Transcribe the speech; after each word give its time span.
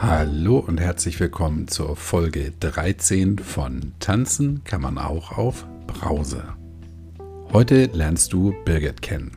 Hallo 0.00 0.58
und 0.58 0.78
herzlich 0.78 1.18
willkommen 1.18 1.66
zur 1.66 1.96
Folge 1.96 2.52
13 2.60 3.40
von 3.40 3.94
Tanzen 3.98 4.62
kann 4.62 4.80
man 4.80 4.96
auch 4.96 5.36
auf 5.36 5.66
Brause. 5.88 6.44
Heute 7.52 7.86
lernst 7.86 8.32
du 8.32 8.54
Birgit 8.64 9.02
kennen. 9.02 9.32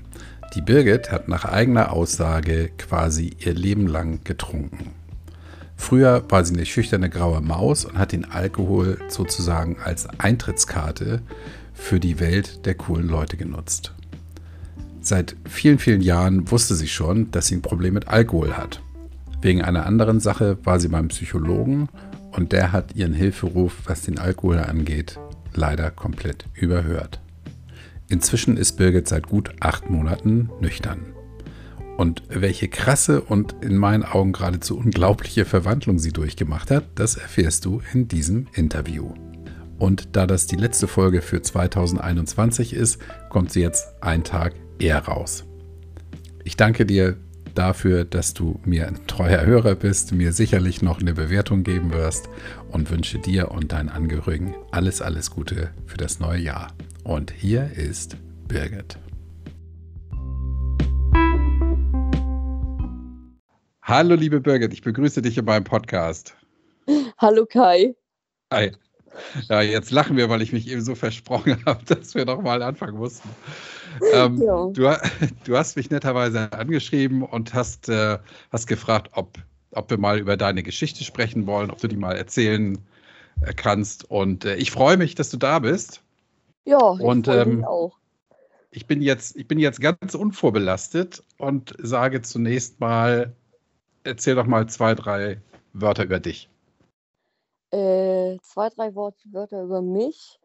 Die 0.54 0.62
Birgit 0.62 1.12
hat 1.12 1.28
nach 1.28 1.46
eigener 1.46 1.92
Aussage 1.92 2.70
quasi 2.78 3.36
ihr 3.40 3.56
Leben 3.56 3.88
lang 3.88 4.24
getrunken. 4.24 4.92
Früher 5.78 6.24
war 6.30 6.46
sie 6.46 6.54
eine 6.54 6.68
schüchterne 6.68 7.10
graue 7.10 7.42
Maus 7.42 7.84
und 7.84 7.98
hat 7.98 8.12
den 8.12 8.26
Alkohol 8.26 9.00
sozusagen 9.08 9.78
als 9.84 10.08
Eintrittskarte 10.20 11.24
für 11.74 12.00
die 12.00 12.20
Welt 12.20 12.68
der 12.68 12.76
coolen 12.76 13.08
Leute 13.08 13.36
genutzt. 13.36 13.96
Seit 15.02 15.36
vielen, 15.50 15.80
vielen 15.80 16.02
Jahren 16.02 16.52
wusste 16.52 16.76
sie 16.76 16.88
schon, 16.88 17.32
dass 17.32 17.48
sie 17.48 17.56
ein 17.56 17.64
Problem 17.64 17.96
mit 17.96 18.10
Alkohol 18.10 18.56
hat. 18.56 18.84
Wegen 19.42 19.64
einer 19.64 19.86
anderen 19.86 20.20
Sache 20.20 20.58
war 20.64 20.80
sie 20.80 20.90
beim 20.90 21.08
Psychologen 21.08 21.90
und 22.32 22.52
der 22.52 22.72
hat 22.72 22.96
ihren 22.96 23.14
Hilferuf, 23.14 23.80
was 23.86 24.04
den 24.04 24.20
Alkohol 24.20 24.60
angeht, 24.60 25.20
leider 25.54 25.90
komplett 25.90 26.46
überhört. 26.54 27.20
Inzwischen 28.08 28.58
ist 28.58 28.74
Birgit 28.74 29.08
seit 29.08 29.28
gut 29.28 29.52
acht 29.60 29.90
Monaten 29.90 30.50
nüchtern. 30.60 31.14
Und 31.98 32.24
welche 32.30 32.68
krasse 32.68 33.22
und 33.22 33.56
in 33.62 33.78
meinen 33.78 34.04
Augen 34.04 34.32
geradezu 34.32 34.78
unglaubliche 34.78 35.46
Verwandlung 35.46 35.98
sie 35.98 36.12
durchgemacht 36.12 36.72
hat, 36.72 36.86
das 36.96 37.16
erfährst 37.16 37.66
du 37.66 37.82
in 37.94 38.08
diesem 38.08 38.48
Interview. 38.54 39.14
Und 39.78 40.16
da 40.16 40.28
das 40.28 40.46
die 40.46 40.56
letzte 40.56 40.88
Folge 40.88 41.22
für 41.22 41.42
2021 41.42 42.74
ist, 42.74 43.00
kommt 43.30 43.52
sie 43.52 43.62
jetzt 43.62 43.88
einen 44.02 44.24
Tag 44.24 44.54
eher 44.80 45.00
raus. 45.00 45.46
Ich 46.44 46.58
danke 46.58 46.86
dir 46.86 47.18
dafür, 47.54 48.06
dass 48.06 48.34
du 48.34 48.60
mir 48.66 48.88
ein 48.88 49.06
treuer 49.08 49.46
Hörer 49.46 49.76
bist, 49.76 50.12
mir 50.12 50.34
sicherlich 50.34 50.82
noch 50.82 51.00
eine 51.00 51.14
Bewertung 51.14 51.64
geben 51.64 51.94
wirst 51.94 52.30
und 52.72 52.90
wünsche 52.90 53.20
dir 53.20 53.52
und 53.52 53.72
deinen 53.72 53.90
Angehörigen 53.90 54.56
alles, 54.72 55.02
alles 55.02 55.32
Gute 55.32 55.72
für 55.86 55.98
das 55.98 56.20
neue 56.20 56.40
Jahr. 56.40 56.74
Und 57.04 57.32
hier 57.32 57.72
ist 57.76 58.18
Birgit. 58.48 58.98
Hallo 63.82 64.16
liebe 64.16 64.40
Birgit, 64.40 64.74
ich 64.74 64.82
begrüße 64.82 65.22
dich 65.22 65.38
in 65.38 65.46
meinem 65.46 65.64
Podcast. 65.64 66.36
Hallo 67.18 67.46
Kai. 67.46 67.96
Hi. 68.52 68.72
Ja, 69.50 69.62
jetzt 69.62 69.92
lachen 69.92 70.18
wir, 70.18 70.30
weil 70.30 70.42
ich 70.42 70.54
mich 70.54 70.70
eben 70.70 70.82
so 70.82 70.96
versprochen 70.96 71.62
habe, 71.66 71.84
dass 71.86 72.16
wir 72.16 72.26
noch 72.26 72.42
mal 72.42 72.62
anfangen 72.62 72.98
mussten. 72.98 73.30
Ähm, 74.14 74.42
ja. 74.42 74.68
du, 74.68 75.00
du, 75.46 75.58
hast 75.58 75.76
mich 75.76 75.90
netterweise 75.90 76.52
angeschrieben 76.54 77.24
und 77.24 77.54
hast, 77.54 77.90
äh, 77.90 78.20
hast 78.52 78.68
gefragt, 78.68 79.10
ob, 79.14 79.38
ob 79.72 79.90
wir 79.90 79.98
mal 79.98 80.20
über 80.20 80.38
deine 80.38 80.64
Geschichte 80.64 81.04
sprechen 81.04 81.48
wollen, 81.48 81.72
ob 81.72 81.80
du 81.80 81.88
die 81.88 81.98
mal 81.98 82.16
erzählen 82.16 82.78
äh, 83.42 83.54
kannst. 83.54 84.10
Und 84.10 84.46
äh, 84.46 84.56
ich 84.56 84.72
freue 84.72 84.98
mich, 84.98 85.16
dass 85.16 85.30
du 85.30 85.38
da 85.38 85.60
bist. 85.60 86.02
Ja, 86.66 86.78
und, 86.78 87.28
ich 87.28 87.34
ähm, 87.34 87.66
auch. 87.66 87.98
Ich 88.74 88.88
bin, 88.88 89.02
jetzt, 89.02 89.36
ich 89.36 89.48
bin 89.48 89.60
jetzt 89.60 89.82
ganz 89.82 90.16
unvorbelastet 90.16 91.24
und 91.38 91.76
sage 91.78 92.22
zunächst 92.22 92.80
mal, 92.80 93.34
erzähl 94.06 94.36
doch 94.36 94.46
mal 94.46 94.68
zwei, 94.70 94.96
drei 94.96 95.42
Wörter 95.74 96.06
über 96.06 96.22
dich. 96.22 96.50
Äh, 97.72 98.38
zwei, 98.42 98.70
drei 98.70 98.96
Wörter 98.96 99.64
über 99.64 99.82
mich. 99.82 100.40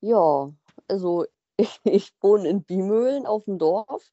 Ja, 0.00 0.50
also 0.88 1.24
ich, 1.60 1.80
ich 1.84 2.12
wohne 2.20 2.48
in 2.48 2.62
Biemöhlen 2.62 3.26
auf 3.26 3.44
dem 3.44 3.58
Dorf 3.58 4.10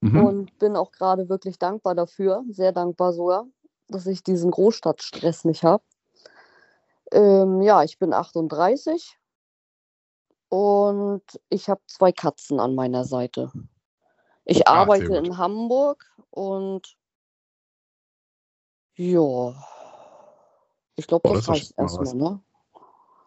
mhm. 0.00 0.24
und 0.24 0.58
bin 0.58 0.76
auch 0.76 0.92
gerade 0.92 1.28
wirklich 1.28 1.58
dankbar 1.58 1.94
dafür, 1.94 2.44
sehr 2.50 2.72
dankbar 2.72 3.12
sogar, 3.12 3.46
dass 3.88 4.06
ich 4.06 4.22
diesen 4.22 4.50
Großstadtstress 4.50 5.44
nicht 5.44 5.64
habe. 5.64 5.82
Ähm, 7.12 7.60
ja, 7.62 7.82
ich 7.82 7.98
bin 7.98 8.12
38 8.12 9.18
und 10.48 11.22
ich 11.48 11.68
habe 11.68 11.80
zwei 11.86 12.12
Katzen 12.12 12.60
an 12.60 12.74
meiner 12.74 13.04
Seite. 13.04 13.50
Ich 14.44 14.66
ah, 14.66 14.82
arbeite 14.82 15.16
in 15.16 15.38
Hamburg 15.38 16.04
und 16.30 16.96
ja, 18.96 19.54
ich 20.96 21.06
glaube, 21.06 21.28
das, 21.28 21.46
das 21.46 21.48
reicht 21.48 21.78
erstmal, 21.78 22.14
ne? 22.14 22.40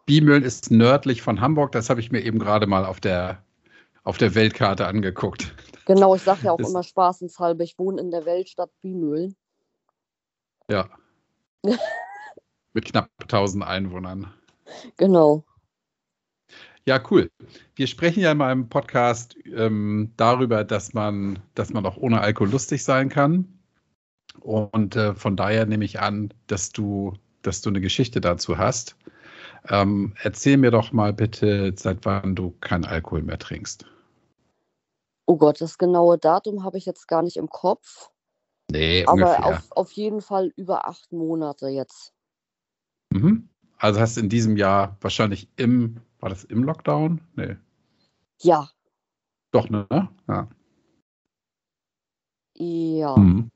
Biemühlen 0.06 0.44
ist 0.44 0.72
nördlich 0.72 1.22
von 1.22 1.40
Hamburg. 1.40 1.72
Das 1.72 1.90
habe 1.90 2.00
ich 2.00 2.12
mir 2.12 2.22
eben 2.22 2.40
gerade 2.40 2.68
mal 2.68 2.86
auf 2.86 3.00
der, 3.00 3.42
auf 4.04 4.18
der 4.18 4.36
Weltkarte 4.36 4.86
angeguckt. 4.86 5.56
Genau, 5.86 6.16
ich 6.16 6.22
sage 6.22 6.42
ja 6.44 6.52
auch 6.52 6.58
das, 6.58 6.70
immer 6.70 6.84
spaßenshalber, 6.84 7.64
ich 7.64 7.78
wohne 7.78 8.02
in 8.02 8.12
der 8.12 8.26
Weltstadt 8.26 8.70
Biemühlen. 8.82 9.36
Ja. 10.70 10.90
Mit 12.74 12.86
knapp 12.86 13.10
1000 13.22 13.64
Einwohnern. 13.64 14.34
Genau. 14.98 15.44
Ja, 16.86 17.02
cool. 17.10 17.32
Wir 17.76 17.88
sprechen 17.88 18.20
ja 18.20 18.32
in 18.34 18.38
meinem 18.38 18.68
Podcast 18.68 19.38
ähm, 19.46 20.12
darüber, 20.18 20.66
dass 20.66 20.94
man, 20.94 21.40
dass 21.56 21.72
man 21.72 21.86
auch 21.86 21.96
ohne 21.96 22.20
Alkohol 22.20 22.50
lustig 22.50 22.84
sein 22.84 23.08
kann. 23.08 23.48
Und 24.42 24.96
äh, 24.96 25.14
von 25.14 25.38
daher 25.38 25.66
nehme 25.66 25.86
ich 25.86 26.02
an, 26.02 26.34
dass 26.48 26.72
du, 26.72 27.14
dass 27.42 27.62
du 27.62 27.70
eine 27.70 27.80
Geschichte 27.80 28.20
dazu 28.20 28.58
hast. 28.58 28.98
Ähm, 29.70 30.14
erzähl 30.22 30.58
mir 30.58 30.72
doch 30.72 30.92
mal 30.92 31.14
bitte, 31.14 31.74
seit 31.78 32.06
wann 32.06 32.36
du 32.36 32.52
keinen 32.60 32.86
Alkohol 32.86 33.22
mehr 33.22 33.40
trinkst. 33.40 33.86
Oh 35.26 35.38
Gott, 35.38 35.62
das 35.62 35.78
genaue 35.78 36.18
Datum 36.18 36.64
habe 36.64 36.78
ich 36.78 36.86
jetzt 36.86 37.08
gar 37.08 37.22
nicht 37.22 37.38
im 37.38 37.50
Kopf. 37.50 38.10
Nee, 38.70 39.04
aber 39.06 39.14
ungefähr. 39.14 39.48
Auf, 39.48 39.72
auf 39.72 39.92
jeden 39.94 40.22
Fall 40.22 40.52
über 40.58 40.88
acht 40.88 41.12
Monate 41.14 41.70
jetzt. 41.70 42.14
Mhm. 43.12 43.50
Also 43.78 44.00
hast 44.00 44.18
du 44.18 44.22
in 44.22 44.30
diesem 44.30 44.58
Jahr 44.58 44.98
wahrscheinlich 45.02 45.50
im, 45.56 46.02
war 46.20 46.30
das 46.30 46.44
im 46.44 46.64
Lockdown? 46.64 47.22
Nee. 47.36 47.58
Ja. 48.42 48.70
Doch, 49.52 49.70
ne? 49.70 49.88
Ja. 50.28 50.50
Ja. 52.56 53.18
Mhm. 53.18 53.50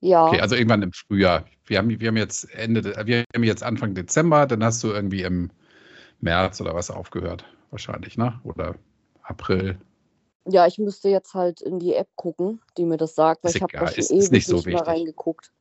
Ja. 0.00 0.26
Okay, 0.26 0.40
also 0.40 0.54
irgendwann 0.54 0.82
im 0.82 0.92
Frühjahr. 0.92 1.44
Wir 1.66 1.78
haben, 1.78 2.00
wir 2.00 2.08
haben 2.08 2.16
jetzt 2.16 2.52
Ende, 2.54 2.84
wir 3.06 3.24
haben 3.34 3.44
jetzt 3.44 3.62
Anfang 3.62 3.94
Dezember, 3.94 4.46
dann 4.46 4.62
hast 4.62 4.82
du 4.84 4.88
irgendwie 4.88 5.22
im 5.22 5.50
März 6.20 6.60
oder 6.60 6.74
was 6.74 6.90
aufgehört, 6.90 7.44
wahrscheinlich, 7.70 8.16
ne? 8.16 8.40
Oder 8.44 8.74
April. 9.22 9.78
Ja, 10.46 10.66
ich 10.66 10.78
müsste 10.78 11.08
jetzt 11.08 11.34
halt 11.34 11.60
in 11.60 11.78
die 11.78 11.94
App 11.94 12.08
gucken, 12.16 12.60
die 12.76 12.84
mir 12.84 12.96
das 12.96 13.14
sagt, 13.14 13.44
weil 13.44 13.50
ist 13.50 13.56
ich 13.56 13.62
habe 13.62 13.72
da 13.72 13.86
schon 13.88 13.98
ist, 13.98 14.10
ewig 14.10 14.30
nicht, 14.30 14.46
so 14.46 14.56
nicht 14.56 14.66
mehr 14.66 14.80
reingeguckt. 14.80 15.52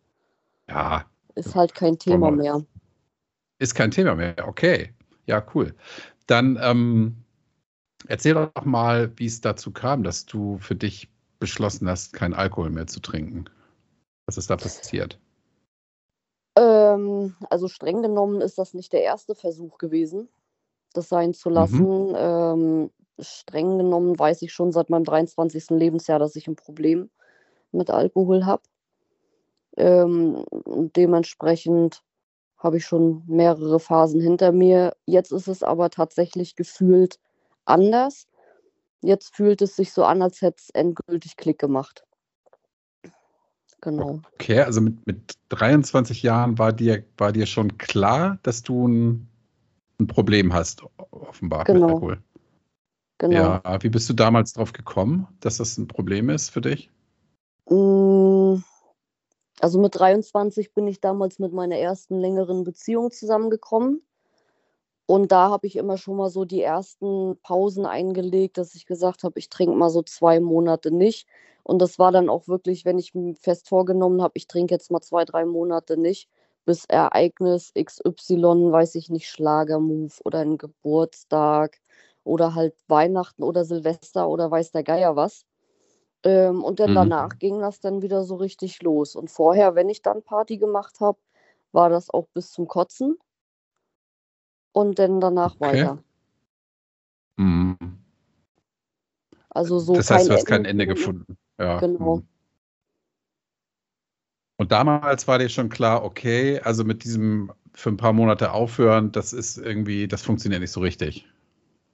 Ja. 0.70 1.06
Ist 1.36 1.56
halt 1.56 1.76
kein 1.76 2.00
Thema 2.00 2.32
mehr. 2.32 2.64
Ist 3.60 3.76
kein 3.76 3.92
Thema 3.92 4.16
mehr, 4.16 4.36
okay. 4.48 4.94
Ja, 5.26 5.46
cool. 5.54 5.76
Dann 6.28 6.58
ähm, 6.62 7.18
erzähl 8.08 8.34
doch 8.34 8.66
mal, 8.66 9.12
wie 9.18 9.26
es 9.26 9.42
dazu 9.42 9.72
kam, 9.72 10.04
dass 10.04 10.26
du 10.26 10.58
für 10.60 10.76
dich 10.76 11.10
beschlossen 11.40 11.90
hast, 11.90 12.14
keinen 12.14 12.34
Alkohol 12.34 12.70
mehr 12.70 12.88
zu 12.88 13.00
trinken. 13.00 13.46
Was 14.28 14.38
ist 14.38 14.50
da 14.50 14.58
passiert? 14.58 15.20
Ähm, 16.58 17.36
also 17.50 17.70
streng 17.70 18.02
genommen 18.02 18.42
ist 18.42 18.58
das 18.58 18.74
nicht 18.74 18.92
der 18.92 19.02
erste 19.02 19.36
Versuch 19.36 19.78
gewesen, 19.78 20.28
das 20.94 21.08
sein 21.08 21.34
zu 21.34 21.50
lassen. 21.50 22.10
Mhm. 22.10 22.16
Ähm, 22.18 22.92
streng 23.20 23.78
genommen 23.78 24.20
weiß 24.20 24.42
ich 24.42 24.52
schon 24.52 24.74
seit 24.74 24.90
meinem 24.90 25.06
23. 25.06 25.70
Lebensjahr, 25.70 26.20
dass 26.20 26.36
ich 26.36 26.48
ein 26.48 26.58
Problem 26.58 27.10
mit 27.72 27.90
Alkohol 27.90 28.46
habe. 28.46 28.64
Ähm, 29.78 30.44
dementsprechend 30.96 32.04
habe 32.58 32.78
ich 32.78 32.86
schon 32.86 33.24
mehrere 33.28 33.80
Phasen 33.80 34.20
hinter 34.20 34.52
mir. 34.52 34.96
Jetzt 35.06 35.32
ist 35.32 35.48
es 35.48 35.64
aber 35.64 35.90
tatsächlich 35.90 36.56
gefühlt 36.56 37.20
anders. 37.64 38.28
Jetzt 39.02 39.36
fühlt 39.36 39.62
es 39.62 39.76
sich 39.76 39.94
so 39.94 40.04
an, 40.04 40.22
als 40.22 40.42
hätte 40.42 40.58
es 40.58 40.70
endgültig 40.72 41.38
Klick 41.38 41.60
gemacht 41.60 42.07
genau. 43.82 44.22
Okay, 44.34 44.62
also 44.62 44.82
mit, 44.82 45.06
mit 45.06 45.34
23 45.50 46.24
Jahren 46.24 46.58
war 46.58 46.74
dir, 46.74 47.04
war 47.18 47.32
dir 47.32 47.46
schon 47.46 47.78
klar, 47.78 48.40
dass 48.44 48.64
du 48.64 48.88
ein, 48.88 49.28
ein 50.00 50.08
Problem 50.08 50.54
hast, 50.54 50.84
offenbar 51.12 51.64
genau. 51.64 51.80
mit 51.80 51.90
Alkohol. 51.90 52.24
Genau. 53.20 53.36
Ja, 53.36 53.80
wie 53.82 53.90
bist 53.90 54.10
du 54.10 54.14
damals 54.14 54.54
drauf 54.54 54.74
gekommen, 54.74 55.28
dass 55.40 55.58
das 55.58 55.78
ein 55.78 55.88
Problem 55.88 56.30
ist 56.30 56.50
für 56.50 56.62
dich? 56.62 56.92
Mm, 57.68 58.58
also 59.60 59.80
mit 59.80 59.96
23 59.96 60.74
bin 60.74 60.88
ich 60.88 61.02
damals 61.02 61.40
mit 61.40 61.52
meiner 61.52 61.78
ersten 61.78 62.20
längeren 62.20 62.64
Beziehung 62.64 63.12
zusammengekommen. 63.12 64.02
Und 65.08 65.32
da 65.32 65.50
habe 65.50 65.68
ich 65.68 65.78
immer 65.78 65.98
schon 65.98 66.18
mal 66.18 66.30
so 66.30 66.46
die 66.46 66.62
ersten 66.64 67.38
Pausen 67.42 67.86
eingelegt, 67.88 68.58
dass 68.60 68.76
ich 68.76 68.86
gesagt 68.86 69.24
habe, 69.24 69.40
ich 69.40 69.50
trinke 69.50 69.76
mal 69.78 69.90
so 69.90 70.04
zwei 70.04 70.40
Monate 70.42 70.92
nicht. 70.92 71.28
Und 71.64 71.80
das 71.82 72.00
war 72.00 72.12
dann 72.12 72.30
auch 72.30 72.48
wirklich, 72.50 72.86
wenn 72.86 73.00
ich 73.00 73.16
mir 73.16 73.36
fest 73.36 73.70
vorgenommen 73.70 74.22
habe, 74.22 74.34
ich 74.36 74.48
trinke 74.48 74.74
jetzt 74.76 74.92
mal 74.92 75.02
zwei, 75.02 75.26
drei 75.26 75.46
Monate 75.46 75.98
nicht, 75.98 76.30
bis 76.66 76.86
Ereignis 76.86 77.72
XY, 77.76 78.72
weiß 78.74 78.96
ich 78.96 79.10
nicht, 79.10 79.30
Schlagermove 79.30 80.22
oder 80.26 80.40
ein 80.42 80.58
Geburtstag 80.58 81.80
oder 82.26 82.56
halt 82.56 82.76
Weihnachten 82.90 83.44
oder 83.44 83.66
Silvester 83.66 84.30
oder 84.30 84.52
weiß 84.52 84.72
der 84.72 84.84
Geier 84.84 85.16
was. 85.16 85.46
Ähm, 86.24 86.64
und 86.64 86.80
dann 86.80 86.92
Mhm. 86.92 86.94
danach 86.96 87.40
ging 87.40 87.60
das 87.62 87.80
dann 87.80 88.02
wieder 88.02 88.24
so 88.24 88.36
richtig 88.36 88.82
los. 88.84 89.16
Und 89.16 89.32
vorher, 89.32 89.76
wenn 89.76 89.90
ich 89.90 90.02
dann 90.02 90.24
Party 90.24 90.58
gemacht 90.58 91.00
habe, 91.02 91.20
war 91.74 91.90
das 91.90 92.10
auch 92.12 92.28
bis 92.34 92.52
zum 92.52 92.68
Kotzen 92.68 93.18
und 94.78 95.00
dann 95.00 95.20
danach 95.20 95.56
Okay. 95.56 95.84
weiter. 95.84 96.04
Mhm. 97.38 97.78
Also 99.50 99.80
so 99.80 99.94
Das 99.94 100.12
heißt, 100.12 100.30
du 100.30 100.34
hast 100.34 100.46
kein 100.46 100.66
Ende 100.66 100.84
Ende 100.84 100.88
gefunden. 100.88 101.38
Ja. 101.58 101.80
Genau. 101.80 102.18
mhm. 102.18 102.28
Und 104.60 104.72
damals 104.72 105.28
war 105.28 105.40
dir 105.40 105.50
schon 105.50 105.70
klar, 105.70 106.04
okay, 106.04 106.60
also 106.62 106.84
mit 106.84 107.04
diesem 107.04 107.52
für 107.74 107.90
ein 107.90 107.98
paar 107.98 108.14
Monate 108.14 108.52
aufhören, 108.52 109.12
das 109.12 109.34
ist 109.34 109.58
irgendwie, 109.58 110.08
das 110.08 110.24
funktioniert 110.24 110.62
nicht 110.62 110.72
so 110.72 110.80
richtig. 110.80 111.28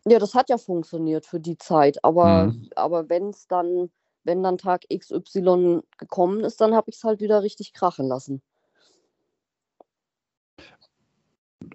Ja, 0.05 0.19
das 0.19 0.33
hat 0.33 0.49
ja 0.49 0.57
funktioniert 0.57 1.25
für 1.25 1.39
die 1.39 1.57
Zeit, 1.57 2.03
aber, 2.03 2.47
Mhm. 2.47 2.69
aber 2.75 3.07
wenn 3.09 3.29
es 3.29 3.47
dann, 3.47 3.89
wenn 4.23 4.43
dann 4.43 4.57
Tag 4.57 4.83
XY 4.89 5.81
gekommen 5.97 6.41
ist, 6.41 6.59
dann 6.59 6.73
habe 6.73 6.89
ich 6.89 6.97
es 6.97 7.03
halt 7.03 7.21
wieder 7.21 7.43
richtig 7.43 7.73
krachen 7.73 8.07
lassen. 8.07 8.41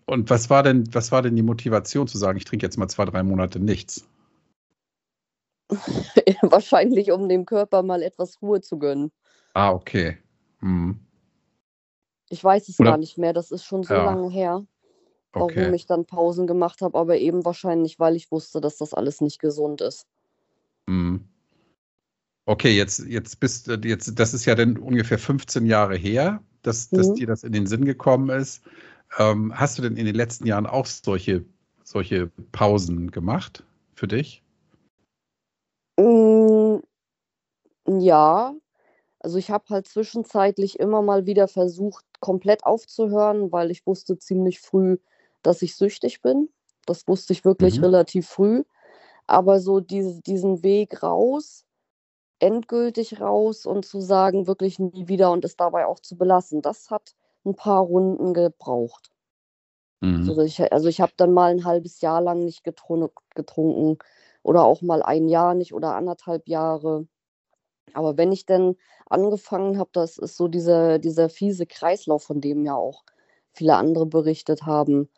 Und 0.06 0.30
was 0.30 0.50
war 0.50 0.62
denn, 0.62 0.92
was 0.92 1.12
war 1.12 1.22
denn 1.22 1.36
die 1.36 1.42
Motivation 1.42 2.06
zu 2.08 2.18
sagen, 2.18 2.38
ich 2.38 2.44
trinke 2.44 2.66
jetzt 2.66 2.76
mal 2.78 2.88
zwei, 2.88 3.04
drei 3.04 3.22
Monate 3.22 3.60
nichts? 3.60 4.06
Wahrscheinlich, 6.42 7.12
um 7.12 7.28
dem 7.28 7.44
Körper 7.46 7.82
mal 7.82 8.02
etwas 8.02 8.40
Ruhe 8.40 8.60
zu 8.60 8.78
gönnen. 8.78 9.10
Ah, 9.54 9.72
okay. 9.72 10.18
Mhm. 10.60 11.00
Ich 12.30 12.42
weiß 12.42 12.68
es 12.68 12.78
Oder- 12.78 12.92
gar 12.92 12.98
nicht 12.98 13.18
mehr, 13.18 13.32
das 13.32 13.50
ist 13.50 13.64
schon 13.64 13.82
so 13.84 13.94
Ja. 13.94 14.04
lange 14.04 14.30
her, 14.30 14.66
warum 15.32 15.50
Okay. 15.50 15.74
ich 15.74 15.86
dann 15.86 16.04
Pausen 16.04 16.46
gemacht 16.46 16.80
habe, 16.82 16.98
aber 16.98 17.16
eben 17.18 17.44
wahrscheinlich, 17.44 17.98
weil 17.98 18.16
ich 18.16 18.30
wusste, 18.30 18.60
dass 18.60 18.76
das 18.76 18.94
alles 18.94 19.20
nicht 19.20 19.38
gesund 19.40 19.80
ist. 19.80 20.06
Mhm. 20.86 21.28
Okay, 22.46 22.74
jetzt, 22.76 23.00
jetzt 23.00 23.40
bist 23.40 23.68
du, 23.68 23.74
jetzt, 23.84 24.18
das 24.18 24.32
ist 24.32 24.46
ja 24.46 24.54
dann 24.54 24.78
ungefähr 24.78 25.18
15 25.18 25.66
Jahre 25.66 25.96
her, 25.96 26.42
dass, 26.62 26.88
dass 26.88 27.08
Mhm. 27.08 27.14
dir 27.14 27.26
das 27.26 27.44
in 27.44 27.52
den 27.52 27.66
Sinn 27.66 27.84
gekommen 27.84 28.30
ist. 28.30 28.62
Ähm, 29.18 29.58
hast 29.58 29.78
du 29.78 29.82
denn 29.82 29.96
in 29.96 30.06
den 30.06 30.14
letzten 30.14 30.46
Jahren 30.46 30.66
auch 30.66 30.86
solche, 30.86 31.44
solche 31.84 32.28
Pausen 32.52 33.10
gemacht 33.10 33.64
für 33.94 34.08
dich? 34.08 34.42
Mm, 35.98 36.80
Ja, 37.86 38.54
also 39.20 39.38
ich 39.38 39.50
habe 39.50 39.66
halt 39.70 39.88
zwischenzeitlich 39.88 40.78
immer 40.80 41.02
mal 41.02 41.26
wieder 41.26 41.48
versucht, 41.48 42.04
komplett 42.20 42.64
aufzuhören, 42.64 43.52
weil 43.52 43.70
ich 43.70 43.86
wusste 43.86 44.18
ziemlich 44.18 44.60
früh, 44.60 44.98
dass 45.42 45.62
ich 45.62 45.76
süchtig 45.76 46.22
bin. 46.22 46.50
Das 46.86 47.08
wusste 47.08 47.32
ich 47.34 47.44
wirklich 47.44 47.78
Mhm. 47.78 47.84
relativ 47.84 48.28
früh. 48.28 48.64
Aber 49.26 49.60
so 49.60 49.80
diese, 49.80 50.20
diesen 50.22 50.62
Weg 50.64 51.02
raus, 51.02 51.66
endgültig 52.40 53.20
raus 53.20 53.66
und 53.66 53.86
zu 53.86 54.00
sagen, 54.00 54.46
wirklich 54.48 54.78
nie 54.80 55.08
wieder 55.08 55.32
und 55.32 55.44
es 55.44 55.56
dabei 55.56 55.86
auch 55.86 56.00
zu 56.00 56.16
belassen, 56.18 56.62
das 56.62 56.90
hat 56.90 57.14
ein 57.44 57.54
paar 57.54 57.82
Runden 57.82 58.34
gebraucht. 58.34 59.10
Mhm. 60.00 60.28
Also 60.28 60.42
ich, 60.42 60.72
also 60.72 60.88
ich 60.88 61.00
habe 61.00 61.12
dann 61.16 61.32
mal 61.32 61.50
ein 61.50 61.64
halbes 61.64 62.00
Jahr 62.00 62.20
lang 62.20 62.44
nicht 62.44 62.64
getrun 62.64 63.08
getrunken 63.34 63.98
oder 64.42 64.64
auch 64.64 64.82
mal 64.82 65.02
ein 65.02 65.28
Jahr 65.28 65.54
nicht 65.54 65.72
oder 65.74 65.94
anderthalb 65.94 66.48
Jahre. 66.48 67.06
Aber 67.94 68.16
wenn 68.18 68.32
ich 68.32 68.46
dann 68.46 68.76
angefangen 69.06 69.78
habe, 69.78 69.90
das 69.92 70.18
ist 70.18 70.36
so 70.36 70.48
dieser, 70.48 70.98
dieser 70.98 71.28
fiese 71.28 71.66
Kreislauf, 71.66 72.24
von 72.24 72.40
dem 72.40 72.64
ja 72.64 72.74
auch 72.74 73.04
viele 73.52 73.76
andere 73.76 74.06
berichtet 74.06 74.64
haben. 74.66 75.10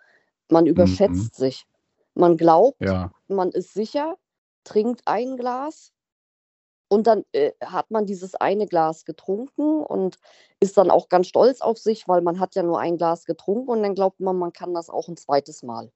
Man 0.51 0.67
überschätzt 0.67 1.37
sich. 1.37 1.67
Man 2.15 2.37
glaubt, 2.37 2.79
Ja. 2.81 3.13
man 3.29 3.51
ist 3.53 3.75
sicher, 3.75 4.17
trinkt 4.65 5.03
ein 5.07 5.37
Glas 5.37 5.93
und 6.91 7.07
dann 7.07 7.25
äh, 7.33 7.53
hat 7.65 7.91
man 7.93 8.05
dieses 8.05 8.35
eine 8.35 8.67
Glas 8.67 9.05
getrunken 9.05 9.81
und 9.81 10.19
ist 10.59 10.77
dann 10.77 10.91
auch 10.91 11.09
ganz 11.09 11.29
stolz 11.29 11.61
auf 11.61 11.79
sich, 11.79 12.09
weil 12.09 12.21
man 12.21 12.41
hat 12.41 12.57
ja 12.57 12.65
nur 12.65 12.81
ein 12.81 12.97
Glas 12.97 13.25
getrunken 13.27 13.71
und 13.71 13.83
dann 13.83 13.95
glaubt 13.95 14.19
man, 14.19 14.37
man 14.37 14.53
kann 14.53 14.75
das 14.75 14.91
auch 14.91 15.07
ein 15.09 15.17
zweites 15.17 15.63
Mal. 15.63 15.93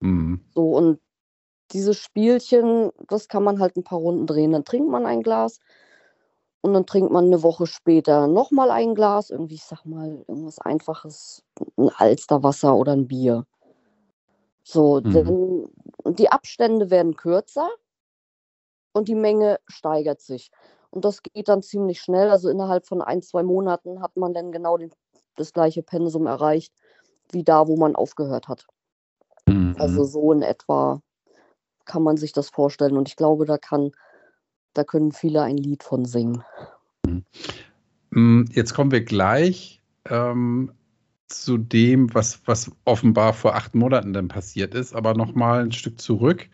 Mhm. 0.00 0.40
So 0.54 0.76
und 0.76 1.00
dieses 1.72 1.98
Spielchen, 1.98 2.90
das 3.08 3.26
kann 3.26 3.42
man 3.42 3.58
halt 3.58 3.76
ein 3.76 3.82
paar 3.82 3.98
Runden 3.98 4.26
drehen. 4.26 4.52
Dann 4.52 4.64
trinkt 4.64 4.90
man 4.90 5.06
ein 5.06 5.22
Glas 5.22 5.58
und 6.60 6.72
dann 6.72 6.86
trinkt 6.86 7.10
man 7.10 7.24
eine 7.24 7.42
Woche 7.42 7.66
später 7.66 8.28
nochmal 8.28 8.70
ein 8.70 8.94
Glas, 8.94 9.30
irgendwie, 9.30 9.56
ich 9.56 9.64
sag 9.64 9.84
mal, 9.84 10.24
irgendwas 10.28 10.60
Einfaches, 10.60 11.42
ein 11.76 11.90
Alsterwasser 11.96 12.76
oder 12.76 12.92
ein 12.92 13.08
Bier. 13.08 13.44
So, 14.62 15.00
Mhm. 15.00 15.68
dann, 16.04 16.14
die 16.14 16.30
Abstände 16.30 16.90
werden 16.90 17.16
kürzer 17.16 17.68
und 18.92 19.08
die 19.08 19.14
Menge 19.14 19.58
steigert 19.66 20.20
sich. 20.20 20.50
Und 20.90 21.04
das 21.04 21.22
geht 21.22 21.48
dann 21.48 21.62
ziemlich 21.62 22.00
schnell. 22.00 22.30
Also 22.30 22.50
innerhalb 22.50 22.86
von 22.86 23.00
ein, 23.00 23.22
zwei 23.22 23.42
Monaten 23.42 24.02
hat 24.02 24.16
man 24.16 24.34
dann 24.34 24.52
genau 24.52 24.76
den, 24.76 24.90
das 25.36 25.52
gleiche 25.52 25.82
Pensum 25.82 26.26
erreicht, 26.26 26.72
wie 27.30 27.44
da, 27.44 27.66
wo 27.66 27.76
man 27.76 27.96
aufgehört 27.96 28.48
hat. 28.48 28.66
Mhm. 29.46 29.74
Also 29.78 30.04
so 30.04 30.32
in 30.32 30.42
etwa 30.42 31.00
kann 31.84 32.02
man 32.02 32.16
sich 32.16 32.32
das 32.32 32.50
vorstellen. 32.50 32.96
Und 32.96 33.08
ich 33.08 33.16
glaube, 33.16 33.46
da 33.46 33.58
kann, 33.58 33.92
da 34.74 34.84
können 34.84 35.12
viele 35.12 35.42
ein 35.42 35.56
Lied 35.56 35.82
von 35.82 36.04
singen. 36.04 36.44
Mm, 38.10 38.44
Jetzt 38.50 38.74
kommen 38.74 38.90
wir 38.90 39.02
gleich 39.02 39.82
ähm, 40.04 40.72
zu 41.26 41.56
dem, 41.58 42.14
was, 42.14 42.46
was 42.46 42.70
offenbar 42.84 43.32
vor 43.32 43.54
acht 43.54 43.74
Monaten 43.74 44.12
dann 44.12 44.28
passiert 44.28 44.74
ist, 44.74 44.94
aber 44.94 45.14
nochmal 45.14 45.62
ein 45.62 45.72
Stück 45.72 46.00
zurück, 46.00 46.48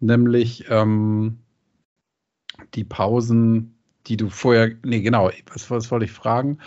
nämlich 0.00 0.66
ähm, 0.68 1.38
die 2.74 2.84
Pausen, 2.84 3.76
die 4.06 4.16
du 4.16 4.28
vorher, 4.28 4.72
nee, 4.84 5.00
genau, 5.00 5.30
was, 5.52 5.70
was 5.70 5.90
wollte 5.90 6.04
ich 6.06 6.12
fragen? 6.12 6.58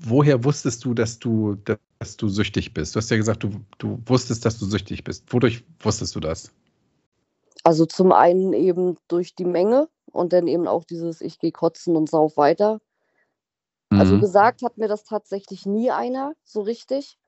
Woher 0.00 0.44
wusstest 0.44 0.84
du, 0.84 0.94
dass 0.94 1.18
du, 1.18 1.56
dass 1.98 2.16
du 2.16 2.28
süchtig 2.28 2.74
bist? 2.74 2.94
Du 2.94 2.98
hast 2.98 3.10
ja 3.10 3.16
gesagt, 3.16 3.42
du, 3.42 3.50
du 3.78 4.00
wusstest, 4.06 4.44
dass 4.44 4.58
du 4.58 4.66
süchtig 4.66 5.04
bist. 5.04 5.32
Wodurch 5.32 5.64
wusstest 5.80 6.14
du 6.16 6.20
das? 6.20 6.52
Also 7.64 7.86
zum 7.86 8.12
einen 8.12 8.52
eben 8.52 8.96
durch 9.08 9.34
die 9.36 9.44
Menge 9.44 9.88
und 10.10 10.32
dann 10.32 10.48
eben 10.48 10.66
auch 10.66 10.84
dieses 10.84 11.20
Ich 11.20 11.38
gehe 11.38 11.52
kotzen 11.52 11.96
und 11.96 12.10
sauf 12.10 12.36
weiter. 12.36 12.80
Also 13.90 14.16
Mhm. 14.16 14.20
gesagt 14.20 14.62
hat 14.62 14.78
mir 14.78 14.88
das 14.88 15.04
tatsächlich 15.04 15.66
nie 15.66 15.90
einer 15.90 16.34
so 16.44 16.62
richtig. 16.62 17.18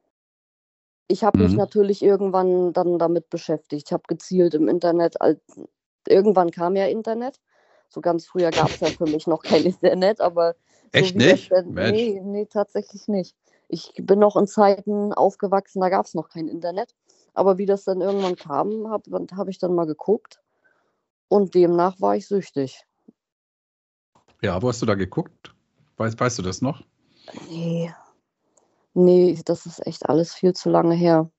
Ich 1.08 1.22
habe 1.22 1.42
mich 1.42 1.52
Mhm. 1.52 1.58
natürlich 1.58 2.02
irgendwann 2.02 2.72
dann 2.72 2.98
damit 2.98 3.28
beschäftigt. 3.30 3.86
Ich 3.88 3.92
habe 3.92 4.04
gezielt 4.08 4.54
im 4.54 4.68
Internet, 4.68 5.16
irgendwann 6.08 6.50
kam 6.50 6.74
ja 6.76 6.86
Internet. 6.86 7.38
So 7.94 8.00
ganz 8.00 8.26
früher 8.26 8.50
gab 8.50 8.70
es 8.70 8.80
ja 8.80 8.88
für 8.88 9.06
mich 9.06 9.28
noch 9.28 9.42
kein 9.42 9.62
Internet, 9.64 10.20
aber 10.20 10.56
so 10.92 10.98
Echt 10.98 11.14
das 11.14 11.22
nicht? 11.22 11.50
Mensch. 11.50 11.92
nee, 11.92 12.20
nee, 12.24 12.46
tatsächlich 12.46 13.06
nicht. 13.06 13.36
Ich 13.68 13.92
bin 13.96 14.18
noch 14.18 14.36
in 14.36 14.48
Zeiten 14.48 15.12
aufgewachsen, 15.12 15.80
da 15.80 15.88
gab 15.88 16.04
es 16.04 16.14
noch 16.14 16.28
kein 16.28 16.48
Internet. 16.48 16.94
Aber 17.34 17.56
wie 17.56 17.66
das 17.66 17.84
dann 17.84 18.00
irgendwann 18.00 18.36
kam, 18.36 18.88
habe 18.90 19.26
hab 19.36 19.48
ich 19.48 19.58
dann 19.58 19.74
mal 19.74 19.86
geguckt 19.86 20.40
und 21.28 21.54
demnach 21.54 22.00
war 22.00 22.16
ich 22.16 22.26
süchtig. 22.26 22.84
Ja, 24.42 24.60
wo 24.60 24.68
hast 24.68 24.82
du 24.82 24.86
da 24.86 24.94
geguckt? 24.94 25.54
Weißt, 25.96 26.18
weißt 26.18 26.38
du 26.38 26.42
das 26.42 26.60
noch? 26.60 26.82
Nee. 27.48 27.92
Nee, 28.92 29.40
das 29.44 29.66
ist 29.66 29.86
echt 29.86 30.08
alles 30.08 30.34
viel 30.34 30.52
zu 30.52 30.68
lange 30.68 30.94
her. 30.94 31.30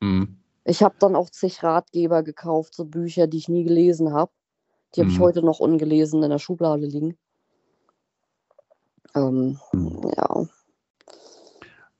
Mhm. 0.00 0.38
Ich 0.64 0.82
habe 0.82 0.96
dann 0.98 1.14
auch 1.14 1.30
zig 1.30 1.62
Ratgeber 1.62 2.22
gekauft, 2.22 2.74
so 2.74 2.84
Bücher, 2.84 3.26
die 3.26 3.38
ich 3.38 3.48
nie 3.48 3.64
gelesen 3.64 4.12
habe. 4.12 4.32
Die 4.94 5.00
habe 5.00 5.10
ich 5.10 5.18
Mhm. 5.18 5.22
heute 5.22 5.42
noch 5.42 5.58
ungelesen 5.58 6.22
in 6.22 6.30
der 6.30 6.38
Schublade 6.38 6.86
liegen. 6.86 7.16
Ähm, 9.14 9.58
Mhm. 9.72 10.10
ja, 10.16 10.46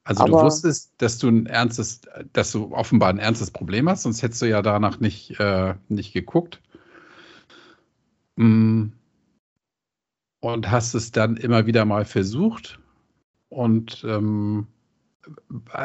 Also 0.09 0.25
du 0.25 0.37
Aber- 0.37 0.45
wusstest, 0.47 0.93
dass 0.99 1.19
du 1.19 1.27
ein 1.29 1.47
ernstes, 1.47 2.03
dass 2.33 2.53
du 2.53 2.73
offenbar 2.73 3.09
ein 3.09 3.19
ernstes 3.19 3.51
Problem 3.51 3.89
hast, 3.89 4.05
sonst 4.05 4.23
hättest 4.23 4.41
du 4.41 4.47
ja 4.49 4.63
danach 4.63 5.01
nicht, 5.01 5.41
äh, 5.41 5.75
nicht 5.89 6.13
geguckt. 6.13 6.63
Mm. 8.37 8.91
Und 10.39 10.71
hast 10.71 10.95
es 10.95 11.11
dann 11.11 11.37
immer 11.37 11.67
wieder 11.67 11.85
mal 11.87 12.05
versucht. 12.05 12.79
Und 13.49 14.05
ähm, 14.07 14.69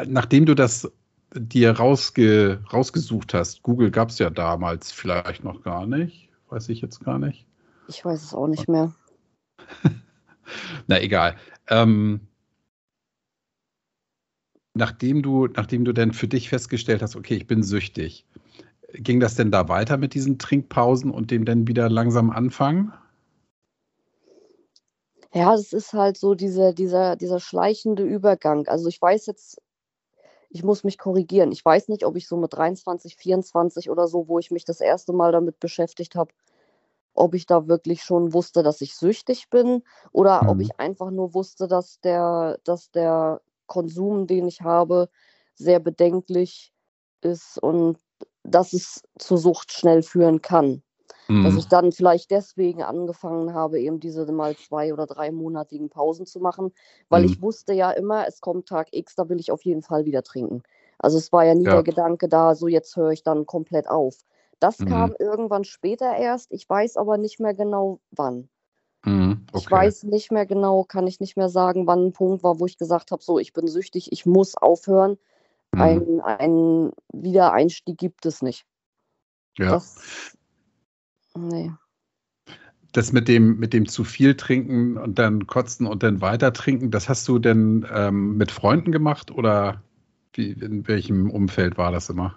nachdem 0.06 0.46
du 0.46 0.54
das 0.54 0.88
dir 1.34 1.72
rausge, 1.72 2.62
rausgesucht 2.72 3.34
hast, 3.34 3.64
Google 3.64 3.90
gab 3.90 4.10
es 4.10 4.18
ja 4.20 4.30
damals 4.30 4.92
vielleicht 4.92 5.42
noch 5.42 5.62
gar 5.64 5.84
nicht, 5.86 6.28
weiß 6.52 6.68
ich 6.68 6.80
jetzt 6.82 7.04
gar 7.04 7.18
nicht. 7.18 7.46
ich 7.88 8.04
weiß 8.04 8.22
es 8.22 8.34
auch 8.34 8.46
nicht 8.46 8.68
mehr. 8.68 8.92
Na 10.86 11.00
egal. 11.00 11.36
Ähm, 11.68 12.20
nachdem 14.74 15.22
du, 15.22 15.46
nachdem 15.46 15.84
du 15.84 15.92
dann 15.92 16.12
für 16.12 16.28
dich 16.28 16.48
festgestellt 16.48 17.02
hast, 17.02 17.16
okay, 17.16 17.36
ich 17.36 17.46
bin 17.46 17.62
süchtig, 17.62 18.26
ging 18.92 19.18
das 19.18 19.34
denn 19.34 19.50
da 19.50 19.68
weiter 19.68 19.96
mit 19.96 20.14
diesen 20.14 20.38
Trinkpausen 20.38 21.10
und 21.10 21.30
dem 21.30 21.44
dann 21.44 21.66
wieder 21.66 21.88
langsam 21.88 22.30
anfangen? 22.30 22.92
Ja, 25.32 25.54
es 25.54 25.72
ist 25.72 25.94
halt 25.94 26.18
so 26.18 26.34
dieser, 26.34 26.74
dieser, 26.74 27.16
dieser 27.16 27.40
schleichende 27.40 28.02
Übergang. 28.02 28.68
Also 28.68 28.88
ich 28.88 29.00
weiß 29.00 29.24
jetzt, 29.26 29.62
ich 30.52 30.62
muss 30.62 30.84
mich 30.84 30.98
korrigieren. 30.98 31.50
Ich 31.50 31.64
weiß 31.64 31.88
nicht, 31.88 32.04
ob 32.04 32.14
ich 32.16 32.28
so 32.28 32.36
mit 32.36 32.52
23, 32.52 33.16
24 33.16 33.88
oder 33.88 34.06
so, 34.06 34.28
wo 34.28 34.38
ich 34.38 34.50
mich 34.50 34.66
das 34.66 34.80
erste 34.80 35.14
Mal 35.14 35.32
damit 35.32 35.58
beschäftigt 35.58 36.14
habe, 36.14 36.32
ob 37.14 37.34
ich 37.34 37.46
da 37.46 37.68
wirklich 37.68 38.02
schon 38.02 38.34
wusste, 38.34 38.62
dass 38.62 38.82
ich 38.82 38.94
süchtig 38.94 39.48
bin 39.48 39.82
oder 40.12 40.42
mhm. 40.42 40.48
ob 40.50 40.60
ich 40.60 40.78
einfach 40.78 41.10
nur 41.10 41.32
wusste, 41.32 41.68
dass 41.68 42.00
der, 42.00 42.58
dass 42.64 42.90
der 42.90 43.40
Konsum, 43.66 44.26
den 44.26 44.46
ich 44.46 44.60
habe, 44.60 45.08
sehr 45.54 45.80
bedenklich 45.80 46.72
ist 47.22 47.58
und 47.58 47.98
dass 48.42 48.74
es 48.74 49.02
zur 49.18 49.38
Sucht 49.38 49.72
schnell 49.72 50.02
führen 50.02 50.42
kann. 50.42 50.82
Mhm. 51.32 51.44
Dass 51.44 51.56
ich 51.56 51.66
dann 51.66 51.92
vielleicht 51.92 52.30
deswegen 52.30 52.82
angefangen 52.82 53.54
habe, 53.54 53.80
eben 53.80 54.00
diese 54.00 54.30
mal 54.30 54.54
zwei- 54.54 54.92
oder 54.92 55.06
dreimonatigen 55.06 55.88
Pausen 55.88 56.26
zu 56.26 56.40
machen, 56.40 56.72
weil 57.08 57.22
mhm. 57.22 57.28
ich 57.28 57.40
wusste 57.40 57.72
ja 57.72 57.90
immer, 57.90 58.26
es 58.28 58.42
kommt 58.42 58.68
Tag 58.68 58.88
X, 58.90 59.14
da 59.14 59.30
will 59.30 59.40
ich 59.40 59.50
auf 59.50 59.64
jeden 59.64 59.80
Fall 59.80 60.04
wieder 60.04 60.22
trinken. 60.22 60.62
Also 60.98 61.16
es 61.16 61.32
war 61.32 61.46
ja 61.46 61.54
nie 61.54 61.64
ja. 61.64 61.72
der 61.72 61.82
Gedanke 61.84 62.28
da, 62.28 62.54
so 62.54 62.68
jetzt 62.68 62.94
höre 62.96 63.12
ich 63.12 63.22
dann 63.22 63.46
komplett 63.46 63.88
auf. 63.88 64.18
Das 64.60 64.78
mhm. 64.78 64.88
kam 64.88 65.14
irgendwann 65.18 65.64
später 65.64 66.14
erst, 66.14 66.52
ich 66.52 66.68
weiß 66.68 66.98
aber 66.98 67.16
nicht 67.16 67.40
mehr 67.40 67.54
genau 67.54 68.00
wann. 68.10 68.50
Mhm, 69.04 69.46
okay. 69.52 69.58
Ich 69.58 69.70
weiß 69.70 70.02
nicht 70.04 70.30
mehr 70.32 70.44
genau, 70.44 70.84
kann 70.84 71.06
ich 71.06 71.18
nicht 71.18 71.38
mehr 71.38 71.48
sagen, 71.48 71.86
wann 71.86 72.08
ein 72.08 72.12
Punkt 72.12 72.42
war, 72.44 72.60
wo 72.60 72.66
ich 72.66 72.76
gesagt 72.76 73.10
habe, 73.10 73.22
so, 73.22 73.38
ich 73.38 73.54
bin 73.54 73.66
süchtig, 73.68 74.12
ich 74.12 74.26
muss 74.26 74.54
aufhören. 74.54 75.16
Mhm. 75.72 75.80
Ein, 75.80 76.20
ein 76.20 76.92
Wiedereinstieg 77.10 77.96
gibt 77.96 78.26
es 78.26 78.42
nicht. 78.42 78.66
Ja. 79.56 79.70
Das, 79.70 80.36
nee. 81.36 81.72
Das 82.92 83.12
mit 83.12 83.26
dem, 83.26 83.58
mit 83.58 83.72
dem 83.72 83.88
zu 83.88 84.04
viel 84.04 84.36
trinken 84.36 84.98
und 84.98 85.18
dann 85.18 85.46
kotzen 85.46 85.86
und 85.86 86.02
dann 86.02 86.20
weiter 86.20 86.52
trinken, 86.52 86.90
das 86.90 87.08
hast 87.08 87.26
du 87.26 87.38
denn 87.38 87.86
ähm, 87.90 88.36
mit 88.36 88.50
Freunden 88.50 88.92
gemacht 88.92 89.30
oder 89.30 89.82
wie, 90.34 90.52
in 90.52 90.86
welchem 90.86 91.30
Umfeld 91.30 91.78
war 91.78 91.92
das 91.92 92.10
immer? 92.10 92.36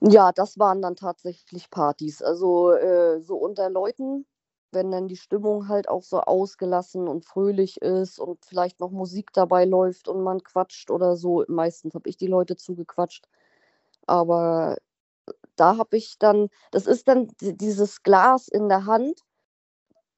Ja, 0.00 0.32
das 0.32 0.58
waren 0.58 0.82
dann 0.82 0.96
tatsächlich 0.96 1.70
Partys. 1.70 2.22
Also 2.22 2.72
äh, 2.72 3.20
so 3.22 3.36
unter 3.36 3.70
Leuten, 3.70 4.26
wenn 4.72 4.90
dann 4.90 5.08
die 5.08 5.16
Stimmung 5.16 5.68
halt 5.68 5.88
auch 5.88 6.02
so 6.02 6.20
ausgelassen 6.20 7.08
und 7.08 7.24
fröhlich 7.24 7.80
ist 7.80 8.18
und 8.18 8.44
vielleicht 8.44 8.80
noch 8.80 8.90
Musik 8.90 9.32
dabei 9.32 9.64
läuft 9.64 10.08
und 10.08 10.22
man 10.22 10.42
quatscht 10.42 10.90
oder 10.90 11.16
so. 11.16 11.44
Meistens 11.48 11.94
habe 11.94 12.08
ich 12.08 12.16
die 12.16 12.26
Leute 12.26 12.56
zugequatscht. 12.56 13.26
Aber 14.06 14.76
da 15.56 15.78
habe 15.78 15.96
ich 15.96 16.18
dann, 16.18 16.48
das 16.70 16.86
ist 16.86 17.08
dann 17.08 17.28
dieses 17.40 18.02
Glas 18.02 18.48
in 18.48 18.68
der 18.68 18.86
Hand, 18.86 19.22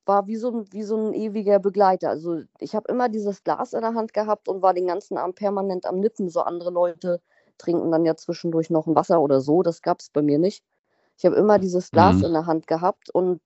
war 0.07 0.27
wie 0.27 0.37
so, 0.37 0.51
ein, 0.51 0.73
wie 0.73 0.83
so 0.83 0.97
ein 0.97 1.13
ewiger 1.13 1.59
Begleiter. 1.59 2.09
Also 2.11 2.43
ich 2.59 2.75
habe 2.75 2.91
immer 2.91 3.09
dieses 3.09 3.45
Glas 3.45 3.75
in 3.75 3.83
der 3.83 3.95
Hand 3.95 4.15
gehabt 4.15 4.49
und 4.49 4.63
war 4.63 4.75
den 4.75 4.87
ganzen 4.87 5.19
Abend 5.19 5.37
permanent 5.37 5.87
am 5.87 6.01
Nippen. 6.01 6.29
So 6.31 6.41
andere 6.41 6.71
Leute 6.71 7.21
trinken 7.59 7.91
dann 7.93 8.05
ja 8.05 8.17
zwischendurch 8.17 8.71
noch 8.71 8.87
ein 8.87 8.97
Wasser 8.97 9.21
oder 9.21 9.41
so. 9.41 9.63
Das 9.63 9.83
gab 9.83 10.01
es 10.01 10.11
bei 10.11 10.23
mir 10.23 10.39
nicht. 10.39 10.65
Ich 11.19 11.27
habe 11.27 11.37
immer 11.37 11.59
dieses 11.59 11.91
Glas 11.91 12.17
mhm. 12.17 12.25
in 12.25 12.33
der 12.33 12.47
Hand 12.47 12.67
gehabt 12.67 13.11
und 13.11 13.41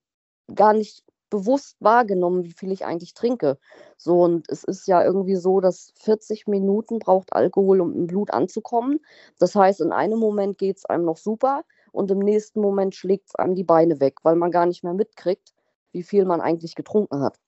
gar 0.55 0.73
nicht 0.73 1.05
bewusst 1.31 1.77
wahrgenommen, 1.81 2.45
wie 2.45 2.53
viel 2.53 2.71
ich 2.71 2.85
eigentlich 2.85 3.15
trinke. 3.15 3.59
So, 3.97 4.21
und 4.21 4.47
es 4.51 4.65
ist 4.65 4.87
ja 4.87 5.03
irgendwie 5.03 5.37
so, 5.37 5.61
dass 5.61 5.93
40 5.97 6.47
Minuten 6.47 6.99
braucht 6.99 7.33
Alkohol, 7.33 7.81
um 7.81 7.95
im 7.95 8.07
Blut 8.07 8.31
anzukommen. 8.31 9.01
Das 9.39 9.55
heißt, 9.55 9.81
in 9.81 9.93
einem 9.93 10.19
Moment 10.19 10.59
geht 10.59 10.77
es 10.77 10.85
einem 10.85 11.07
noch 11.07 11.17
super 11.17 11.65
und 11.93 12.11
im 12.11 12.19
nächsten 12.19 12.61
Moment 12.61 12.95
schlägt 12.95 13.29
es 13.29 13.35
einem 13.35 13.55
die 13.55 13.65
Beine 13.65 14.01
weg, 14.01 14.19
weil 14.23 14.37
man 14.37 14.51
gar 14.51 14.67
nicht 14.67 14.83
mehr 14.83 14.95
mitkriegt, 14.95 15.55
wie 15.93 16.03
viel 16.03 16.25
man 16.25 16.41
eigentlich 16.41 16.75
getrunken 16.75 17.23
hat. 17.23 17.39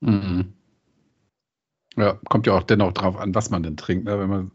Mhm. 0.00 0.54
Ja, 1.96 2.18
kommt 2.28 2.46
ja 2.46 2.54
auch 2.54 2.62
dennoch 2.62 2.92
drauf 2.92 3.16
an, 3.16 3.34
was 3.34 3.50
man 3.50 3.62
denn 3.62 3.76
trinkt. 3.76 4.04
Ne? 4.04 4.18
Wenn 4.18 4.28
man, 4.28 4.50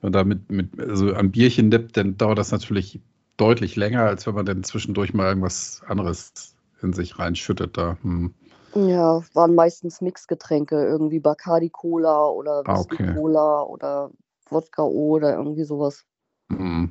wenn 0.00 0.10
man 0.10 0.12
da 0.12 0.24
mit, 0.24 0.50
mit 0.50 0.80
also 0.80 1.12
ein 1.12 1.30
Bierchen 1.30 1.68
nippt, 1.68 1.96
dann 1.96 2.16
dauert 2.16 2.38
das 2.38 2.52
natürlich 2.52 3.00
deutlich 3.36 3.76
länger, 3.76 4.02
als 4.02 4.26
wenn 4.26 4.34
man 4.34 4.46
dann 4.46 4.64
zwischendurch 4.64 5.12
mal 5.12 5.28
irgendwas 5.28 5.82
anderes 5.86 6.56
in 6.82 6.92
sich 6.92 7.18
reinschüttet 7.18 7.76
da. 7.76 7.98
Hm. 8.02 8.34
Ja, 8.74 9.22
waren 9.32 9.54
meistens 9.54 10.00
Mixgetränke, 10.00 10.76
irgendwie 10.76 11.20
Bacardi 11.20 11.70
Cola 11.70 12.28
oder 12.28 12.62
ah, 12.66 12.78
Whisky 12.78 12.96
ah, 12.98 13.06
okay. 13.06 13.14
Cola 13.14 13.62
oder 13.62 14.10
Wodka 14.50 14.82
O 14.82 15.16
oder 15.16 15.34
irgendwie 15.34 15.64
sowas. 15.64 16.04
Mhm. 16.48 16.90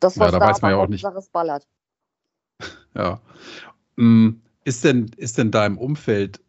Das, 0.00 0.18
was 0.18 0.32
ja, 0.32 0.38
da, 0.38 0.44
da 0.44 0.50
weiß 0.50 0.62
man 0.62 0.70
ja 0.72 0.76
auch 0.78 0.88
nicht. 0.88 1.02
Sache 1.02 1.22
ballert. 1.32 1.66
Ja. 2.94 3.20
Hm, 3.96 4.40
ist 4.64 4.82
denn, 4.82 5.12
ist 5.16 5.38
denn 5.38 5.52
da 5.52 5.64
im 5.64 5.78
Umfeld 5.78 6.40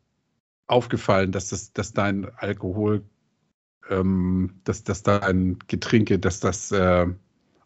aufgefallen, 0.66 1.32
dass, 1.32 1.50
das, 1.50 1.72
dass 1.72 1.94
dein 1.94 2.26
Alkohol, 2.38 3.04
ähm, 3.90 4.60
dass, 4.64 4.84
dass 4.84 5.04
dein 5.04 5.60
Getränke, 5.68 6.18
dass 6.18 6.40
das 6.40 6.72
äh, 6.72 7.06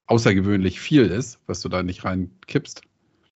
außergewöhnlich 0.08 0.82
viel 0.82 1.06
ist, 1.06 1.40
was 1.48 1.62
du 1.62 1.70
da 1.70 1.84
nicht 1.84 2.04
reinkippst? 2.04 2.82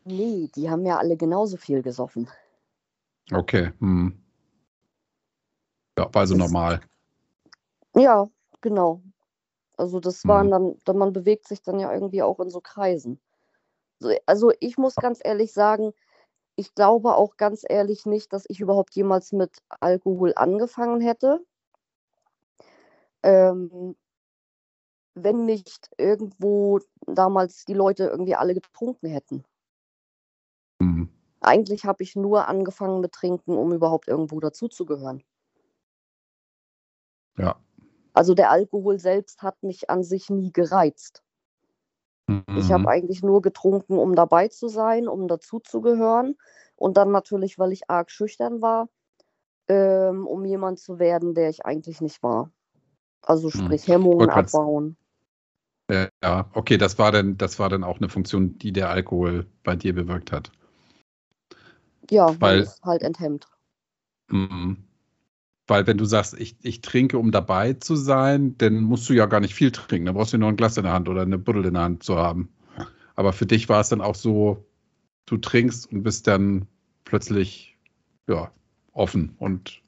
Nee, 0.04 0.50
die 0.56 0.70
haben 0.70 0.86
ja 0.86 0.98
alle 0.98 1.16
genauso 1.16 1.56
viel 1.56 1.82
gesoffen. 1.82 2.28
Okay. 3.32 3.72
Hm. 3.80 4.20
Ja, 5.98 6.06
war 6.14 6.22
also 6.22 6.36
das, 6.36 6.52
normal. 6.52 6.82
Ja, 7.96 8.30
genau. 8.62 9.02
Also 9.80 10.02
das 10.02 10.28
waren 10.28 10.52
hm. 10.52 10.76
dann, 10.86 10.98
man 10.98 11.14
bewegt 11.14 11.48
sich 11.48 11.62
dann 11.62 11.80
ja 11.80 11.94
irgendwie 11.94 12.22
auch 12.22 12.40
in 12.42 12.50
so 12.50 12.60
Kreisen. 12.60 13.22
Also 14.26 14.52
ich 14.60 14.78
muss 14.78 14.96
ganz 14.96 15.20
ehrlich 15.24 15.54
sagen, 15.54 15.94
ich 16.58 16.76
glaube 16.76 17.16
auch 17.16 17.38
ganz 17.38 17.64
ehrlich 17.68 18.06
nicht, 18.06 18.34
dass 18.34 18.44
ich 18.50 18.60
überhaupt 18.60 18.94
jemals 18.96 19.32
mit 19.32 19.60
Alkohol 19.80 20.34
angefangen 20.36 21.00
hätte. 21.00 21.40
Ähm, 23.24 23.96
wenn 25.16 25.46
nicht 25.46 25.90
irgendwo 25.98 26.80
damals 27.06 27.64
die 27.64 27.74
Leute 27.74 28.06
irgendwie 28.06 28.36
alle 28.36 28.54
getrunken 28.54 29.08
hätten. 29.08 29.46
Mhm. 30.80 31.10
Eigentlich 31.40 31.86
habe 31.86 32.04
ich 32.04 32.18
nur 32.18 32.50
angefangen 32.50 33.00
mit 33.00 33.14
Trinken, 33.14 33.58
um 33.58 33.72
überhaupt 33.72 34.10
irgendwo 34.10 34.42
dazuzugehören. 34.42 35.24
Ja. 37.38 37.56
Also 38.20 38.34
der 38.34 38.52
Alkohol 38.52 39.00
selbst 39.00 39.44
hat 39.44 39.64
mich 39.64 39.90
an 39.90 40.04
sich 40.04 40.30
nie 40.30 40.52
gereizt. 40.52 41.24
Mhm. 42.28 42.44
Ich 42.58 42.70
habe 42.70 42.90
eigentlich 42.90 43.24
nur 43.24 43.42
getrunken, 43.42 43.98
um 43.98 44.14
dabei 44.14 44.50
zu 44.50 44.68
sein, 44.68 45.08
um 45.08 45.30
dazuzugehören. 45.30 46.36
Und 46.76 46.98
dann 46.98 47.12
natürlich, 47.12 47.58
weil 47.58 47.72
ich 47.72 47.90
arg 47.90 48.12
schüchtern 48.12 48.62
war, 48.62 48.90
ähm, 49.70 50.28
um 50.28 50.44
jemand 50.44 50.80
zu 50.80 51.00
werden, 51.00 51.34
der 51.34 51.48
ich 51.48 51.66
eigentlich 51.66 52.02
nicht 52.02 52.22
war. 52.22 52.52
Also 53.22 53.48
mhm. 53.48 53.52
sprich 53.52 53.88
Hemmungen 53.88 54.30
abbauen. 54.30 54.98
Ja, 55.90 56.50
okay, 56.56 56.78
das 56.78 57.00
war 57.00 57.14
dann, 57.14 57.38
das 57.38 57.58
war 57.58 57.70
dann 57.70 57.86
auch 57.86 58.00
eine 58.00 58.10
Funktion, 58.10 58.58
die 58.58 58.74
der 58.74 58.90
Alkohol 58.90 59.46
bei 59.64 59.78
dir 59.78 59.96
bewirkt 59.96 60.34
hat. 60.34 60.52
Ja, 62.12 62.36
weil 62.42 62.60
es 62.60 62.82
halt 62.84 63.02
enthemmt. 63.02 63.48
Mm, 64.28 64.74
weil 65.70 65.88
wenn 65.88 65.98
du 65.98 66.06
sagst, 66.06 66.40
ich, 66.40 66.56
ich 66.62 66.82
trinke, 66.82 67.18
um 67.18 67.32
dabei 67.32 67.74
zu 67.74 67.96
sein, 67.96 68.56
dann 68.58 68.82
musst 68.82 69.08
du 69.10 69.14
ja 69.14 69.26
gar 69.28 69.40
nicht 69.40 69.54
viel 69.54 69.72
trinken. 69.72 70.08
Dann 70.08 70.16
brauchst 70.16 70.34
du 70.34 70.38
nur 70.38 70.50
ein 70.50 70.58
Glas 70.58 70.78
in 70.78 70.84
der 70.84 70.94
Hand 70.94 71.08
oder 71.08 71.22
eine 71.22 71.38
Buddel 71.38 71.66
in 71.66 71.76
der 71.76 71.84
Hand 71.84 72.04
zu 72.04 72.18
haben. 72.18 72.50
Aber 73.16 73.34
für 73.34 73.46
dich 73.46 73.68
war 73.68 73.82
es 73.82 73.90
dann 73.90 74.02
auch 74.02 74.16
so, 74.16 74.66
du 75.26 75.38
trinkst 75.38 75.92
und 75.92 76.04
bist 76.04 76.26
dann 76.26 76.68
plötzlich 77.04 77.78
ja, 78.28 78.50
offen 78.94 79.36
und 79.40 79.82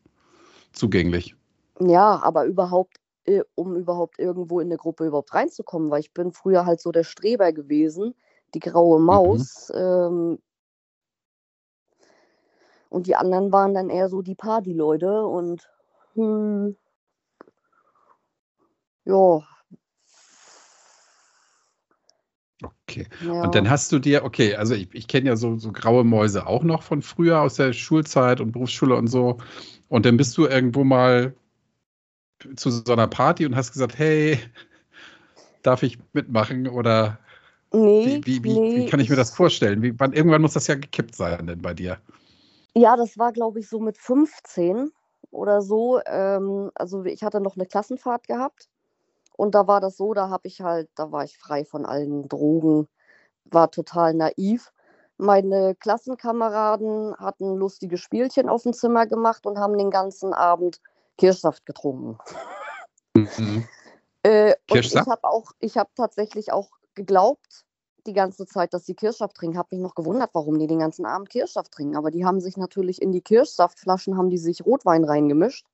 zugänglich. 0.74 1.36
Ja, 1.80 2.22
aber 2.22 2.46
überhaupt, 2.46 2.98
äh, 3.26 3.44
um 3.56 3.76
überhaupt 3.76 4.20
irgendwo 4.20 4.60
in 4.60 4.68
eine 4.68 4.78
Gruppe 4.78 5.08
überhaupt 5.08 5.34
reinzukommen, 5.34 5.90
weil 5.90 6.02
ich 6.02 6.14
bin 6.14 6.32
früher 6.32 6.66
halt 6.66 6.82
so 6.82 6.92
der 6.92 7.04
Streber 7.04 7.54
gewesen, 7.54 8.14
die 8.54 8.60
graue 8.60 9.00
mhm. 9.00 9.06
Maus. 9.06 9.72
Mhm. 9.74 9.80
Ähm, 9.80 10.40
und 12.92 13.08
die 13.08 13.16
anderen 13.16 13.52
waren 13.52 13.74
dann 13.74 13.90
eher 13.90 14.10
so 14.10 14.22
die 14.22 14.36
Party-Leute 14.36 15.26
und 15.26 15.68
hm, 16.14 16.76
ja. 19.06 19.42
Okay. 22.62 23.08
Ja. 23.26 23.42
Und 23.44 23.56
dann 23.56 23.70
hast 23.70 23.92
du 23.92 24.00
dir, 24.00 24.24
okay, 24.26 24.56
also 24.56 24.76
ich, 24.76 24.94
ich 24.94 25.08
kenne 25.08 25.30
ja 25.30 25.36
so, 25.38 25.58
so 25.58 25.72
graue 25.72 26.04
Mäuse 26.04 26.46
auch 26.46 26.64
noch 26.64 26.84
von 26.84 27.02
früher 27.02 27.42
aus 27.42 27.56
der 27.56 27.72
Schulzeit 27.72 28.42
und 28.42 28.52
Berufsschule 28.52 28.96
und 28.96 29.08
so. 29.08 29.38
Und 29.88 30.06
dann 30.06 30.18
bist 30.18 30.38
du 30.38 30.46
irgendwo 30.46 30.84
mal 30.84 31.34
zu 32.58 32.70
so 32.72 32.92
einer 32.92 33.08
Party 33.08 33.46
und 33.46 33.56
hast 33.56 33.72
gesagt, 33.72 33.98
hey, 33.98 34.38
darf 35.64 35.82
ich 35.82 35.98
mitmachen? 36.12 36.68
Oder 36.68 37.20
nee, 37.72 38.20
wie, 38.26 38.44
wie, 38.44 38.60
nee, 38.60 38.76
wie 38.76 38.86
kann 38.86 39.00
ich 39.00 39.10
mir 39.10 39.16
das 39.16 39.32
vorstellen? 39.32 39.82
Wie, 39.82 39.98
wann, 39.98 40.12
irgendwann 40.12 40.42
muss 40.42 40.54
das 40.54 40.68
ja 40.68 40.76
gekippt 40.76 41.16
sein 41.16 41.48
denn 41.48 41.62
bei 41.62 41.74
dir. 41.74 42.00
Ja, 42.76 42.96
das 42.96 43.18
war, 43.18 43.34
glaube 43.34 43.60
ich, 43.60 43.70
so 43.70 43.80
mit 43.80 43.98
15 43.98 44.92
oder 45.30 45.62
so. 45.62 46.00
Ähm, 46.06 46.72
also 46.76 47.04
ich 47.04 47.24
hatte 47.24 47.42
noch 47.42 47.56
eine 47.56 47.66
Klassenfahrt 47.66 48.28
gehabt 48.28 48.70
und 49.36 49.56
da 49.56 49.68
war 49.68 49.82
das 49.82 49.98
so, 49.98 50.14
da 50.14 50.30
habe 50.30 50.48
ich 50.48 50.62
halt, 50.62 50.90
da 50.96 51.12
war 51.12 51.24
ich 51.24 51.38
frei 51.38 51.66
von 51.66 51.86
allen 51.86 52.28
Drogen, 52.28 52.88
war 53.46 53.72
total 53.72 54.14
naiv. 54.14 54.72
Meine 55.18 55.76
Klassenkameraden 55.76 57.16
hatten 57.18 57.56
lustige 57.56 57.98
Spielchen 57.98 58.50
auf 58.50 58.64
dem 58.64 58.74
Zimmer 58.74 59.06
gemacht 59.06 59.46
und 59.46 59.60
haben 59.60 59.78
den 59.78 59.92
ganzen 59.92 60.34
Abend 60.34 60.80
Kirschsaft 61.18 61.66
getrunken. 61.66 62.18
Mhm. 63.16 63.68
äh, 64.24 64.56
und 64.70 64.86
ich 64.86 64.96
habe 64.96 65.24
auch, 65.24 65.52
ich 65.60 65.78
habe 65.78 65.90
tatsächlich 65.96 66.52
auch 66.52 66.70
geglaubt, 66.96 67.66
die 68.08 68.14
ganze 68.14 68.46
Zeit, 68.46 68.74
dass 68.74 68.86
sie 68.86 68.96
Kirschsaft 68.96 69.36
trinken. 69.36 69.58
Habe 69.58 69.76
mich 69.76 69.82
noch 69.82 69.96
gewundert, 69.96 70.32
warum 70.34 70.60
die 70.60 70.68
den 70.68 70.80
ganzen 70.80 71.06
Abend 71.06 71.30
Kirschsaft 71.30 71.72
trinken. 71.72 71.96
Aber 71.96 72.12
die 72.12 72.26
haben 72.26 72.40
sich 72.40 72.58
natürlich 72.58 73.02
in 73.02 73.12
die 73.12 73.22
Kirschsaftflaschen 73.22 74.18
haben 74.18 74.30
die 74.30 74.38
sich 74.38 74.66
Rotwein 74.66 75.04
reingemischt. 75.04 75.66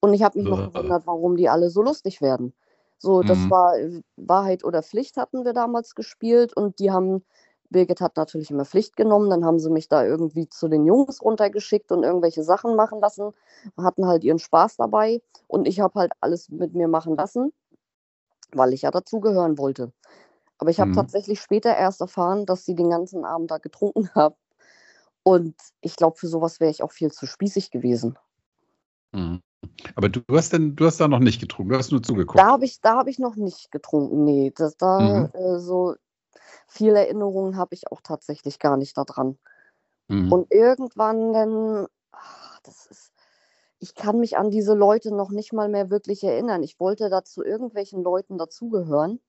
Und 0.00 0.12
ich 0.12 0.22
habe 0.22 0.38
mich 0.38 0.48
noch 0.48 0.72
gewundert, 0.72 1.06
warum 1.06 1.36
die 1.36 1.48
alle 1.48 1.70
so 1.70 1.82
lustig 1.82 2.20
werden. 2.20 2.52
So, 2.98 3.22
das 3.22 3.38
mhm. 3.38 3.50
war 3.50 3.74
Wahrheit 4.16 4.64
oder 4.64 4.82
Pflicht 4.82 5.16
hatten 5.16 5.44
wir 5.44 5.52
damals 5.52 5.94
gespielt 5.94 6.56
und 6.56 6.78
die 6.78 6.90
haben, 6.90 7.22
Birgit 7.70 8.00
hat 8.00 8.16
natürlich 8.16 8.50
immer 8.50 8.64
Pflicht 8.64 8.96
genommen, 8.96 9.28
dann 9.30 9.44
haben 9.44 9.58
sie 9.58 9.70
mich 9.70 9.88
da 9.88 10.04
irgendwie 10.04 10.48
zu 10.48 10.68
den 10.68 10.86
Jungs 10.86 11.22
runtergeschickt 11.22 11.92
und 11.92 12.02
irgendwelche 12.02 12.42
Sachen 12.42 12.76
machen 12.76 13.00
lassen, 13.00 13.32
hatten 13.76 14.06
halt 14.06 14.24
ihren 14.24 14.38
Spaß 14.38 14.76
dabei 14.76 15.20
und 15.48 15.68
ich 15.68 15.80
habe 15.80 16.00
halt 16.00 16.12
alles 16.20 16.48
mit 16.48 16.74
mir 16.74 16.88
machen 16.88 17.16
lassen, 17.16 17.52
weil 18.52 18.72
ich 18.72 18.82
ja 18.82 18.90
dazugehören 18.90 19.58
wollte. 19.58 19.92
Aber 20.64 20.70
ich 20.70 20.80
habe 20.80 20.92
mhm. 20.92 20.94
tatsächlich 20.94 21.42
später 21.42 21.76
erst 21.76 22.00
erfahren, 22.00 22.46
dass 22.46 22.64
sie 22.64 22.74
den 22.74 22.88
ganzen 22.88 23.26
Abend 23.26 23.50
da 23.50 23.58
getrunken 23.58 24.08
haben. 24.14 24.34
Und 25.22 25.54
ich 25.82 25.94
glaube, 25.94 26.16
für 26.16 26.26
sowas 26.26 26.58
wäre 26.58 26.70
ich 26.70 26.82
auch 26.82 26.90
viel 26.90 27.12
zu 27.12 27.26
spießig 27.26 27.70
gewesen. 27.70 28.18
Mhm. 29.12 29.42
Aber 29.94 30.08
du 30.08 30.22
hast 30.30 30.54
denn, 30.54 30.74
du 30.74 30.86
hast 30.86 31.00
da 31.00 31.06
noch 31.06 31.18
nicht 31.18 31.38
getrunken, 31.38 31.72
du 31.72 31.78
hast 31.78 31.92
nur 31.92 32.02
zugeguckt. 32.02 32.38
Da 32.38 32.46
habe 32.46 32.64
ich, 32.64 32.80
da 32.80 33.04
ich 33.04 33.18
noch 33.18 33.36
nicht 33.36 33.70
getrunken, 33.72 34.24
nee. 34.24 34.54
Das, 34.56 34.78
da 34.78 35.30
mhm. 35.34 35.38
äh, 35.38 35.58
so 35.58 35.96
viele 36.66 36.98
Erinnerungen 36.98 37.58
habe 37.58 37.74
ich 37.74 37.92
auch 37.92 38.00
tatsächlich 38.00 38.58
gar 38.58 38.78
nicht 38.78 38.96
daran. 38.96 39.36
Mhm. 40.08 40.32
Und 40.32 40.50
irgendwann 40.50 41.34
dann, 41.34 41.88
ach, 42.10 42.58
das 42.62 42.86
ist, 42.86 43.12
ich 43.80 43.94
kann 43.94 44.18
mich 44.18 44.38
an 44.38 44.50
diese 44.50 44.72
Leute 44.72 45.14
noch 45.14 45.30
nicht 45.30 45.52
mal 45.52 45.68
mehr 45.68 45.90
wirklich 45.90 46.24
erinnern. 46.24 46.62
Ich 46.62 46.80
wollte 46.80 47.10
da 47.10 47.22
zu 47.22 47.44
irgendwelchen 47.44 48.02
Leuten 48.02 48.38
dazugehören. 48.38 49.20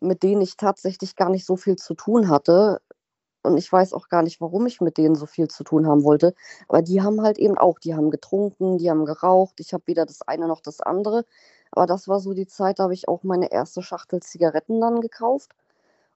Mit 0.00 0.22
denen 0.22 0.42
ich 0.42 0.56
tatsächlich 0.56 1.16
gar 1.16 1.30
nicht 1.30 1.46
so 1.46 1.56
viel 1.56 1.76
zu 1.76 1.94
tun 1.94 2.28
hatte 2.28 2.80
und 3.46 3.56
ich 3.56 3.72
weiß 3.72 3.94
auch 3.94 4.08
gar 4.08 4.22
nicht, 4.22 4.40
warum 4.40 4.66
ich 4.66 4.80
mit 4.80 4.98
denen 4.98 5.14
so 5.14 5.26
viel 5.26 5.48
zu 5.48 5.64
tun 5.64 5.86
haben 5.86 6.04
wollte. 6.04 6.34
Aber 6.68 6.82
die 6.82 7.00
haben 7.00 7.22
halt 7.22 7.38
eben 7.38 7.56
auch, 7.56 7.78
die 7.78 7.94
haben 7.94 8.10
getrunken, 8.10 8.76
die 8.78 8.90
haben 8.90 9.04
geraucht. 9.06 9.60
Ich 9.60 9.72
habe 9.72 9.84
weder 9.86 10.04
das 10.04 10.22
eine 10.22 10.48
noch 10.48 10.60
das 10.60 10.80
andere. 10.80 11.24
Aber 11.70 11.86
das 11.86 12.08
war 12.08 12.20
so 12.20 12.34
die 12.34 12.46
Zeit, 12.46 12.78
da 12.78 12.84
habe 12.84 12.94
ich 12.94 13.08
auch 13.08 13.22
meine 13.22 13.50
erste 13.50 13.82
Schachtel 13.82 14.20
Zigaretten 14.20 14.80
dann 14.80 15.00
gekauft. 15.00 15.52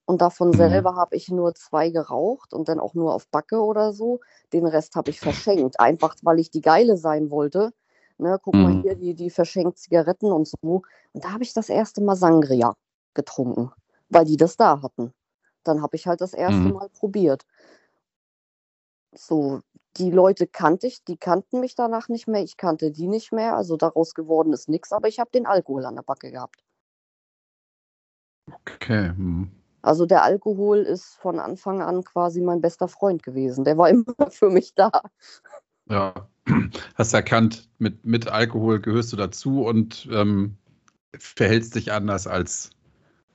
Und 0.06 0.20
davon 0.20 0.48
mhm. 0.48 0.54
selber 0.54 0.96
habe 0.96 1.16
ich 1.16 1.28
nur 1.28 1.54
zwei 1.54 1.90
geraucht 1.90 2.52
und 2.52 2.68
dann 2.68 2.80
auch 2.80 2.94
nur 2.94 3.14
auf 3.14 3.28
Backe 3.28 3.62
oder 3.62 3.92
so. 3.92 4.20
Den 4.52 4.66
Rest 4.66 4.96
habe 4.96 5.10
ich 5.10 5.20
verschenkt, 5.20 5.78
einfach 5.78 6.16
weil 6.22 6.40
ich 6.40 6.50
die 6.50 6.62
Geile 6.62 6.96
sein 6.96 7.30
wollte. 7.30 7.72
Ne, 8.18 8.38
guck 8.42 8.54
mhm. 8.54 8.62
mal 8.62 8.82
hier, 8.82 8.96
die, 8.96 9.14
die 9.14 9.30
verschenkt 9.30 9.78
Zigaretten 9.78 10.32
und 10.32 10.48
so. 10.48 10.82
Und 11.12 11.24
da 11.24 11.32
habe 11.32 11.44
ich 11.44 11.54
das 11.54 11.68
erste 11.68 12.02
Mal 12.02 12.16
Sangria 12.16 12.74
getrunken, 13.14 13.72
weil 14.08 14.24
die 14.24 14.36
das 14.36 14.56
da 14.56 14.82
hatten. 14.82 15.12
Dann 15.64 15.82
habe 15.82 15.96
ich 15.96 16.06
halt 16.06 16.20
das 16.20 16.32
erste 16.32 16.60
mhm. 16.60 16.72
Mal 16.72 16.88
probiert. 16.88 17.44
So, 19.12 19.60
die 19.96 20.10
Leute 20.10 20.46
kannte 20.46 20.86
ich, 20.86 21.04
die 21.04 21.16
kannten 21.16 21.60
mich 21.60 21.74
danach 21.74 22.08
nicht 22.08 22.28
mehr, 22.28 22.42
ich 22.42 22.56
kannte 22.56 22.90
die 22.92 23.08
nicht 23.08 23.32
mehr, 23.32 23.56
also 23.56 23.76
daraus 23.76 24.14
geworden 24.14 24.52
ist 24.52 24.68
nichts, 24.68 24.92
aber 24.92 25.08
ich 25.08 25.18
habe 25.18 25.30
den 25.32 25.46
Alkohol 25.46 25.84
an 25.84 25.96
der 25.96 26.02
Backe 26.02 26.30
gehabt. 26.30 26.62
Okay. 28.66 29.08
Hm. 29.08 29.50
Also 29.82 30.06
der 30.06 30.22
Alkohol 30.22 30.78
ist 30.78 31.16
von 31.16 31.38
Anfang 31.38 31.80
an 31.80 32.04
quasi 32.04 32.40
mein 32.40 32.60
bester 32.60 32.88
Freund 32.88 33.22
gewesen. 33.22 33.64
Der 33.64 33.78
war 33.78 33.88
immer 33.90 34.30
für 34.30 34.50
mich 34.50 34.74
da. 34.74 34.90
Ja, 35.88 36.28
hast 36.94 37.12
erkannt, 37.14 37.68
mit, 37.78 38.04
mit 38.04 38.28
Alkohol 38.28 38.80
gehörst 38.80 39.12
du 39.12 39.16
dazu 39.16 39.64
und 39.64 40.08
ähm, 40.12 40.56
verhältst 41.18 41.74
dich 41.74 41.92
anders, 41.92 42.26
als, 42.26 42.70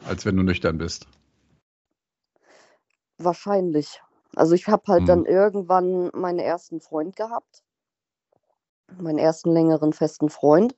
als 0.04 0.26
wenn 0.26 0.38
du 0.38 0.44
nüchtern 0.44 0.78
bist. 0.78 1.08
Wahrscheinlich. 3.18 4.02
Also 4.36 4.54
ich 4.54 4.68
habe 4.68 4.84
halt 4.88 5.04
mhm. 5.04 5.08
dann 5.08 5.26
irgendwann 5.26 6.10
meinen 6.14 6.40
ersten 6.40 6.82
Freund 6.82 7.16
gehabt. 7.16 7.64
Meinen 8.98 9.18
ersten 9.18 9.52
längeren 9.52 9.94
festen 9.94 10.30
Freund. 10.30 10.76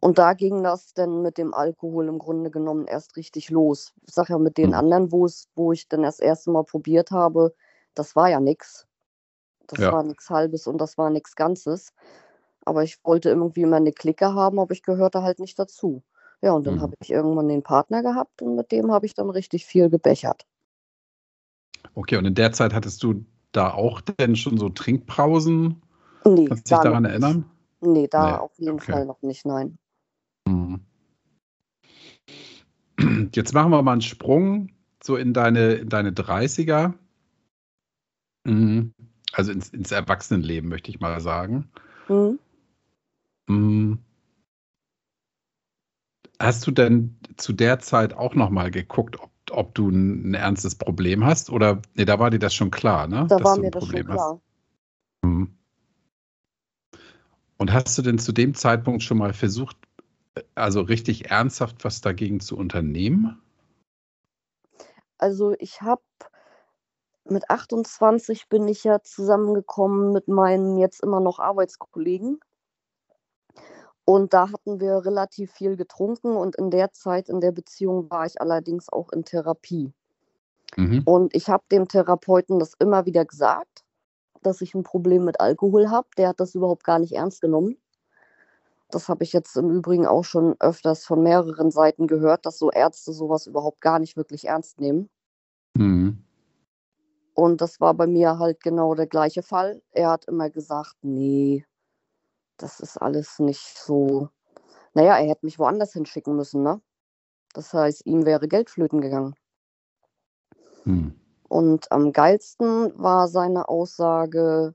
Und 0.00 0.18
da 0.18 0.32
ging 0.32 0.62
das 0.62 0.94
dann 0.94 1.22
mit 1.22 1.38
dem 1.38 1.52
Alkohol 1.54 2.08
im 2.08 2.18
Grunde 2.18 2.50
genommen 2.50 2.86
erst 2.86 3.16
richtig 3.16 3.50
los. 3.50 3.92
Ich 4.06 4.14
sage 4.14 4.32
ja 4.32 4.38
mit 4.38 4.56
den 4.56 4.70
mhm. 4.70 4.74
anderen, 4.74 5.12
wo 5.12 5.72
ich 5.72 5.88
dann 5.88 6.02
das 6.02 6.20
erste 6.20 6.50
Mal 6.50 6.64
probiert 6.64 7.10
habe, 7.10 7.54
das 7.94 8.14
war 8.14 8.28
ja 8.28 8.40
nichts. 8.40 8.86
Das 9.66 9.80
ja. 9.80 9.92
war 9.92 10.02
nichts 10.02 10.30
Halbes 10.30 10.66
und 10.66 10.78
das 10.78 10.96
war 10.98 11.10
nichts 11.10 11.34
Ganzes. 11.36 11.92
Aber 12.64 12.84
ich 12.84 13.04
wollte 13.04 13.28
irgendwie 13.28 13.62
immer 13.62 13.76
eine 13.76 13.92
Clique 13.92 14.34
haben, 14.34 14.58
aber 14.58 14.72
ich 14.72 14.82
gehörte 14.82 15.22
halt 15.22 15.40
nicht 15.40 15.58
dazu. 15.58 16.02
Ja, 16.40 16.52
und 16.52 16.66
dann 16.66 16.76
mhm. 16.76 16.82
habe 16.82 16.94
ich 17.00 17.10
irgendwann 17.10 17.48
den 17.48 17.62
Partner 17.62 18.02
gehabt 18.02 18.42
und 18.42 18.54
mit 18.54 18.70
dem 18.70 18.92
habe 18.92 19.06
ich 19.06 19.14
dann 19.14 19.30
richtig 19.30 19.66
viel 19.66 19.90
gebechert. 19.90 20.46
Okay, 21.94 22.16
und 22.16 22.24
in 22.26 22.34
der 22.34 22.52
Zeit 22.52 22.74
hattest 22.74 23.02
du 23.02 23.24
da 23.52 23.72
auch 23.72 24.00
denn 24.00 24.36
schon 24.36 24.56
so 24.58 24.68
Trinkpausen? 24.68 25.82
Nee, 26.24 26.44
Kannst 26.44 26.70
du 26.70 26.74
dich 26.74 26.82
daran 26.82 27.04
erinnern? 27.04 27.44
Nee, 27.80 28.08
da 28.08 28.26
nee. 28.26 28.38
auf 28.38 28.58
jeden 28.58 28.74
okay. 28.74 28.92
Fall 28.92 29.06
noch 29.06 29.22
nicht, 29.22 29.46
nein. 29.46 29.78
Mhm. 30.46 30.80
Jetzt 33.34 33.54
machen 33.54 33.70
wir 33.70 33.82
mal 33.82 33.92
einen 33.92 34.00
Sprung 34.00 34.70
so 35.02 35.16
in 35.16 35.32
deine, 35.32 35.74
in 35.74 35.88
deine 35.88 36.10
30er. 36.10 36.94
Mhm. 38.44 38.92
Also 39.32 39.52
ins, 39.52 39.70
ins 39.70 39.92
Erwachsenenleben, 39.92 40.68
möchte 40.68 40.90
ich 40.90 41.00
mal 41.00 41.20
sagen. 41.20 41.70
Mhm. 42.08 42.38
Hast 46.40 46.66
du 46.66 46.70
denn 46.70 47.18
zu 47.36 47.52
der 47.52 47.80
Zeit 47.80 48.14
auch 48.14 48.34
noch 48.34 48.50
mal 48.50 48.70
geguckt, 48.70 49.18
ob 49.20 49.30
ob 49.50 49.74
du 49.74 49.88
ein, 49.88 50.30
ein 50.30 50.34
ernstes 50.34 50.74
Problem 50.74 51.24
hast 51.24 51.50
oder 51.50 51.80
nee, 51.94 52.04
da 52.04 52.18
war 52.18 52.30
dir 52.30 52.38
das 52.38 52.54
schon 52.54 52.70
klar, 52.70 53.06
ne? 53.06 53.26
Da 53.28 53.42
war 53.42 53.56
mir 53.58 53.70
das 53.70 53.86
schon 53.86 54.04
klar. 54.04 54.40
Mhm. 55.22 55.56
Und 57.56 57.72
hast 57.72 57.98
du 57.98 58.02
denn 58.02 58.18
zu 58.18 58.32
dem 58.32 58.54
Zeitpunkt 58.54 59.02
schon 59.02 59.18
mal 59.18 59.32
versucht, 59.32 59.76
also 60.54 60.80
richtig 60.80 61.30
ernsthaft 61.30 61.84
was 61.84 62.00
dagegen 62.00 62.40
zu 62.40 62.56
unternehmen? 62.56 63.40
Also 65.18 65.54
ich 65.58 65.80
habe 65.82 66.02
mit 67.24 67.50
28 67.50 68.48
bin 68.48 68.68
ich 68.68 68.84
ja 68.84 69.02
zusammengekommen 69.02 70.12
mit 70.12 70.28
meinen 70.28 70.78
jetzt 70.78 71.02
immer 71.02 71.20
noch 71.20 71.40
Arbeitskollegen. 71.40 72.38
Und 74.08 74.32
da 74.32 74.50
hatten 74.50 74.80
wir 74.80 75.04
relativ 75.04 75.52
viel 75.52 75.76
getrunken 75.76 76.34
und 76.34 76.56
in 76.56 76.70
der 76.70 76.92
Zeit, 76.92 77.28
in 77.28 77.42
der 77.42 77.52
Beziehung 77.52 78.08
war 78.08 78.24
ich 78.24 78.40
allerdings 78.40 78.88
auch 78.88 79.12
in 79.12 79.26
Therapie. 79.26 79.92
Mhm. 80.78 81.02
Und 81.04 81.34
ich 81.36 81.50
habe 81.50 81.64
dem 81.70 81.88
Therapeuten 81.88 82.58
das 82.58 82.72
immer 82.78 83.04
wieder 83.04 83.26
gesagt, 83.26 83.84
dass 84.42 84.62
ich 84.62 84.74
ein 84.74 84.82
Problem 84.82 85.26
mit 85.26 85.40
Alkohol 85.40 85.90
habe. 85.90 86.08
Der 86.16 86.28
hat 86.28 86.40
das 86.40 86.54
überhaupt 86.54 86.84
gar 86.84 86.98
nicht 86.98 87.16
ernst 87.16 87.42
genommen. 87.42 87.76
Das 88.90 89.10
habe 89.10 89.24
ich 89.24 89.34
jetzt 89.34 89.54
im 89.58 89.68
Übrigen 89.68 90.06
auch 90.06 90.24
schon 90.24 90.56
öfters 90.58 91.04
von 91.04 91.22
mehreren 91.22 91.70
Seiten 91.70 92.06
gehört, 92.06 92.46
dass 92.46 92.58
so 92.58 92.70
Ärzte 92.70 93.12
sowas 93.12 93.46
überhaupt 93.46 93.82
gar 93.82 93.98
nicht 93.98 94.16
wirklich 94.16 94.46
ernst 94.46 94.80
nehmen. 94.80 95.10
Mhm. 95.74 96.24
Und 97.34 97.60
das 97.60 97.78
war 97.78 97.92
bei 97.92 98.06
mir 98.06 98.38
halt 98.38 98.62
genau 98.62 98.94
der 98.94 99.06
gleiche 99.06 99.42
Fall. 99.42 99.82
Er 99.90 100.08
hat 100.08 100.24
immer 100.24 100.48
gesagt, 100.48 100.96
nee, 101.02 101.66
das 102.58 102.80
ist 102.80 102.96
alles 102.98 103.38
nicht 103.38 103.78
so. 103.78 104.28
Naja, 104.94 105.16
er 105.16 105.28
hätte 105.28 105.46
mich 105.46 105.58
woanders 105.58 105.92
hinschicken 105.92 106.36
müssen, 106.36 106.62
ne? 106.62 106.80
Das 107.54 107.72
heißt, 107.72 108.04
ihm 108.04 108.26
wäre 108.26 108.48
Geld 108.48 108.68
flöten 108.68 109.00
gegangen. 109.00 109.34
Hm. 110.82 111.18
Und 111.48 111.90
am 111.90 112.12
geilsten 112.12 112.92
war 112.98 113.28
seine 113.28 113.68
Aussage, 113.68 114.74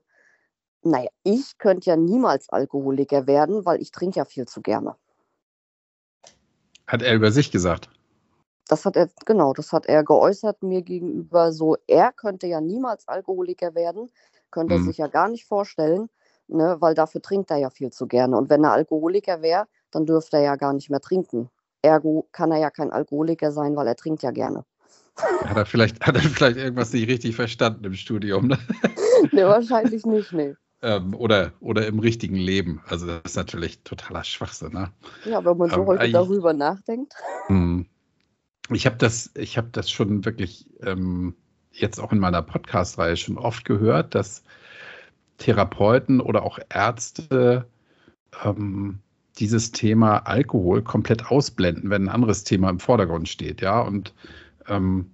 naja, 0.82 1.08
ich 1.22 1.56
könnte 1.58 1.90
ja 1.90 1.96
niemals 1.96 2.48
Alkoholiker 2.48 3.26
werden, 3.26 3.64
weil 3.64 3.80
ich 3.80 3.92
trinke 3.92 4.18
ja 4.18 4.24
viel 4.24 4.46
zu 4.46 4.60
gerne. 4.60 4.96
Hat 6.86 7.02
er 7.02 7.14
über 7.14 7.30
sich 7.30 7.50
gesagt? 7.50 7.88
Das 8.66 8.84
hat 8.84 8.96
er, 8.96 9.08
genau, 9.24 9.52
das 9.52 9.72
hat 9.72 9.86
er 9.86 10.02
geäußert 10.04 10.62
mir 10.62 10.82
gegenüber 10.82 11.52
so, 11.52 11.76
er 11.86 12.12
könnte 12.12 12.46
ja 12.46 12.60
niemals 12.60 13.06
Alkoholiker 13.08 13.74
werden, 13.74 14.10
könnte 14.50 14.74
hm. 14.74 14.82
er 14.82 14.84
sich 14.86 14.98
ja 14.98 15.06
gar 15.06 15.28
nicht 15.28 15.44
vorstellen 15.44 16.08
ne, 16.48 16.76
weil 16.80 16.94
dafür 16.94 17.22
trinkt 17.22 17.50
er 17.50 17.58
ja 17.58 17.70
viel 17.70 17.90
zu 17.90 18.06
gerne. 18.06 18.36
Und 18.36 18.50
wenn 18.50 18.64
er 18.64 18.72
Alkoholiker 18.72 19.42
wäre, 19.42 19.66
dann 19.90 20.06
dürfte 20.06 20.36
er 20.36 20.42
ja 20.42 20.56
gar 20.56 20.72
nicht 20.72 20.90
mehr 20.90 21.00
trinken. 21.00 21.50
Ergo 21.82 22.28
kann 22.32 22.50
er 22.50 22.58
ja 22.58 22.70
kein 22.70 22.90
Alkoholiker 22.90 23.52
sein, 23.52 23.76
weil 23.76 23.86
er 23.86 23.96
trinkt 23.96 24.22
ja 24.22 24.30
gerne. 24.30 24.64
Hat 25.44 25.56
er 25.56 25.66
vielleicht, 25.66 26.04
hat 26.04 26.16
er 26.16 26.22
vielleicht 26.22 26.56
irgendwas 26.56 26.92
nicht 26.92 27.08
richtig 27.08 27.36
verstanden 27.36 27.84
im 27.84 27.94
Studium? 27.94 28.48
Ne, 28.48 28.58
nee, 29.32 29.44
wahrscheinlich 29.44 30.04
nicht, 30.04 30.32
nee. 30.32 30.56
Ähm, 30.82 31.14
oder, 31.14 31.52
oder 31.60 31.86
im 31.86 32.00
richtigen 32.00 32.36
Leben. 32.36 32.82
Also 32.88 33.06
das 33.06 33.20
ist 33.24 33.36
natürlich 33.36 33.82
totaler 33.84 34.24
Schwachsinn. 34.24 34.72
Ne? 34.72 34.90
Ja, 35.24 35.44
wenn 35.44 35.56
man 35.56 35.70
so 35.70 35.82
ähm, 35.82 35.86
heute 35.86 36.10
darüber 36.10 36.52
nachdenkt. 36.52 37.14
Hm. 37.46 37.86
Ich 38.70 38.86
habe 38.86 38.96
das, 38.96 39.30
hab 39.36 39.72
das 39.72 39.90
schon 39.90 40.24
wirklich 40.24 40.66
ähm, 40.82 41.36
jetzt 41.70 42.00
auch 42.00 42.12
in 42.12 42.18
meiner 42.18 42.42
Podcast-Reihe 42.42 43.16
schon 43.16 43.38
oft 43.38 43.64
gehört, 43.64 44.14
dass 44.14 44.42
Therapeuten 45.38 46.20
oder 46.20 46.42
auch 46.42 46.58
Ärzte 46.68 47.66
ähm, 48.44 48.98
dieses 49.38 49.72
Thema 49.72 50.18
Alkohol 50.18 50.82
komplett 50.82 51.30
ausblenden, 51.30 51.90
wenn 51.90 52.04
ein 52.04 52.08
anderes 52.08 52.44
Thema 52.44 52.70
im 52.70 52.78
Vordergrund 52.78 53.28
steht, 53.28 53.60
ja. 53.60 53.80
Und 53.80 54.14
ähm, 54.68 55.10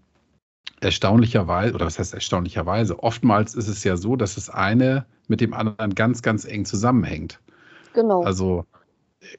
erstaunlicherweise, 0.80 1.74
oder 1.74 1.87
was 1.87 1.98
heißt 1.98 2.14
erstaunlicherweise, 2.14 3.02
oftmals 3.02 3.54
ist 3.54 3.68
es 3.68 3.85
ja 3.85 3.96
so, 3.96 4.16
dass 4.16 4.35
das 4.35 4.50
eine 4.50 5.06
mit 5.28 5.40
dem 5.40 5.54
anderen 5.54 5.94
ganz, 5.94 6.22
ganz 6.22 6.44
eng 6.44 6.64
zusammenhängt. 6.64 7.40
Genau. 7.94 8.22
Also 8.22 8.64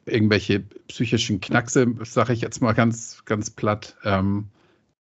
irgendwelche 0.05 0.61
psychischen 0.87 1.41
Knackse, 1.41 1.87
sage 2.03 2.33
ich 2.33 2.41
jetzt 2.41 2.61
mal 2.61 2.73
ganz, 2.73 3.23
ganz 3.25 3.49
platt, 3.49 3.95
ähm, 4.03 4.47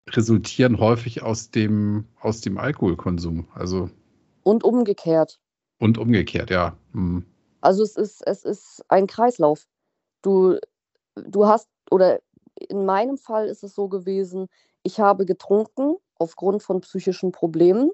resultieren 0.10 0.80
häufig 0.80 1.23
aus 1.23 1.51
dem, 1.51 2.06
aus 2.19 2.41
dem 2.41 2.58
Alkoholkonsum. 2.58 3.47
Also 3.53 3.89
und 4.43 4.63
umgekehrt. 4.63 5.39
Und 5.80 5.98
umgekehrt, 5.98 6.50
ja. 6.50 6.76
Hm. 6.94 7.26
Also 7.62 7.84
es 7.84 7.96
ist, 7.96 8.26
es 8.26 8.44
ist 8.44 8.84
ein 8.88 9.08
Kreislauf. 9.08 9.68
Du, 10.22 10.58
du 11.16 11.48
hast, 11.48 11.70
oder 11.92 12.20
in 12.70 12.86
meinem 12.86 13.18
Fall 13.18 13.48
ist 13.48 13.63
es 13.63 13.76
so 13.76 13.88
gewesen, 13.88 14.48
ich 14.84 15.00
habe 15.00 15.26
getrunken 15.26 15.96
aufgrund 16.18 16.63
von 16.63 16.82
psychischen 16.82 17.32
Problemen, 17.32 17.92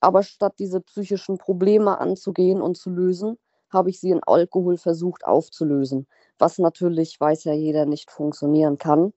aber 0.00 0.22
statt 0.22 0.54
diese 0.58 0.80
psychischen 0.80 1.38
Probleme 1.38 1.98
anzugehen 1.98 2.60
und 2.62 2.76
zu 2.76 2.90
lösen, 2.90 3.38
habe 3.70 3.90
ich 3.90 4.00
sie 4.00 4.10
in 4.10 4.22
Alkohol 4.24 4.76
versucht 4.76 5.24
aufzulösen, 5.24 6.06
was 6.38 6.58
natürlich, 6.58 7.20
weiß 7.20 7.44
ja 7.44 7.52
jeder, 7.52 7.86
nicht 7.86 8.10
funktionieren 8.10 8.78
kann. 8.78 9.12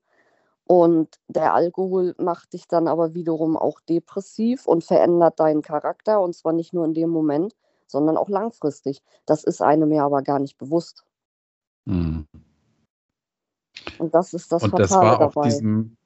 Und 0.65 1.19
der 1.27 1.53
Alkohol 1.53 2.15
macht 2.17 2.53
dich 2.53 2.67
dann 2.67 2.87
aber 2.87 3.13
wiederum 3.13 3.57
auch 3.57 3.79
depressiv 3.81 4.65
und 4.67 4.83
verändert 4.83 5.39
deinen 5.39 5.61
Charakter 5.61 6.21
und 6.21 6.35
zwar 6.35 6.53
nicht 6.53 6.73
nur 6.73 6.85
in 6.85 6.93
dem 6.93 7.09
Moment, 7.09 7.53
sondern 7.87 8.17
auch 8.17 8.29
langfristig. 8.29 9.03
Das 9.25 9.43
ist 9.43 9.61
einem 9.61 9.91
ja 9.91 10.05
aber 10.05 10.21
gar 10.23 10.39
nicht 10.39 10.57
bewusst. 10.57 11.05
Hm. 11.87 12.25
Und 13.97 14.13
das 14.13 14.33
ist 14.33 14.51
das 14.51 14.63
Und 14.63 14.71
Fatale 14.71 14.83
das 14.83 14.91
war 14.91 15.19
auch 15.21 15.35
dabei. 15.35 15.47
diesem, 15.49 15.97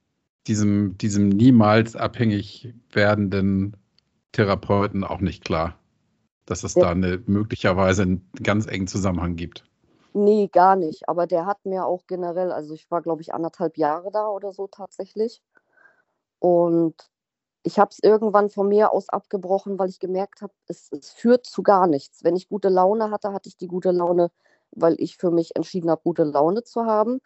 diesem, 0.48 0.98
diesem 0.98 1.30
niemals 1.30 1.96
abhängig 1.96 2.74
werdenden 2.92 3.78
Therapeuten 4.32 5.04
auch 5.04 5.20
nicht 5.22 5.44
klar, 5.44 5.80
dass 6.46 6.64
es 6.64 6.76
Ja. 6.76 6.86
da 6.86 6.92
eine, 6.92 7.24
möglicherweise 7.26 8.04
einen 8.04 8.30
ganz 8.44 8.68
engen 8.68 8.88
Zusammenhang 8.88 9.36
gibt. 9.36 9.66
Nee, 10.14 10.48
gar 10.52 10.76
nicht. 10.76 11.08
Aber 11.10 11.28
der 11.28 11.46
hat 11.46 11.66
mir 11.66 11.86
auch 11.86 12.08
generell, 12.08 12.52
also 12.52 12.74
ich 12.74 12.90
war, 12.90 13.02
glaube 13.02 13.22
ich, 13.22 13.34
anderthalb 13.34 13.78
Jahre 13.78 14.12
da 14.12 14.28
oder 14.28 14.52
so 14.54 14.68
tatsächlich. 14.68 15.44
Und 16.40 16.96
ich 17.68 17.80
habe 17.80 17.92
es 17.92 18.00
irgendwann 18.02 18.50
von 18.50 18.70
mir 18.70 18.94
aus 18.94 19.10
abgebrochen, 19.10 19.78
weil 19.78 19.90
ich 19.90 20.00
gemerkt 20.00 20.42
habe, 20.42 20.54
es, 20.68 20.90
es 20.94 21.12
führt 21.12 21.46
zu 21.46 21.64
gar 21.64 21.86
nichts. 21.88 22.24
Wenn 22.24 22.38
ich 22.38 22.48
gute 22.48 22.70
Laune 22.70 23.12
hatte, 23.12 23.34
hatte 23.34 23.50
ich 23.50 23.58
die 23.58 23.68
gute 23.68 23.92
Laune, 23.92 24.32
weil 24.72 24.96
ich 25.00 25.18
für 25.18 25.32
mich 25.32 25.56
entschieden 25.58 25.90
habe, 25.90 26.02
gute 26.02 26.24
Laune 26.24 26.64
zu 26.64 26.86
haben. 26.86 27.20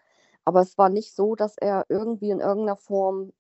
Aber 0.44 0.62
es 0.62 0.78
war 0.80 0.90
nicht 0.90 1.16
so, 1.16 1.36
dass 1.36 1.58
er 1.58 1.86
irgendwie 1.90 2.32
in 2.32 2.40
irgendeiner 2.40 2.76
Form 2.76 3.34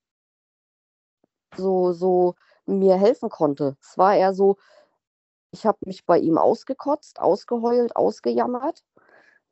so, 1.58 1.92
so 1.94 2.36
mir 2.68 2.98
helfen 2.98 3.30
konnte. 3.30 3.78
Es 3.82 3.98
war 3.98 4.16
eher 4.16 4.34
so, 4.36 4.58
ich 5.52 5.66
habe 5.66 5.80
mich 5.86 6.06
bei 6.06 6.20
ihm 6.20 6.38
ausgekotzt, 6.38 7.20
ausgeheult, 7.20 7.96
ausgejammert. 7.96 8.84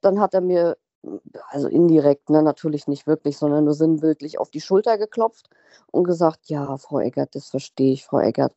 Dann 0.01 0.19
hat 0.19 0.33
er 0.35 0.41
mir, 0.41 0.77
also 1.49 1.67
indirekt, 1.67 2.29
ne, 2.29 2.43
natürlich 2.43 2.87
nicht 2.87 3.07
wirklich, 3.07 3.37
sondern 3.37 3.65
nur 3.65 3.73
sinnbildlich 3.73 4.39
auf 4.39 4.49
die 4.51 4.61
Schulter 4.61 4.97
geklopft 4.97 5.49
und 5.91 6.03
gesagt, 6.03 6.49
ja, 6.49 6.77
Frau 6.77 6.99
Eggert, 6.99 7.35
das 7.35 7.49
verstehe 7.49 7.93
ich, 7.93 8.05
Frau 8.05 8.19
Eggert. 8.19 8.53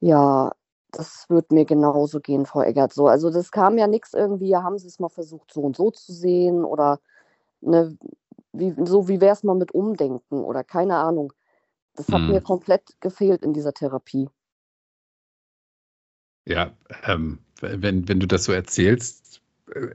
Ja, 0.00 0.52
das 0.90 1.26
wird 1.28 1.52
mir 1.52 1.64
genauso 1.64 2.20
gehen, 2.20 2.46
Frau 2.46 2.62
Eggert. 2.62 2.92
So, 2.92 3.08
also 3.08 3.30
das 3.30 3.50
kam 3.50 3.78
ja 3.78 3.86
nichts 3.86 4.14
irgendwie, 4.14 4.48
ja, 4.48 4.62
haben 4.62 4.78
Sie 4.78 4.88
es 4.88 5.00
mal 5.00 5.08
versucht, 5.08 5.52
so 5.52 5.62
und 5.62 5.76
so 5.76 5.90
zu 5.90 6.12
sehen 6.12 6.64
oder 6.64 7.00
ne, 7.60 7.96
wie, 8.52 8.74
so 8.84 9.08
wie 9.08 9.20
wäre 9.20 9.32
es 9.34 9.42
mal 9.42 9.56
mit 9.56 9.72
Umdenken 9.72 10.44
oder 10.44 10.64
keine 10.64 10.96
Ahnung. 10.96 11.32
Das 11.96 12.12
hat 12.12 12.22
Hm. 12.26 12.34
mir 12.34 12.40
komplett 12.40 13.00
gefehlt 13.00 13.42
in 13.42 13.52
dieser 13.52 13.72
Therapie. 13.72 14.28
Ja, 16.46 16.72
ähm, 17.04 17.38
wenn, 17.60 18.08
wenn 18.08 18.20
du 18.20 18.26
das 18.26 18.44
so 18.44 18.52
erzählst, 18.52 19.24
äh, 19.24 19.43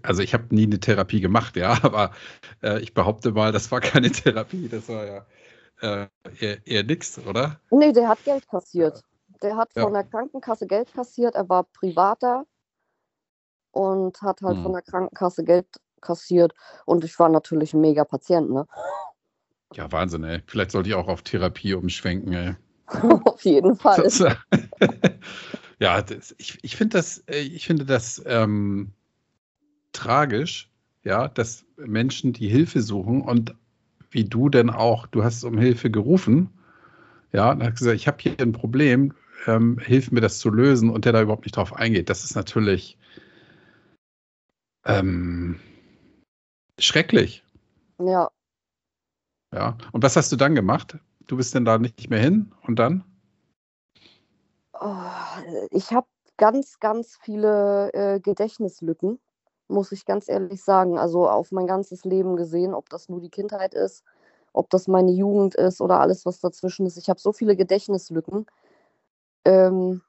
also 0.04 0.22
ich 0.22 0.34
habe 0.34 0.54
nie 0.54 0.64
eine 0.64 0.80
Therapie 0.80 1.22
gemacht, 1.22 1.56
ja, 1.56 1.72
aber 1.84 2.12
äh, 2.64 2.80
ich 2.80 2.94
behaupte 2.94 3.32
mal, 3.32 3.52
das 3.52 3.72
war 3.72 3.82
keine 3.82 4.12
Therapie, 4.12 4.68
das 4.68 4.90
war 4.90 5.06
ja 5.06 5.26
äh, 5.82 6.08
eher, 6.40 6.68
eher 6.68 6.84
nix, 6.84 7.18
oder? 7.20 7.60
Nee, 7.72 7.92
der 7.92 8.08
hat 8.08 8.24
Geld 8.24 8.48
kassiert. 8.48 9.02
Der 9.42 9.56
hat 9.56 9.70
Ja. 9.76 9.84
von 9.84 9.94
der 9.94 10.04
Krankenkasse 10.04 10.68
Geld 10.68 10.94
kassiert. 10.94 11.36
Er 11.36 11.48
war 11.48 11.64
privater 11.64 12.46
und 13.72 14.22
hat 14.22 14.42
halt 14.42 14.58
Hm. 14.58 14.64
von 14.64 14.74
der 14.74 14.82
Krankenkasse 14.82 15.44
Geld 15.44 15.68
kassiert. 16.02 16.54
Und 16.86 17.04
ich 17.04 17.18
war 17.20 17.30
natürlich 17.30 17.74
ein 17.74 17.82
mega 17.82 18.04
Patient, 18.04 18.50
ne? 18.50 18.68
Ja, 19.76 19.92
Wahnsinn, 19.92 20.24
ey. 20.24 20.42
Vielleicht 20.48 20.72
sollte 20.72 20.90
ich 20.90 20.96
auch 20.96 21.08
auf 21.08 21.22
Therapie 21.22 21.74
umschwenken, 21.74 22.34
ey. 22.34 22.56
Auf 23.26 23.46
jeden 23.46 23.76
Fall. 23.76 24.08
Ja, 25.80 26.02
das, 26.02 26.36
ich, 26.38 26.58
ich 26.62 26.76
finde 26.76 26.98
das, 26.98 27.20
äh, 27.28 27.40
ich 27.40 27.66
finde 27.66 27.86
das 27.86 28.22
ähm, 28.26 28.92
tragisch, 29.94 30.70
ja, 31.04 31.28
dass 31.28 31.66
Menschen, 31.78 32.34
die 32.34 32.48
Hilfe 32.48 32.82
suchen 32.82 33.22
und 33.22 33.56
wie 34.12 34.26
du 34.26 34.50
denn 34.50 34.70
auch, 34.70 35.08
du 35.08 35.24
hast 35.24 35.44
um 35.44 35.58
Hilfe 35.58 35.92
gerufen, 35.92 36.50
ja, 37.32 37.52
und 37.52 37.64
hast 37.64 37.80
gesagt, 37.80 37.96
ich 37.96 38.08
habe 38.08 38.18
hier 38.22 38.36
ein 38.40 38.54
Problem, 38.54 39.14
ähm, 39.48 39.78
hilf 39.80 40.12
mir 40.12 40.22
das 40.22 40.40
zu 40.40 40.50
lösen 40.50 40.90
und 40.90 41.06
der 41.06 41.14
da 41.14 41.22
überhaupt 41.22 41.46
nicht 41.46 41.56
drauf 41.56 41.74
eingeht. 41.74 42.10
Das 42.10 42.24
ist 42.24 42.36
natürlich 42.36 42.98
ähm, 44.86 45.60
schrecklich, 46.80 47.44
Ja, 48.00 48.30
ja. 49.54 49.78
Und 49.92 50.04
was 50.04 50.16
hast 50.16 50.32
du 50.32 50.36
dann 50.36 50.56
gemacht? 50.56 50.98
Du 51.28 51.38
bist 51.38 51.54
denn 51.54 51.66
da 51.66 51.78
nicht 51.78 52.10
mehr 52.10 52.20
hin 52.20 52.52
und 52.62 52.78
dann? 52.78 53.04
Oh, 54.74 54.96
ich 55.72 55.92
habe 55.92 56.08
ganz, 56.38 56.80
ganz 56.80 57.18
viele 57.22 57.92
äh, 57.94 58.20
Gedächtnislücken, 58.20 59.20
muss 59.70 59.92
ich 59.92 60.06
ganz 60.06 60.28
ehrlich 60.30 60.64
sagen. 60.64 60.98
Also 60.98 61.30
auf 61.30 61.52
mein 61.52 61.68
ganzes 61.68 62.06
Leben 62.06 62.36
gesehen, 62.36 62.74
ob 62.74 62.90
das 62.90 63.10
nur 63.10 63.22
die 63.22 63.30
Kindheit 63.30 63.74
ist, 63.74 64.04
ob 64.54 64.70
das 64.70 64.88
meine 64.88 65.12
Jugend 65.12 65.56
ist 65.56 65.82
oder 65.82 66.00
alles, 66.00 66.26
was 66.26 66.40
dazwischen 66.40 66.86
ist. 66.86 66.98
Ich 66.98 67.10
habe 67.10 67.20
so 67.20 67.32
viele 67.32 67.56
Gedächtnislücken. 67.56 68.46
Ähm, 69.46 70.02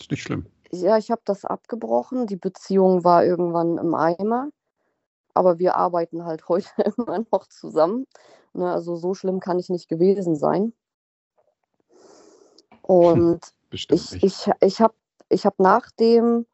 Ist 0.00 0.10
nicht 0.10 0.22
schlimm. 0.22 0.46
ja, 0.70 0.98
ich 0.98 1.10
habe 1.10 1.22
das 1.24 1.44
abgebrochen. 1.44 2.26
Die 2.26 2.36
Beziehung 2.36 3.04
war 3.04 3.24
irgendwann 3.24 3.78
im 3.78 3.94
Eimer. 3.94 4.50
Aber 5.34 5.58
wir 5.58 5.76
arbeiten 5.76 6.24
halt 6.24 6.48
heute 6.48 6.68
immer 6.96 7.24
noch 7.32 7.46
zusammen. 7.46 8.06
Ne, 8.52 8.70
also 8.70 8.96
so 8.96 9.14
schlimm 9.14 9.40
kann 9.40 9.58
ich 9.58 9.70
nicht 9.70 9.88
gewesen 9.88 10.36
sein. 10.36 10.74
Und 12.82 13.40
Bestimmt 13.70 14.02
ich, 14.02 14.12
nicht. 14.12 14.24
ich, 14.24 14.50
ich 14.60 14.80
habe 14.80 14.94
ich 15.30 15.46
hab 15.46 15.58
nach 15.58 15.90
dem, 15.92 16.46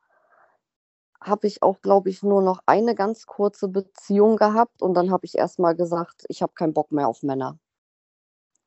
habe 1.21 1.47
ich 1.47 1.63
auch, 1.63 1.81
glaube 1.81 2.11
ich, 2.11 2.23
nur 2.23 2.43
noch 2.43 2.61
eine 2.67 2.95
ganz 2.95 3.27
kurze 3.27 3.69
Beziehung 3.69 4.37
gehabt 4.37 4.83
und 4.83 4.95
dann 4.95 5.11
habe 5.11 5.27
ich 5.27 5.37
erstmal 5.37 5.75
gesagt, 5.75 6.25
ich 6.29 6.43
habe 6.43 6.53
keinen 6.55 6.75
Bock 6.75 6.93
mehr 6.93 7.09
auf 7.09 7.23
Männer. 7.23 7.59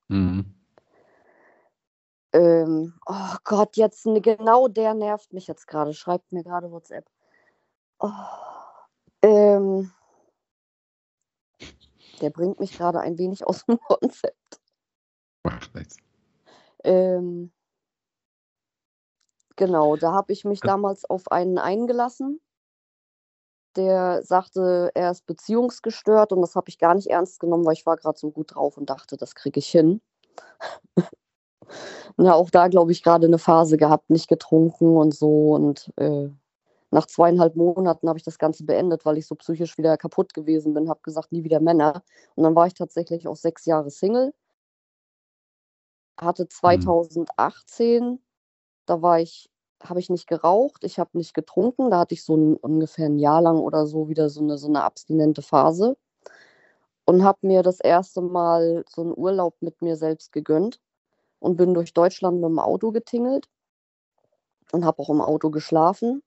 Mhm. 0.09 0.53
Ähm, 2.33 2.93
oh 3.05 3.35
Gott, 3.43 3.75
jetzt 3.77 4.03
genau 4.05 4.67
der 4.67 4.93
nervt 4.93 5.33
mich 5.33 5.47
jetzt 5.47 5.67
gerade, 5.67 5.93
schreibt 5.93 6.31
mir 6.31 6.43
gerade 6.43 6.71
WhatsApp. 6.71 7.05
Oh, 7.99 8.09
ähm, 9.21 9.91
der 12.21 12.29
bringt 12.29 12.59
mich 12.59 12.77
gerade 12.77 12.99
ein 12.99 13.17
wenig 13.17 13.45
aus 13.45 13.65
dem 13.65 13.79
Konzept. 13.87 14.61
Macht 15.43 15.73
nichts. 15.75 15.97
Ähm, 16.83 17.51
genau, 19.61 19.95
da 19.95 20.11
habe 20.11 20.33
ich 20.33 20.43
mich 20.43 20.59
damals 20.59 21.07
auf 21.07 21.31
einen 21.31 21.59
eingelassen, 21.59 22.41
der 23.75 24.23
sagte, 24.23 24.89
er 24.95 25.11
ist 25.11 25.27
beziehungsgestört 25.27 26.33
und 26.33 26.41
das 26.41 26.55
habe 26.55 26.69
ich 26.69 26.79
gar 26.79 26.95
nicht 26.95 27.07
ernst 27.07 27.39
genommen, 27.39 27.63
weil 27.63 27.73
ich 27.73 27.85
war 27.85 27.95
gerade 27.95 28.17
so 28.17 28.31
gut 28.31 28.55
drauf 28.55 28.75
und 28.77 28.89
dachte, 28.89 29.17
das 29.17 29.35
kriege 29.35 29.59
ich 29.59 29.67
hin. 29.67 30.01
Na, 32.17 32.33
auch 32.33 32.49
da, 32.49 32.69
glaube 32.69 32.91
ich, 32.91 33.03
gerade 33.03 33.27
eine 33.27 33.37
Phase 33.37 33.77
gehabt, 33.77 34.09
nicht 34.09 34.27
getrunken 34.27 34.97
und 34.97 35.13
so. 35.13 35.53
Und 35.53 35.93
äh, 35.97 36.29
nach 36.89 37.05
zweieinhalb 37.05 37.55
Monaten 37.55 38.09
habe 38.09 38.17
ich 38.17 38.25
das 38.25 38.39
Ganze 38.39 38.65
beendet, 38.65 39.05
weil 39.05 39.19
ich 39.19 39.27
so 39.27 39.35
psychisch 39.35 39.77
wieder 39.77 39.95
kaputt 39.95 40.33
gewesen 40.33 40.73
bin, 40.73 40.89
habe 40.89 41.01
gesagt, 41.03 41.31
nie 41.31 41.43
wieder 41.43 41.59
Männer. 41.59 42.01
Und 42.33 42.43
dann 42.45 42.55
war 42.55 42.65
ich 42.65 42.73
tatsächlich 42.73 43.27
auch 43.27 43.35
sechs 43.35 43.65
Jahre 43.65 43.91
Single 43.91 44.33
hatte 46.21 46.47
2018, 46.47 48.19
da 48.85 49.01
war 49.01 49.19
ich, 49.19 49.50
habe 49.85 49.99
ich 49.99 50.09
nicht 50.09 50.27
geraucht, 50.27 50.83
ich 50.83 50.99
habe 50.99 51.17
nicht 51.17 51.33
getrunken, 51.33 51.89
da 51.91 51.99
hatte 51.99 52.13
ich 52.13 52.23
so 52.23 52.35
ein, 52.35 52.55
ungefähr 52.55 53.07
ein 53.07 53.19
Jahr 53.19 53.41
lang 53.41 53.59
oder 53.59 53.85
so 53.85 54.09
wieder 54.09 54.29
so 54.29 54.41
eine, 54.41 54.57
so 54.57 54.67
eine 54.67 54.83
abstinente 54.83 55.41
Phase 55.41 55.97
und 57.05 57.23
habe 57.23 57.39
mir 57.47 57.63
das 57.63 57.79
erste 57.79 58.21
Mal 58.21 58.83
so 58.89 59.01
einen 59.01 59.13
Urlaub 59.17 59.55
mit 59.61 59.81
mir 59.81 59.95
selbst 59.95 60.31
gegönnt 60.31 60.79
und 61.39 61.57
bin 61.57 61.73
durch 61.73 61.93
Deutschland 61.93 62.41
mit 62.41 62.49
dem 62.49 62.59
Auto 62.59 62.91
getingelt 62.91 63.47
und 64.71 64.85
habe 64.85 64.99
auch 64.99 65.09
im 65.09 65.21
Auto 65.21 65.49
geschlafen 65.49 66.23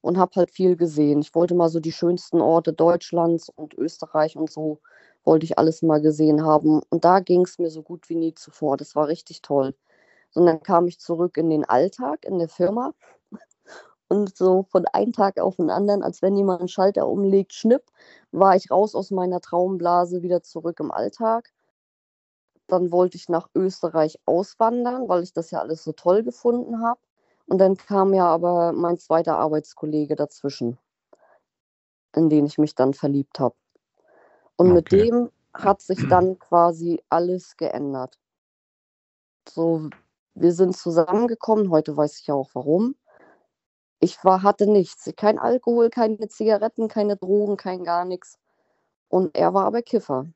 und 0.00 0.18
habe 0.18 0.32
halt 0.36 0.50
viel 0.50 0.76
gesehen. 0.76 1.20
Ich 1.20 1.34
wollte 1.34 1.54
mal 1.54 1.68
so 1.68 1.80
die 1.80 1.92
schönsten 1.92 2.40
Orte 2.40 2.72
Deutschlands 2.72 3.48
und 3.48 3.74
Österreich 3.74 4.36
und 4.36 4.50
so 4.50 4.80
wollte 5.24 5.44
ich 5.44 5.58
alles 5.58 5.82
mal 5.82 6.00
gesehen 6.00 6.44
haben. 6.44 6.82
Und 6.90 7.04
da 7.04 7.20
ging 7.20 7.42
es 7.42 7.58
mir 7.58 7.70
so 7.70 7.82
gut 7.82 8.08
wie 8.08 8.16
nie 8.16 8.34
zuvor. 8.34 8.76
Das 8.76 8.96
war 8.96 9.08
richtig 9.08 9.42
toll. 9.42 9.74
Und 10.34 10.46
dann 10.46 10.62
kam 10.62 10.86
ich 10.86 10.98
zurück 10.98 11.36
in 11.36 11.50
den 11.50 11.64
Alltag 11.64 12.24
in 12.24 12.38
der 12.38 12.48
Firma 12.48 12.94
und 14.12 14.36
so 14.36 14.64
von 14.64 14.84
einem 14.84 15.14
Tag 15.14 15.40
auf 15.40 15.56
den 15.56 15.70
anderen, 15.70 16.02
als 16.02 16.20
wenn 16.20 16.36
jemand 16.36 16.60
einen 16.60 16.68
Schalter 16.68 17.08
umlegt, 17.08 17.54
schnipp, 17.54 17.82
war 18.30 18.54
ich 18.54 18.70
raus 18.70 18.94
aus 18.94 19.10
meiner 19.10 19.40
Traumblase 19.40 20.20
wieder 20.20 20.42
zurück 20.42 20.80
im 20.80 20.90
Alltag. 20.90 21.50
Dann 22.66 22.92
wollte 22.92 23.16
ich 23.16 23.30
nach 23.30 23.48
Österreich 23.54 24.18
auswandern, 24.26 25.08
weil 25.08 25.22
ich 25.22 25.32
das 25.32 25.50
ja 25.50 25.60
alles 25.60 25.82
so 25.82 25.92
toll 25.92 26.22
gefunden 26.24 26.82
habe. 26.82 27.00
Und 27.46 27.56
dann 27.56 27.78
kam 27.78 28.12
ja 28.12 28.26
aber 28.26 28.72
mein 28.72 28.98
zweiter 28.98 29.38
Arbeitskollege 29.38 30.14
dazwischen, 30.14 30.76
in 32.14 32.28
den 32.28 32.44
ich 32.44 32.58
mich 32.58 32.74
dann 32.74 32.92
verliebt 32.92 33.40
habe. 33.40 33.54
Und 34.56 34.72
okay. 34.72 34.74
mit 34.74 34.92
dem 34.92 35.30
hat 35.54 35.80
sich 35.80 36.06
dann 36.08 36.38
quasi 36.38 37.02
alles 37.08 37.56
geändert. 37.56 38.18
So, 39.48 39.88
wir 40.34 40.52
sind 40.52 40.76
zusammengekommen, 40.76 41.70
heute 41.70 41.96
weiß 41.96 42.18
ich 42.20 42.26
ja 42.26 42.34
auch 42.34 42.50
warum. 42.54 42.96
Ich 44.00 44.24
war, 44.24 44.42
hatte 44.42 44.66
nichts, 44.66 45.10
kein 45.16 45.38
Alkohol, 45.38 45.90
keine 45.90 46.28
Zigaretten, 46.28 46.88
keine 46.88 47.16
Drogen, 47.16 47.56
kein 47.56 47.84
gar 47.84 48.04
nichts. 48.04 48.38
Und 49.08 49.36
er 49.36 49.54
war 49.54 49.66
aber 49.66 49.82
Kiffer. 49.82 50.26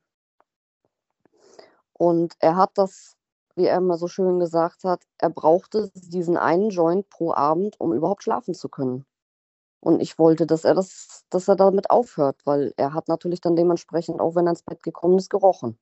Und 1.93 2.35
er 2.41 2.57
hat 2.57 2.71
das, 2.75 3.17
wie 3.55 3.65
er 3.65 3.79
immer 3.79 3.97
so 3.97 4.07
schön 4.07 4.39
gesagt 4.39 4.85
hat, 4.85 5.03
er 5.19 5.31
brauchte 5.31 5.91
diesen 5.95 6.37
einen 6.37 6.71
Joint 6.71 7.09
pro 7.09 7.33
Abend, 7.33 7.81
um 7.81 7.93
überhaupt 7.93 8.23
schlafen 8.23 8.55
zu 8.55 8.69
können. 8.69 9.07
Und 9.81 10.01
ich 10.01 10.19
wollte, 10.19 10.47
dass 10.47 10.65
er 10.65 10.75
das, 10.75 11.25
dass 11.31 11.49
er 11.49 11.57
damit 11.57 11.91
aufhört, 11.91 12.41
weil 12.45 12.75
er 12.77 12.93
hat 12.93 13.09
natürlich 13.09 13.41
dann 13.41 13.57
dementsprechend, 13.57 14.21
auch 14.21 14.35
wenn 14.35 14.47
er 14.47 14.51
ins 14.51 14.63
Bett 14.63 14.83
gekommen 14.83 15.19
ist, 15.19 15.31
gerochen. 15.31 15.79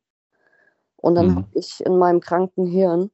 Und 0.97 1.17
dann 1.17 1.29
mhm. 1.29 1.37
habe 1.37 1.49
ich 1.55 1.85
in 1.85 1.99
meinem 1.99 2.21
kranken 2.21 2.67
Hirn 2.67 3.11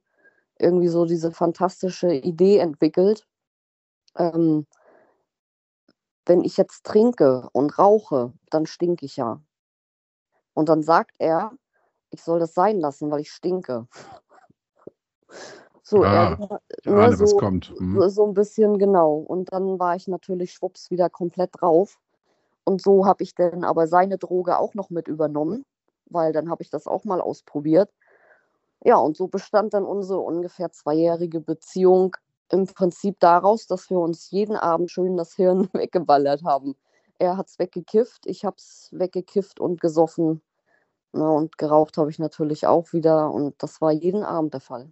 irgendwie 0.61 0.87
so 0.87 1.05
diese 1.05 1.31
fantastische 1.31 2.13
Idee 2.13 2.57
entwickelt, 2.57 3.25
ähm, 4.15 4.65
wenn 6.25 6.43
ich 6.43 6.57
jetzt 6.57 6.85
trinke 6.85 7.49
und 7.51 7.77
rauche, 7.79 8.33
dann 8.49 8.65
stinke 8.65 9.05
ich 9.05 9.17
ja. 9.17 9.41
Und 10.53 10.69
dann 10.69 10.83
sagt 10.83 11.15
er, 11.19 11.51
ich 12.09 12.23
soll 12.23 12.39
das 12.39 12.53
sein 12.53 12.79
lassen, 12.79 13.09
weil 13.09 13.21
ich 13.21 13.31
stinke. 13.31 13.87
So, 15.83 16.03
ah, 16.03 16.37
er, 16.39 16.59
ne, 16.85 17.15
so. 17.17 17.39
Mhm. 17.79 18.09
so 18.09 18.25
ein 18.25 18.33
bisschen 18.33 18.77
genau. 18.77 19.15
Und 19.15 19.51
dann 19.51 19.79
war 19.79 19.95
ich 19.95 20.07
natürlich 20.07 20.53
schwupps 20.53 20.91
wieder 20.91 21.09
komplett 21.09 21.49
drauf. 21.59 21.99
Und 22.63 22.81
so 22.81 23.05
habe 23.05 23.23
ich 23.23 23.35
dann 23.35 23.63
aber 23.63 23.87
seine 23.87 24.17
Droge 24.17 24.57
auch 24.57 24.73
noch 24.73 24.89
mit 24.89 25.07
übernommen, 25.07 25.65
weil 26.05 26.31
dann 26.31 26.49
habe 26.49 26.63
ich 26.63 26.69
das 26.69 26.87
auch 26.87 27.03
mal 27.03 27.19
ausprobiert. 27.19 27.89
Ja, 28.83 28.97
und 28.97 29.15
so 29.15 29.27
bestand 29.27 29.73
dann 29.73 29.83
unsere 29.83 30.19
ungefähr 30.19 30.71
zweijährige 30.71 31.39
Beziehung 31.39 32.15
im 32.49 32.65
Prinzip 32.65 33.19
daraus, 33.19 33.67
dass 33.67 33.89
wir 33.89 33.99
uns 33.99 34.31
jeden 34.31 34.55
Abend 34.55 34.91
schön 34.91 35.17
das 35.17 35.35
Hirn 35.35 35.69
weggeballert 35.73 36.43
haben. 36.43 36.75
Er 37.19 37.37
hat 37.37 37.47
es 37.47 37.59
weggekifft, 37.59 38.25
ich 38.25 38.43
habe 38.45 38.55
es 38.57 38.89
weggekifft 38.91 39.59
und 39.59 39.79
gesoffen. 39.79 40.41
Na, 41.13 41.29
und 41.29 41.57
geraucht 41.57 41.97
habe 41.97 42.09
ich 42.09 42.19
natürlich 42.19 42.65
auch 42.65 42.93
wieder. 42.93 43.31
Und 43.31 43.61
das 43.61 43.81
war 43.81 43.91
jeden 43.91 44.23
Abend 44.23 44.53
der 44.53 44.61
Fall. 44.61 44.91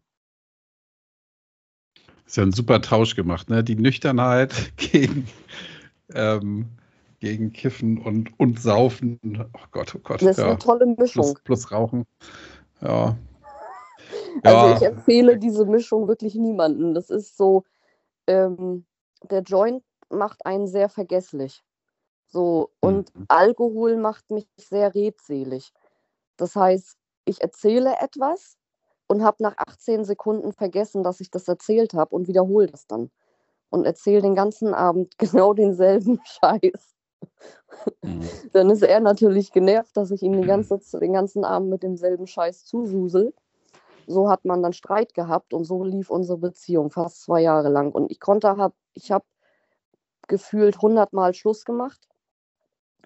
Ist 2.25 2.37
ja 2.37 2.43
ein 2.43 2.51
super 2.51 2.81
Tausch 2.81 3.15
gemacht, 3.15 3.49
ne? 3.49 3.63
Die 3.63 3.75
Nüchternheit 3.75 4.73
gegen, 4.77 5.27
ähm, 6.13 6.67
gegen 7.19 7.51
Kiffen 7.53 7.97
und, 7.97 8.37
und 8.37 8.59
Saufen. 8.61 9.19
Oh 9.53 9.65
Gott, 9.71 9.95
oh 9.95 9.99
Gott. 10.03 10.21
Das 10.21 10.31
ist 10.31 10.37
ja. 10.37 10.49
eine 10.49 10.59
tolle 10.59 10.85
Mischung. 10.85 11.23
Plus, 11.23 11.41
plus 11.43 11.71
Rauchen. 11.71 12.05
Ja, 12.81 13.17
also 14.43 14.67
ja. 14.67 14.75
ich 14.75 14.81
empfehle 14.83 15.37
diese 15.37 15.65
Mischung 15.65 16.07
wirklich 16.07 16.35
niemanden. 16.35 16.93
Das 16.93 17.09
ist 17.09 17.37
so, 17.37 17.63
ähm, 18.27 18.85
der 19.23 19.41
Joint 19.41 19.83
macht 20.09 20.45
einen 20.45 20.67
sehr 20.67 20.89
vergesslich. 20.89 21.63
So, 22.27 22.69
und 22.79 23.13
mhm. 23.15 23.25
Alkohol 23.27 23.97
macht 23.97 24.29
mich 24.31 24.47
sehr 24.57 24.93
redselig. 24.93 25.73
Das 26.37 26.55
heißt, 26.55 26.97
ich 27.25 27.41
erzähle 27.41 27.95
etwas 27.99 28.57
und 29.07 29.23
habe 29.23 29.37
nach 29.41 29.55
18 29.57 30.05
Sekunden 30.05 30.53
vergessen, 30.53 31.03
dass 31.03 31.19
ich 31.19 31.31
das 31.31 31.47
erzählt 31.47 31.93
habe 31.93 32.15
und 32.15 32.27
wiederhole 32.27 32.67
das 32.67 32.87
dann. 32.87 33.09
Und 33.71 33.85
erzähle 33.85 34.21
den 34.21 34.35
ganzen 34.35 34.73
Abend 34.73 35.17
genau 35.17 35.53
denselben 35.53 36.19
Scheiß. 36.23 36.95
Mhm. 38.03 38.29
Dann 38.53 38.69
ist 38.69 38.83
er 38.83 38.99
natürlich 38.99 39.51
genervt, 39.51 39.97
dass 39.97 40.11
ich 40.11 40.21
ihm 40.21 40.33
den, 40.33 40.47
ganze, 40.47 40.79
den 40.99 41.13
ganzen 41.13 41.43
Abend 41.43 41.69
mit 41.69 41.83
demselben 41.83 42.27
Scheiß 42.27 42.65
zususel 42.65 43.33
so 44.09 44.27
hat 44.29 44.43
man 44.43 44.63
dann 44.63 44.73
Streit 44.73 45.13
gehabt 45.13 45.53
und 45.53 45.65
so 45.65 45.83
lief 45.83 46.09
unsere 46.09 46.39
Beziehung 46.39 46.89
fast 46.89 47.21
zwei 47.21 47.41
Jahre 47.41 47.69
lang. 47.69 47.91
Und 47.91 48.11
ich 48.11 48.19
konnte, 48.19 48.57
hab, 48.57 48.73
ich 48.93 49.11
habe 49.11 49.25
gefühlt 50.27 50.81
hundertmal 50.81 51.35
Schluss 51.35 51.63
gemacht, 51.63 52.07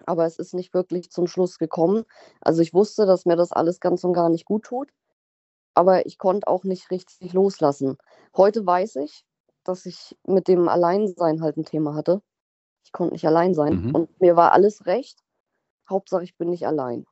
aber 0.06 0.24
es 0.24 0.38
ist 0.38 0.54
nicht 0.54 0.72
wirklich 0.72 1.10
zum 1.10 1.26
Schluss 1.26 1.58
gekommen. 1.58 2.04
Also 2.40 2.62
ich 2.62 2.72
wusste, 2.72 3.04
dass 3.04 3.26
mir 3.26 3.36
das 3.36 3.52
alles 3.52 3.80
ganz 3.80 4.02
und 4.02 4.14
gar 4.14 4.30
nicht 4.30 4.46
gut 4.46 4.64
tut, 4.64 4.90
aber 5.74 6.06
ich 6.06 6.16
konnte 6.16 6.48
auch 6.48 6.64
nicht 6.64 6.90
richtig 6.90 7.34
loslassen. 7.34 7.98
Heute 8.34 8.64
weiß 8.64 8.96
ich, 8.96 9.26
dass 9.62 9.84
ich 9.84 10.16
mit 10.26 10.48
dem 10.48 10.68
Alleinsein 10.68 11.42
halt 11.42 11.58
ein 11.58 11.66
Thema 11.66 11.94
hatte. 11.94 12.22
Ich 12.82 12.92
konnte 12.92 13.12
nicht 13.12 13.26
allein 13.26 13.52
sein 13.52 13.88
mhm. 13.88 13.94
und 13.94 14.20
mir 14.20 14.36
war 14.36 14.52
alles 14.52 14.86
recht. 14.86 15.22
Hauptsache, 15.88 16.24
ich 16.24 16.36
bin 16.38 16.48
nicht 16.48 16.66
allein. 16.66 17.04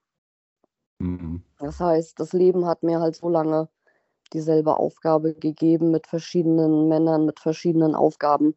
Mhm. 0.99 1.43
Das 1.59 1.79
heißt, 1.79 2.19
das 2.19 2.33
Leben 2.33 2.65
hat 2.65 2.83
mir 2.83 3.01
halt 3.01 3.17
so 3.17 3.29
lange 3.29 3.69
dieselbe 4.33 4.79
Aufgabe 4.79 5.35
gegeben 5.35 5.91
mit 5.91 6.07
verschiedenen 6.07 6.89
Männern, 6.89 7.27
mit 7.27 7.41
verschiedenen 7.41 7.95
Aufgaben. 7.95 8.57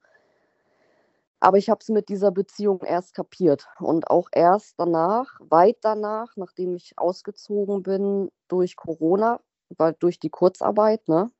Aber 1.39 1.57
ich 1.57 1.69
habe 1.69 1.79
es 1.81 1.89
mit 1.89 2.09
dieser 2.09 2.31
Beziehung 2.31 2.81
erst 2.81 3.13
kapiert 3.13 3.67
und 3.79 4.09
auch 4.09 4.27
erst 4.31 4.75
danach, 4.79 5.39
weit 5.39 5.77
danach, 5.81 6.35
nachdem 6.37 6.75
ich 6.75 6.97
ausgezogen 6.97 7.83
bin 7.83 8.29
durch 8.47 8.75
Corona, 8.75 9.39
weil 9.77 9.93
durch 9.99 10.19
die 10.19 10.29
Kurzarbeit, 10.29 11.07
ne? 11.07 11.31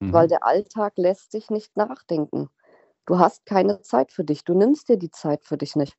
Mhm. 0.00 0.12
Weil 0.12 0.28
der 0.28 0.44
Alltag 0.44 0.92
lässt 0.96 1.32
sich 1.32 1.50
nicht 1.50 1.76
nachdenken. 1.76 2.48
Du 3.06 3.18
hast 3.18 3.46
keine 3.46 3.82
Zeit 3.82 4.12
für 4.12 4.24
dich, 4.24 4.44
du 4.44 4.54
nimmst 4.54 4.88
dir 4.88 4.98
die 4.98 5.10
Zeit 5.10 5.44
für 5.44 5.56
dich 5.58 5.76
nicht. 5.76 5.96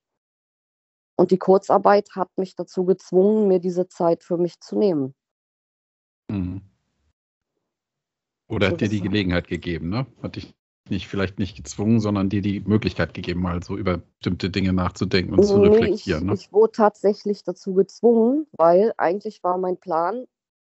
Und 1.15 1.31
die 1.31 1.39
Kurzarbeit 1.39 2.09
hat 2.15 2.29
mich 2.37 2.55
dazu 2.55 2.85
gezwungen, 2.85 3.47
mir 3.47 3.59
diese 3.59 3.87
Zeit 3.87 4.23
für 4.23 4.37
mich 4.37 4.59
zu 4.59 4.77
nehmen. 4.77 5.15
Mhm. 6.29 6.72
Oder 8.53 8.69
hat 8.69 8.81
dir 8.81 8.89
die 8.89 9.01
Gelegenheit 9.01 9.47
gegeben, 9.47 9.89
ne? 9.89 10.05
Hat 10.21 10.35
dich 10.35 10.53
nicht 10.89 11.07
vielleicht 11.07 11.39
nicht 11.39 11.55
gezwungen, 11.55 11.99
sondern 11.99 12.29
dir 12.29 12.41
die 12.41 12.59
Möglichkeit 12.59 13.13
gegeben, 13.13 13.41
mal 13.41 13.63
so 13.63 13.77
über 13.77 14.01
bestimmte 14.19 14.49
Dinge 14.49 14.73
nachzudenken 14.73 15.33
und 15.33 15.45
zu 15.45 15.57
nee, 15.57 15.67
reflektieren. 15.67 16.23
Ich, 16.23 16.27
ne? 16.27 16.33
ich 16.33 16.53
wurde 16.53 16.73
tatsächlich 16.73 17.43
dazu 17.43 17.73
gezwungen, 17.73 18.47
weil 18.51 18.93
eigentlich 18.97 19.43
war 19.43 19.57
mein 19.57 19.77
Plan, 19.77 20.25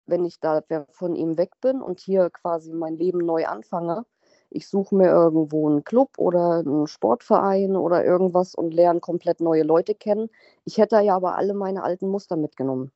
wenn 0.05 0.23
ich 0.23 0.39
da 0.39 0.63
von 0.91 1.15
ihm 1.15 1.37
weg 1.37 1.53
bin 1.61 1.81
und 1.81 1.99
hier 1.99 2.29
quasi 2.29 2.71
mein 2.71 2.95
Leben 2.95 3.19
neu 3.19 3.45
anfange, 3.47 4.05
ich 4.49 4.67
suche 4.67 4.95
mir 4.95 5.07
irgendwo 5.07 5.67
einen 5.67 5.83
Club 5.83 6.11
oder 6.17 6.59
einen 6.59 6.87
Sportverein 6.87 7.75
oder 7.75 8.05
irgendwas 8.05 8.55
und 8.55 8.73
lerne 8.73 8.99
komplett 8.99 9.41
neue 9.41 9.63
Leute 9.63 9.95
kennen. 9.95 10.29
Ich 10.63 10.77
hätte 10.77 10.99
ja 11.01 11.15
aber 11.15 11.35
alle 11.35 11.53
meine 11.53 11.83
alten 11.83 12.07
Muster 12.07 12.37
mitgenommen. 12.37 12.91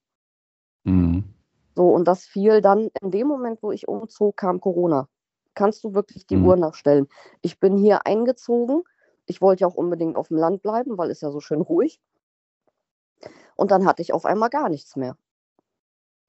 Mhm. 0.86 1.24
So, 1.76 1.90
und 1.90 2.08
das 2.08 2.26
fiel 2.26 2.62
dann 2.62 2.90
in 3.02 3.12
dem 3.12 3.28
Moment, 3.28 3.64
wo 3.64 3.72
ich 3.72 3.88
umzog, 3.88 4.38
kam 4.38 4.60
Corona. 4.60 5.08
Kannst 5.54 5.84
du 5.84 5.94
wirklich 5.94 6.26
die 6.26 6.38
mhm. 6.38 6.48
Uhr 6.48 6.56
nachstellen? 6.56 7.08
Ich 7.42 7.60
bin 7.60 7.78
hier 7.78 8.06
eingezogen. 8.06 8.84
Ich 9.26 9.42
wollte 9.42 9.62
ja 9.62 9.68
auch 9.68 9.76
unbedingt 9.76 10.16
auf 10.16 10.30
dem 10.30 10.38
Land 10.38 10.62
bleiben, 10.62 10.98
weil 10.98 11.12
es 11.12 11.22
ja 11.22 11.32
so 11.32 11.40
schön 11.40 11.62
ruhig. 11.62 12.00
Und 13.56 13.72
dann 13.72 13.86
hatte 13.86 14.02
ich 14.02 14.14
auf 14.14 14.26
einmal 14.26 14.50
gar 14.50 14.70
nichts 14.70 14.96
mehr. 14.96 15.18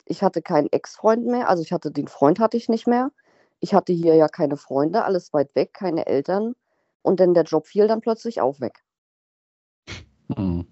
Ich 0.04 0.22
hatte 0.22 0.42
keinen 0.42 0.66
Ex-Freund 0.72 1.24
mehr, 1.26 1.48
also 1.48 1.62
ich 1.62 1.72
hatte 1.72 1.92
den 1.92 2.08
Freund 2.08 2.40
hatte 2.40 2.56
ich 2.56 2.68
nicht 2.68 2.88
mehr. 2.88 3.12
Ich 3.60 3.74
hatte 3.74 3.92
hier 3.92 4.16
ja 4.16 4.26
keine 4.26 4.56
Freunde, 4.56 5.04
alles 5.04 5.32
weit 5.32 5.54
weg, 5.54 5.72
keine 5.72 6.06
Eltern. 6.06 6.56
Und 7.02 7.20
dann 7.20 7.34
der 7.34 7.44
Job 7.44 7.66
fiel 7.66 7.86
dann 7.86 8.00
plötzlich 8.00 8.40
auch 8.40 8.60
weg. 8.60 8.82
Mhm. 10.28 10.66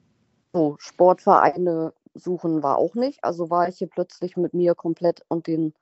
So, 0.52 0.76
Sportvereine 0.78 1.92
suchen 2.18 2.62
war 2.62 2.78
auch 2.78 2.94
nicht. 2.94 3.22
Also 3.24 3.50
war 3.50 3.68
ich 3.68 3.78
hier 3.78 3.88
plötzlich 3.88 4.36
mit 4.36 4.54
mir 4.54 4.74
komplett 4.74 5.22
und 5.28 5.46
den 5.46 5.74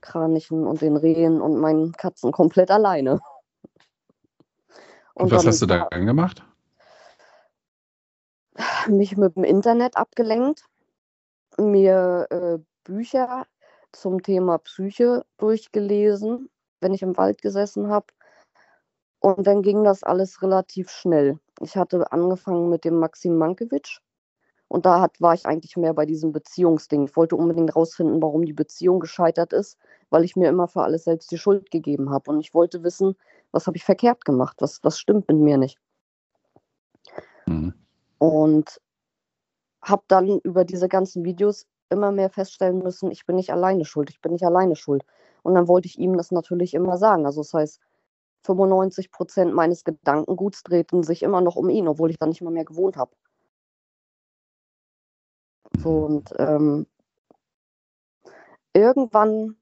Kranichen 0.00 0.66
und 0.66 0.80
den 0.80 0.96
Rehen 0.96 1.40
und 1.40 1.58
meinen 1.58 1.92
Katzen 1.92 2.32
komplett 2.32 2.70
alleine. 2.70 3.20
Und, 5.14 5.24
und 5.24 5.32
was 5.32 5.46
hast 5.46 5.62
du 5.62 5.66
da 5.66 5.88
gemacht? 5.88 6.44
Mich 8.88 9.16
mit 9.16 9.36
dem 9.36 9.44
Internet 9.44 9.96
abgelenkt, 9.96 10.64
mir 11.58 12.26
äh, 12.30 12.58
Bücher 12.84 13.46
zum 13.92 14.22
Thema 14.22 14.58
Psyche 14.58 15.24
durchgelesen, 15.38 16.50
wenn 16.80 16.94
ich 16.94 17.02
im 17.02 17.16
Wald 17.16 17.42
gesessen 17.42 17.88
habe. 17.88 18.06
Und 19.20 19.46
dann 19.46 19.62
ging 19.62 19.82
das 19.84 20.02
alles 20.02 20.42
relativ 20.42 20.90
schnell. 20.90 21.38
ich 21.60 21.76
hatte 21.76 22.12
angefangen 22.12 22.68
mit 22.68 22.84
dem 22.84 22.98
Maxim 22.98 23.38
Mankiewicz. 23.38 24.00
Und 24.68 24.84
da 24.84 25.00
hat, 25.00 25.20
war 25.20 25.34
ich 25.34 25.46
eigentlich 25.46 25.76
mehr 25.76 25.94
bei 25.94 26.06
diesem 26.06 26.32
Beziehungsding. 26.32 27.04
Ich 27.04 27.16
wollte 27.16 27.36
unbedingt 27.36 27.74
rausfinden, 27.76 28.20
warum 28.20 28.44
die 28.44 28.52
Beziehung 28.52 28.98
gescheitert 28.98 29.52
ist, 29.52 29.78
weil 30.10 30.24
ich 30.24 30.34
mir 30.34 30.48
immer 30.48 30.66
für 30.66 30.82
alles 30.82 31.04
selbst 31.04 31.30
die 31.30 31.38
Schuld 31.38 31.70
gegeben 31.70 32.10
habe. 32.10 32.30
Und 32.30 32.40
ich 32.40 32.52
wollte 32.52 32.82
wissen, 32.82 33.14
was 33.52 33.66
habe 33.66 33.76
ich 33.76 33.84
verkehrt 33.84 34.24
gemacht? 34.24 34.56
Was, 34.60 34.80
was 34.82 34.98
stimmt 34.98 35.28
mit 35.28 35.38
mir 35.38 35.56
nicht? 35.56 35.78
Mhm. 37.46 37.74
Und 38.18 38.80
habe 39.82 40.02
dann 40.08 40.40
über 40.40 40.64
diese 40.64 40.88
ganzen 40.88 41.24
Videos 41.24 41.66
immer 41.88 42.10
mehr 42.10 42.30
feststellen 42.30 42.78
müssen, 42.78 43.12
ich 43.12 43.24
bin 43.26 43.36
nicht 43.36 43.52
alleine 43.52 43.84
schuld, 43.84 44.10
ich 44.10 44.20
bin 44.20 44.32
nicht 44.32 44.44
alleine 44.44 44.74
schuld. 44.74 45.04
Und 45.42 45.54
dann 45.54 45.68
wollte 45.68 45.86
ich 45.86 45.98
ihm 45.98 46.16
das 46.16 46.32
natürlich 46.32 46.74
immer 46.74 46.98
sagen. 46.98 47.24
Also 47.24 47.42
das 47.42 47.54
heißt, 47.54 47.80
95 48.42 49.12
Prozent 49.12 49.54
meines 49.54 49.84
Gedankenguts 49.84 50.64
drehten 50.64 51.04
sich 51.04 51.22
immer 51.22 51.40
noch 51.40 51.54
um 51.54 51.68
ihn, 51.68 51.86
obwohl 51.86 52.10
ich 52.10 52.18
da 52.18 52.26
nicht 52.26 52.42
mal 52.42 52.50
mehr 52.50 52.64
gewohnt 52.64 52.96
habe. 52.96 53.12
So, 55.86 56.04
und 56.04 56.34
ähm, 56.38 56.86
irgendwann 58.72 59.54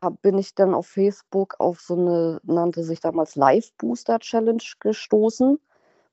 hab, 0.00 0.22
bin 0.22 0.38
ich 0.38 0.54
dann 0.54 0.72
auf 0.72 0.86
Facebook 0.86 1.56
auf 1.58 1.80
so 1.80 1.94
eine, 1.94 2.40
nannte 2.44 2.84
sich 2.84 3.00
damals 3.00 3.34
Live 3.34 3.72
Booster 3.74 4.20
Challenge 4.20 4.62
gestoßen, 4.78 5.58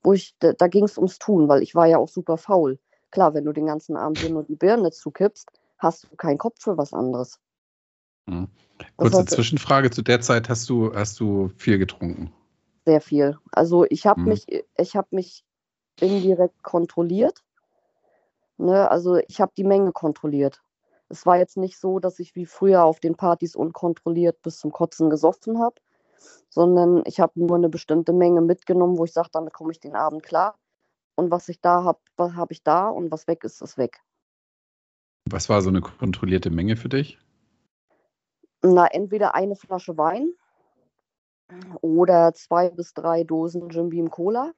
wo 0.02 0.12
ich, 0.12 0.34
da, 0.40 0.52
da 0.52 0.66
ging 0.66 0.84
es 0.84 0.98
ums 0.98 1.20
Tun, 1.20 1.48
weil 1.48 1.62
ich 1.62 1.76
war 1.76 1.86
ja 1.86 1.98
auch 1.98 2.08
super 2.08 2.36
faul. 2.38 2.80
Klar, 3.12 3.34
wenn 3.34 3.44
du 3.44 3.52
den 3.52 3.66
ganzen 3.66 3.96
Abend 3.96 4.20
dir 4.20 4.30
nur 4.30 4.42
die 4.42 4.56
Birne 4.56 4.90
zukippst, 4.90 5.48
hast 5.78 6.08
du 6.10 6.16
keinen 6.16 6.38
Kopf 6.38 6.60
für 6.60 6.76
was 6.76 6.92
anderes. 6.92 7.38
Mhm. 8.26 8.48
Kurze 8.96 9.18
heißt, 9.18 9.30
Zwischenfrage: 9.30 9.90
Zu 9.90 10.02
der 10.02 10.20
Zeit 10.22 10.48
hast 10.48 10.68
du, 10.68 10.92
hast 10.92 11.20
du 11.20 11.50
viel 11.56 11.78
getrunken? 11.78 12.32
Sehr 12.84 13.00
viel. 13.00 13.38
Also 13.52 13.86
ich 13.88 14.06
habe 14.06 14.22
mhm. 14.22 14.28
mich, 14.28 14.64
ich 14.76 14.96
habe 14.96 15.08
mich 15.12 15.44
indirekt 16.00 16.64
kontrolliert. 16.64 17.44
Ne? 18.60 18.90
Also 18.90 19.16
ich 19.16 19.40
habe 19.40 19.52
die 19.56 19.64
Menge 19.64 19.92
kontrolliert. 19.92 20.62
Es 21.08 21.26
war 21.26 21.38
jetzt 21.38 21.56
nicht 21.56 21.78
so, 21.78 21.98
dass 21.98 22.18
ich 22.18 22.36
wie 22.36 22.46
früher 22.46 22.84
auf 22.84 23.00
den 23.00 23.16
Partys 23.16 23.56
unkontrolliert 23.56 24.42
bis 24.42 24.58
zum 24.58 24.70
Kotzen 24.70 25.10
gesoffen 25.10 25.58
habe, 25.58 25.76
sondern 26.48 27.02
ich 27.06 27.18
habe 27.20 27.32
nur 27.40 27.56
eine 27.56 27.68
bestimmte 27.68 28.12
Menge 28.12 28.42
mitgenommen, 28.42 28.98
wo 28.98 29.04
ich 29.04 29.12
sage, 29.12 29.30
damit 29.32 29.52
komme 29.54 29.72
ich 29.72 29.80
den 29.80 29.96
Abend 29.96 30.22
klar. 30.22 30.56
Und 31.16 31.30
was 31.30 31.48
ich 31.48 31.60
da 31.60 31.82
habe, 31.84 31.98
habe 32.18 32.52
ich 32.52 32.62
da 32.62 32.88
und 32.88 33.10
was 33.10 33.26
weg 33.26 33.44
ist, 33.44 33.60
ist 33.60 33.76
weg. 33.76 34.00
Was 35.28 35.48
war 35.48 35.62
so 35.62 35.70
eine 35.70 35.80
kontrollierte 35.80 36.50
Menge 36.50 36.76
für 36.76 36.88
dich? 36.88 37.18
Na, 38.62 38.86
entweder 38.86 39.34
eine 39.34 39.56
Flasche 39.56 39.96
Wein 39.96 40.32
oder 41.80 42.34
zwei 42.34 42.70
bis 42.70 42.94
drei 42.94 43.24
Dosen 43.24 43.70
Jim 43.70 43.88
Beam 43.88 44.10
Cola 44.10 44.52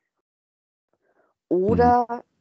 oder 1.49 2.07
mhm. 2.09 2.32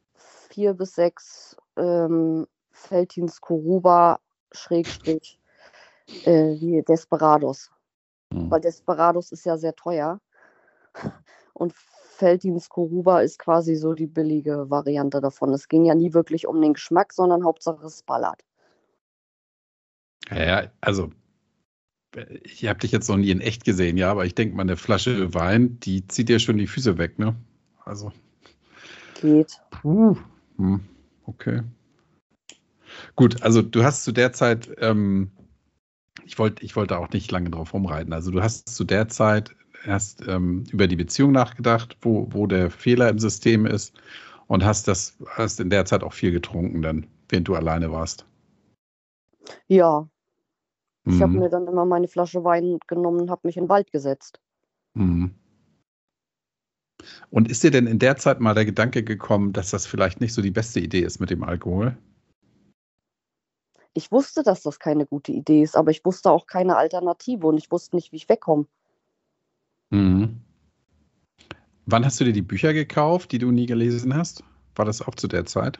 Vier 0.52 0.74
bis 0.74 0.94
sechs 0.94 1.56
ähm, 1.76 2.46
Feltins 2.70 3.40
Kuruba 3.40 4.20
Schrägstrich 4.52 5.38
äh, 6.24 6.82
Desperados. 6.82 7.70
Mhm. 8.30 8.50
Weil 8.50 8.60
Desperados 8.60 9.32
ist 9.32 9.44
ja 9.44 9.56
sehr 9.56 9.74
teuer. 9.74 10.20
Und 11.54 11.74
Feltins 11.74 12.68
Kuruba 12.68 13.20
ist 13.20 13.38
quasi 13.38 13.76
so 13.76 13.94
die 13.94 14.06
billige 14.06 14.70
Variante 14.70 15.20
davon. 15.20 15.52
Es 15.52 15.68
ging 15.68 15.84
ja 15.84 15.94
nie 15.94 16.12
wirklich 16.12 16.46
um 16.46 16.60
den 16.60 16.74
Geschmack, 16.74 17.12
sondern 17.12 17.44
Hauptsache 17.44 17.86
es 17.86 18.02
ballert. 18.02 18.44
Ja, 20.30 20.70
also 20.80 21.10
ich 22.44 22.66
habe 22.66 22.78
dich 22.78 22.92
jetzt 22.92 23.08
noch 23.08 23.16
nie 23.16 23.30
in 23.30 23.40
echt 23.40 23.64
gesehen, 23.64 23.96
ja, 23.96 24.10
aber 24.10 24.26
ich 24.26 24.34
denke 24.34 24.54
mal, 24.54 24.62
eine 24.62 24.76
Flasche 24.76 25.32
Wein, 25.34 25.80
die 25.80 26.06
zieht 26.06 26.28
dir 26.28 26.38
schon 26.38 26.58
die 26.58 26.66
Füße 26.66 26.98
weg, 26.98 27.18
ne? 27.18 27.34
Also. 27.84 28.12
Geht. 29.20 29.60
Puh. 29.70 30.16
Hm, 30.56 30.80
okay. 31.26 31.62
Gut, 33.16 33.42
also 33.42 33.62
du 33.62 33.84
hast 33.84 34.04
zu 34.04 34.12
der 34.12 34.32
Zeit, 34.32 34.70
ähm, 34.78 35.30
ich, 36.24 36.38
wollt, 36.38 36.62
ich 36.62 36.76
wollte 36.76 36.98
auch 36.98 37.08
nicht 37.10 37.30
lange 37.30 37.50
drauf 37.50 37.72
rumreiten, 37.72 38.12
also 38.12 38.30
du 38.30 38.42
hast 38.42 38.68
zu 38.68 38.84
der 38.84 39.08
Zeit 39.08 39.54
erst 39.84 40.26
ähm, 40.28 40.64
über 40.70 40.86
die 40.86 40.96
Beziehung 40.96 41.32
nachgedacht, 41.32 41.96
wo, 42.02 42.28
wo 42.30 42.46
der 42.46 42.70
Fehler 42.70 43.08
im 43.08 43.18
System 43.18 43.66
ist 43.66 43.94
und 44.46 44.64
hast 44.64 44.88
das, 44.88 45.16
hast 45.26 45.60
in 45.60 45.70
der 45.70 45.84
Zeit 45.84 46.02
auch 46.02 46.12
viel 46.12 46.30
getrunken, 46.30 46.82
dann, 46.82 47.06
während 47.28 47.48
du 47.48 47.54
alleine 47.54 47.90
warst. 47.90 48.26
Ja, 49.66 50.08
ich 51.04 51.14
mhm. 51.14 51.22
habe 51.22 51.38
mir 51.38 51.48
dann 51.48 51.66
immer 51.66 51.84
meine 51.84 52.08
Flasche 52.08 52.44
Wein 52.44 52.78
genommen 52.86 53.22
und 53.22 53.30
habe 53.30 53.40
mich 53.44 53.56
in 53.56 53.64
den 53.64 53.68
Wald 53.68 53.90
gesetzt. 53.90 54.40
Mhm. 54.94 55.34
Und 57.30 57.50
ist 57.50 57.62
dir 57.62 57.70
denn 57.70 57.86
in 57.86 57.98
der 57.98 58.16
Zeit 58.16 58.40
mal 58.40 58.54
der 58.54 58.64
Gedanke 58.64 59.02
gekommen, 59.02 59.52
dass 59.52 59.70
das 59.70 59.86
vielleicht 59.86 60.20
nicht 60.20 60.34
so 60.34 60.42
die 60.42 60.50
beste 60.50 60.80
Idee 60.80 61.00
ist 61.00 61.20
mit 61.20 61.30
dem 61.30 61.42
Alkohol? 61.44 61.96
Ich 63.94 64.10
wusste, 64.10 64.42
dass 64.42 64.62
das 64.62 64.78
keine 64.78 65.06
gute 65.06 65.32
Idee 65.32 65.62
ist, 65.62 65.76
aber 65.76 65.90
ich 65.90 66.04
wusste 66.04 66.30
auch 66.30 66.46
keine 66.46 66.76
Alternative 66.76 67.46
und 67.46 67.58
ich 67.58 67.70
wusste 67.70 67.96
nicht, 67.96 68.12
wie 68.12 68.16
ich 68.16 68.28
wegkomme. 68.28 68.66
Mhm. 69.90 70.40
Wann 71.84 72.04
hast 72.04 72.20
du 72.20 72.24
dir 72.24 72.32
die 72.32 72.42
Bücher 72.42 72.72
gekauft, 72.72 73.32
die 73.32 73.38
du 73.38 73.50
nie 73.50 73.66
gelesen 73.66 74.16
hast? 74.16 74.44
War 74.74 74.84
das 74.84 75.02
auch 75.02 75.14
zu 75.14 75.28
der 75.28 75.44
Zeit? 75.44 75.78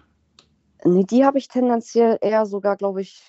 Nee, 0.84 1.04
die 1.04 1.24
habe 1.24 1.38
ich 1.38 1.48
tendenziell 1.48 2.18
eher 2.20 2.44
sogar, 2.44 2.76
glaube 2.76 3.00
ich, 3.00 3.22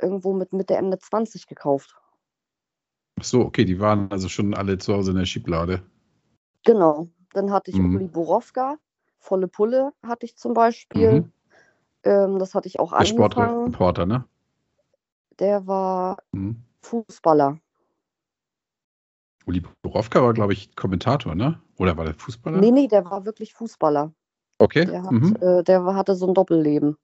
irgendwo 0.00 0.32
mit 0.32 0.52
Mitte, 0.52 0.74
Ende 0.74 0.98
20 0.98 1.46
gekauft. 1.46 1.94
Ach 3.20 3.24
so, 3.24 3.42
okay, 3.42 3.64
die 3.64 3.78
waren 3.78 4.10
also 4.10 4.28
schon 4.28 4.54
alle 4.54 4.78
zu 4.78 4.94
Hause 4.94 5.12
in 5.12 5.18
der 5.18 5.26
Schieblade. 5.26 5.82
Genau. 6.64 7.08
Dann 7.32 7.50
hatte 7.50 7.70
ich 7.70 7.78
mhm. 7.78 7.96
Uli 7.96 8.06
Borowka, 8.08 8.76
volle 9.18 9.48
Pulle 9.48 9.92
hatte 10.02 10.26
ich 10.26 10.36
zum 10.36 10.54
Beispiel. 10.54 11.12
Mhm. 11.12 11.32
Ähm, 12.04 12.38
das 12.38 12.54
hatte 12.54 12.68
ich 12.68 12.80
auch 12.80 12.90
der 12.90 13.00
angefangen. 13.00 13.72
Sportreporter, 13.72 14.06
ne? 14.06 14.24
Der 15.38 15.66
war 15.66 16.18
mhm. 16.32 16.62
Fußballer. 16.82 17.58
Uli 19.46 19.62
Borowka 19.82 20.22
war, 20.22 20.34
glaube 20.34 20.52
ich, 20.52 20.76
Kommentator, 20.76 21.34
ne? 21.34 21.60
Oder 21.78 21.96
war 21.96 22.04
der 22.04 22.14
Fußballer? 22.14 22.58
Nee, 22.58 22.70
nee, 22.70 22.86
der 22.86 23.04
war 23.04 23.24
wirklich 23.24 23.54
Fußballer. 23.54 24.12
Okay. 24.58 24.84
Der, 24.84 25.02
hat, 25.02 25.10
mhm. 25.10 25.36
äh, 25.40 25.62
der 25.64 25.84
hatte 25.94 26.14
so 26.14 26.28
ein 26.28 26.34
Doppelleben. 26.34 26.96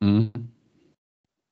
Mhm. 0.00 0.32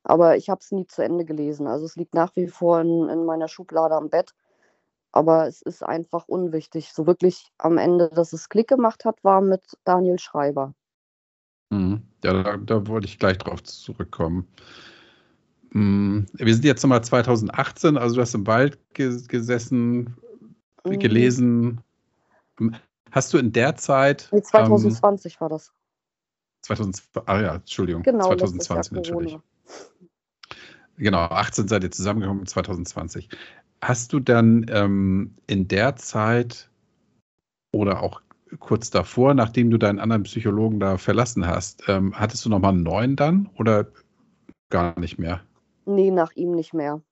Aber 0.03 0.37
ich 0.37 0.51
habe 0.51 0.61
es 0.61 0.71
nie 0.71 0.87
zu 0.87 1.03
Ende 1.03 1.25
gelesen. 1.25 1.67
Also 1.67 1.87
es 1.87 1.97
liegt 1.97 2.15
nach 2.15 2.37
wie 2.37 2.47
vor 2.47 2.81
in, 2.81 3.09
in 3.09 3.25
meiner 3.25 3.49
Schublade 3.49 3.95
am 3.95 4.11
Bett. 4.11 4.35
Aber 5.15 5.47
es 5.47 5.63
ist 5.63 5.85
einfach 5.85 6.27
unwichtig. 6.27 6.93
So 6.93 7.07
wirklich 7.07 7.53
am 7.59 7.79
Ende, 7.79 8.09
dass 8.09 8.33
es 8.33 8.49
Klick 8.49 8.67
gemacht 8.67 9.05
hat, 9.05 9.23
war 9.23 9.41
mit 9.41 9.63
Daniel 9.85 10.19
Schreiber. 10.19 10.75
Mhm. 11.71 12.03
Ja, 12.25 12.43
da, 12.43 12.57
da, 12.57 12.87
wollte 12.89 13.07
ich 13.07 13.21
gleich 13.21 13.39
drauf 13.39 13.63
zurückkommen. 13.63 14.49
Mhm. 15.71 16.27
Wir 16.33 16.53
sind 16.53 16.65
jetzt 16.65 16.83
nochmal 16.83 17.05
2018, 17.05 17.97
also 17.97 18.17
du 18.17 18.23
hast 18.23 18.35
im 18.35 18.45
Wald 18.49 18.77
gesessen, 18.93 20.17
mhm. 20.85 20.99
gelesen. 20.99 21.81
Hast 23.13 23.33
du 23.33 23.39
in 23.39 23.53
der 23.53 23.77
Zeit. 23.77 24.29
Nee, 24.33 24.43
2020 24.43 25.35
ähm, 25.35 25.41
war 25.41 25.49
das. 25.49 25.73
2020, 26.63 27.29
ah 27.29 27.41
ja, 27.41 27.55
Entschuldigung. 27.55 28.03
Genau, 28.03 28.35
2020 28.35 28.93
natürlich. 28.93 29.39
Genau, 30.97 31.19
18 31.19 31.69
seid 31.69 31.83
ihr 31.83 31.91
zusammengekommen 31.91 32.47
2020. 32.47 33.29
Hast 33.83 34.13
du 34.13 34.21
dann 34.21 34.67
ähm, 34.71 35.35
in 35.47 35.69
der 35.69 35.97
Zeit 35.97 36.71
oder 37.73 38.03
auch 38.03 38.23
kurz 38.61 38.91
davor, 38.91 39.35
nachdem 39.35 39.71
du 39.71 39.79
deinen 39.79 39.99
anderen 39.99 40.23
Psychologen 40.23 40.81
da 40.81 40.97
verlassen 40.97 41.47
hast, 41.47 41.83
ähm, 41.89 42.19
hattest 42.19 42.45
du 42.45 42.49
nochmal 42.49 42.73
einen 42.73 42.83
neuen 42.83 43.17
dann 43.17 43.51
oder 43.59 43.87
gar 44.71 44.99
nicht 44.99 45.19
mehr? 45.19 45.43
Nee, 45.87 46.11
nach 46.11 46.33
ihm 46.33 46.53
nicht 46.53 46.73
mehr. 46.73 47.03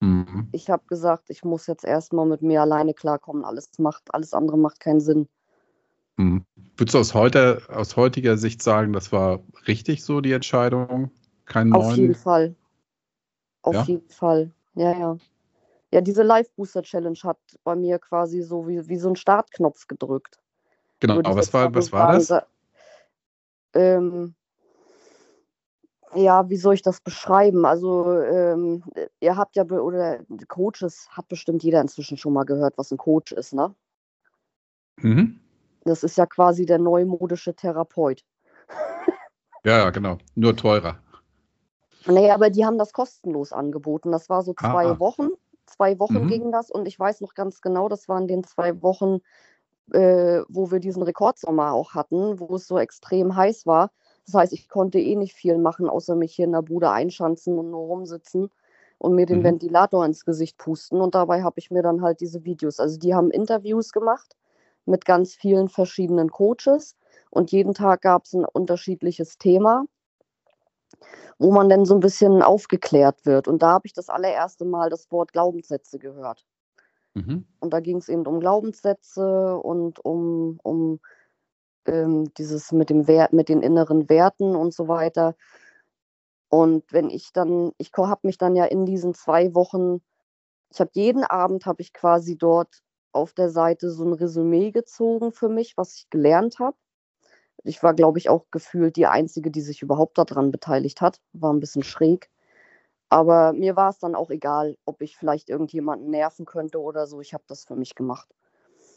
Mhm. 0.00 0.48
Ich 0.52 0.70
habe 0.70 0.84
gesagt, 0.86 1.28
ich 1.28 1.44
muss 1.44 1.66
jetzt 1.66 1.84
erstmal 1.84 2.26
mit 2.26 2.42
mir 2.42 2.62
alleine 2.62 2.94
klarkommen. 2.94 3.44
Alles 3.44 3.78
macht, 3.78 4.14
alles 4.14 4.32
andere 4.32 4.56
macht 4.56 4.80
keinen 4.80 5.00
Sinn. 5.00 5.28
Mhm. 6.16 6.44
Würdest 6.76 6.94
du 6.94 6.98
aus, 6.98 7.14
heute, 7.14 7.62
aus 7.68 7.96
heutiger 7.96 8.36
Sicht 8.36 8.62
sagen, 8.62 8.92
das 8.92 9.12
war 9.12 9.40
richtig 9.66 10.02
so, 10.02 10.20
die 10.20 10.32
Entscheidung? 10.32 11.10
Keinen 11.44 11.72
Auf 11.72 11.88
neuen? 11.88 11.96
jeden 11.96 12.14
Fall. 12.14 12.54
Auf 13.62 13.74
ja? 13.74 13.82
jeden 13.82 14.08
Fall. 14.08 14.52
Ja, 14.74 14.92
ja. 14.98 15.16
Ja, 15.92 16.00
diese 16.00 16.22
Live-Booster-Challenge 16.22 17.18
hat 17.24 17.38
bei 17.64 17.74
mir 17.74 17.98
quasi 17.98 18.42
so 18.42 18.68
wie, 18.68 18.86
wie 18.88 18.96
so 18.96 19.08
ein 19.08 19.16
Startknopf 19.16 19.88
gedrückt. 19.88 20.38
Genau, 21.00 21.18
aber 21.18 21.36
was 21.36 21.52
war, 21.52 21.74
was 21.74 21.92
war 21.92 22.12
das? 22.12 22.32
Ähm, 23.72 24.34
ja, 26.14 26.48
wie 26.48 26.56
soll 26.56 26.74
ich 26.74 26.82
das 26.82 27.00
beschreiben? 27.00 27.64
Also, 27.64 28.20
ähm, 28.20 28.84
ihr 29.20 29.36
habt 29.36 29.56
ja, 29.56 29.64
oder 29.64 30.20
Coaches 30.48 31.08
hat 31.10 31.28
bestimmt 31.28 31.62
jeder 31.62 31.80
inzwischen 31.80 32.16
schon 32.16 32.32
mal 32.32 32.44
gehört, 32.44 32.76
was 32.76 32.90
ein 32.90 32.98
Coach 32.98 33.32
ist, 33.32 33.52
ne? 33.52 33.74
Mhm. 34.96 35.40
Das 35.84 36.02
ist 36.02 36.18
ja 36.18 36.26
quasi 36.26 36.66
der 36.66 36.78
neumodische 36.78 37.54
Therapeut. 37.54 38.24
ja, 39.64 39.78
ja, 39.78 39.90
genau. 39.90 40.18
Nur 40.34 40.56
teurer. 40.56 41.00
Nee, 42.06 42.30
aber 42.30 42.50
die 42.50 42.64
haben 42.64 42.78
das 42.78 42.92
kostenlos 42.92 43.52
angeboten. 43.52 44.12
Das 44.12 44.28
war 44.28 44.42
so 44.42 44.54
zwei 44.54 44.86
ah, 44.86 44.98
Wochen. 44.98 45.30
Zwei 45.66 45.98
Wochen 46.00 46.24
mhm. 46.24 46.28
ging 46.28 46.52
das 46.52 46.70
und 46.70 46.88
ich 46.88 46.98
weiß 46.98 47.20
noch 47.20 47.34
ganz 47.34 47.60
genau, 47.60 47.88
das 47.88 48.08
waren 48.08 48.26
den 48.26 48.42
zwei 48.42 48.82
Wochen, 48.82 49.20
äh, 49.92 50.42
wo 50.48 50.72
wir 50.72 50.80
diesen 50.80 51.02
Rekordsommer 51.02 51.72
auch 51.72 51.94
hatten, 51.94 52.40
wo 52.40 52.56
es 52.56 52.66
so 52.66 52.76
extrem 52.76 53.36
heiß 53.36 53.66
war. 53.66 53.92
Das 54.26 54.34
heißt, 54.34 54.52
ich 54.52 54.68
konnte 54.68 54.98
eh 54.98 55.14
nicht 55.14 55.34
viel 55.34 55.58
machen, 55.58 55.88
außer 55.88 56.16
mich 56.16 56.34
hier 56.34 56.46
in 56.46 56.52
der 56.52 56.62
Bude 56.62 56.90
einschanzen 56.90 57.56
und 57.56 57.70
nur 57.70 57.86
rumsitzen 57.86 58.50
und 58.98 59.14
mir 59.14 59.26
den 59.26 59.38
mhm. 59.38 59.44
Ventilator 59.44 60.04
ins 60.04 60.24
Gesicht 60.24 60.58
pusten. 60.58 61.00
Und 61.00 61.14
dabei 61.14 61.42
habe 61.42 61.58
ich 61.58 61.70
mir 61.70 61.82
dann 61.82 62.02
halt 62.02 62.20
diese 62.20 62.44
Videos, 62.44 62.80
also 62.80 62.98
die 62.98 63.14
haben 63.14 63.30
Interviews 63.30 63.92
gemacht 63.92 64.36
mit 64.86 65.04
ganz 65.04 65.34
vielen 65.34 65.68
verschiedenen 65.68 66.30
Coaches 66.30 66.96
und 67.30 67.52
jeden 67.52 67.74
Tag 67.74 68.02
gab 68.02 68.24
es 68.24 68.34
ein 68.34 68.44
unterschiedliches 68.44 69.38
Thema, 69.38 69.84
wo 71.38 71.52
man 71.52 71.68
dann 71.68 71.84
so 71.84 71.94
ein 71.94 72.00
bisschen 72.00 72.42
aufgeklärt 72.42 73.24
wird. 73.24 73.48
Und 73.48 73.62
da 73.62 73.70
habe 73.72 73.86
ich 73.86 73.92
das 73.92 74.08
allererste 74.08 74.64
Mal 74.64 74.90
das 74.90 75.10
Wort 75.10 75.32
Glaubenssätze 75.32 75.98
gehört. 75.98 76.44
Mhm. 77.14 77.46
Und 77.58 77.72
da 77.72 77.80
ging 77.80 77.98
es 77.98 78.08
eben 78.08 78.26
um 78.26 78.40
Glaubenssätze 78.40 79.56
und 79.58 80.04
um, 80.04 80.60
um 80.62 81.00
ähm, 81.86 82.32
dieses 82.34 82.72
mit 82.72 82.90
dem 82.90 83.08
Wert, 83.08 83.32
mit 83.32 83.48
den 83.48 83.62
inneren 83.62 84.08
Werten 84.08 84.54
und 84.54 84.74
so 84.74 84.88
weiter. 84.88 85.34
Und 86.48 86.92
wenn 86.92 87.10
ich 87.10 87.32
dann, 87.32 87.72
ich 87.78 87.92
habe 87.96 88.20
mich 88.24 88.38
dann 88.38 88.56
ja 88.56 88.64
in 88.64 88.84
diesen 88.84 89.14
zwei 89.14 89.54
Wochen, 89.54 90.02
ich 90.72 90.80
habe 90.80 90.90
jeden 90.94 91.24
Abend 91.24 91.66
habe 91.66 91.82
ich 91.82 91.92
quasi 91.92 92.36
dort 92.36 92.82
auf 93.12 93.32
der 93.32 93.50
Seite 93.50 93.90
so 93.90 94.04
ein 94.04 94.12
Resümee 94.12 94.70
gezogen 94.70 95.32
für 95.32 95.48
mich, 95.48 95.76
was 95.76 95.94
ich 95.96 96.10
gelernt 96.10 96.58
habe. 96.58 96.76
Ich 97.64 97.82
war, 97.82 97.94
glaube 97.94 98.18
ich, 98.18 98.28
auch 98.28 98.46
gefühlt 98.50 98.96
die 98.96 99.06
Einzige, 99.06 99.50
die 99.50 99.60
sich 99.60 99.82
überhaupt 99.82 100.18
daran 100.18 100.50
beteiligt 100.50 101.00
hat. 101.00 101.20
War 101.32 101.52
ein 101.52 101.60
bisschen 101.60 101.82
schräg. 101.82 102.30
Aber 103.08 103.52
mir 103.52 103.76
war 103.76 103.90
es 103.90 103.98
dann 103.98 104.14
auch 104.14 104.30
egal, 104.30 104.76
ob 104.84 105.02
ich 105.02 105.16
vielleicht 105.16 105.50
irgendjemanden 105.50 106.10
nerven 106.10 106.46
könnte 106.46 106.80
oder 106.80 107.06
so. 107.06 107.20
Ich 107.20 107.34
habe 107.34 107.44
das 107.48 107.64
für 107.64 107.74
mich 107.74 107.94
gemacht. 107.94 108.28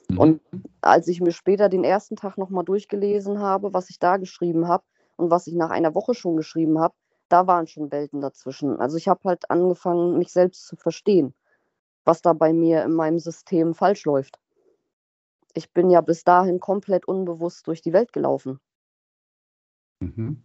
Mhm. 0.10 0.20
Und 0.20 0.42
als 0.82 1.08
ich 1.08 1.20
mir 1.20 1.32
später 1.32 1.70
den 1.70 1.84
ersten 1.84 2.16
Tag 2.16 2.38
nochmal 2.38 2.64
durchgelesen 2.64 3.40
habe, 3.40 3.74
was 3.74 3.90
ich 3.90 4.00
da 4.00 4.18
geschrieben 4.18 4.68
habe 4.68 4.84
und 5.18 5.32
was 5.32 5.48
ich 5.48 5.56
nach 5.56 5.72
einer 5.72 5.96
Woche 5.96 6.14
schon 6.14 6.38
geschrieben 6.38 6.80
habe, 6.80 6.94
da 7.30 7.48
waren 7.48 7.68
schon 7.68 7.92
Welten 7.92 8.22
dazwischen. 8.22 8.80
Also 8.80 8.98
ich 8.98 9.08
habe 9.08 9.22
halt 9.26 9.50
angefangen, 9.50 10.20
mich 10.20 10.32
selbst 10.32 10.68
zu 10.68 10.76
verstehen, 10.76 11.34
was 12.06 12.22
da 12.22 12.34
bei 12.34 12.54
mir 12.54 12.84
in 12.84 12.94
meinem 12.94 13.20
System 13.20 13.74
falsch 13.74 14.06
läuft. 14.06 14.40
Ich 15.54 15.72
bin 15.72 15.90
ja 15.90 16.02
bis 16.02 16.24
dahin 16.24 16.60
komplett 16.60 17.08
unbewusst 17.08 17.68
durch 17.68 17.82
die 17.82 17.94
Welt 17.94 18.14
gelaufen. 18.14 18.60
Mhm. 20.00 20.44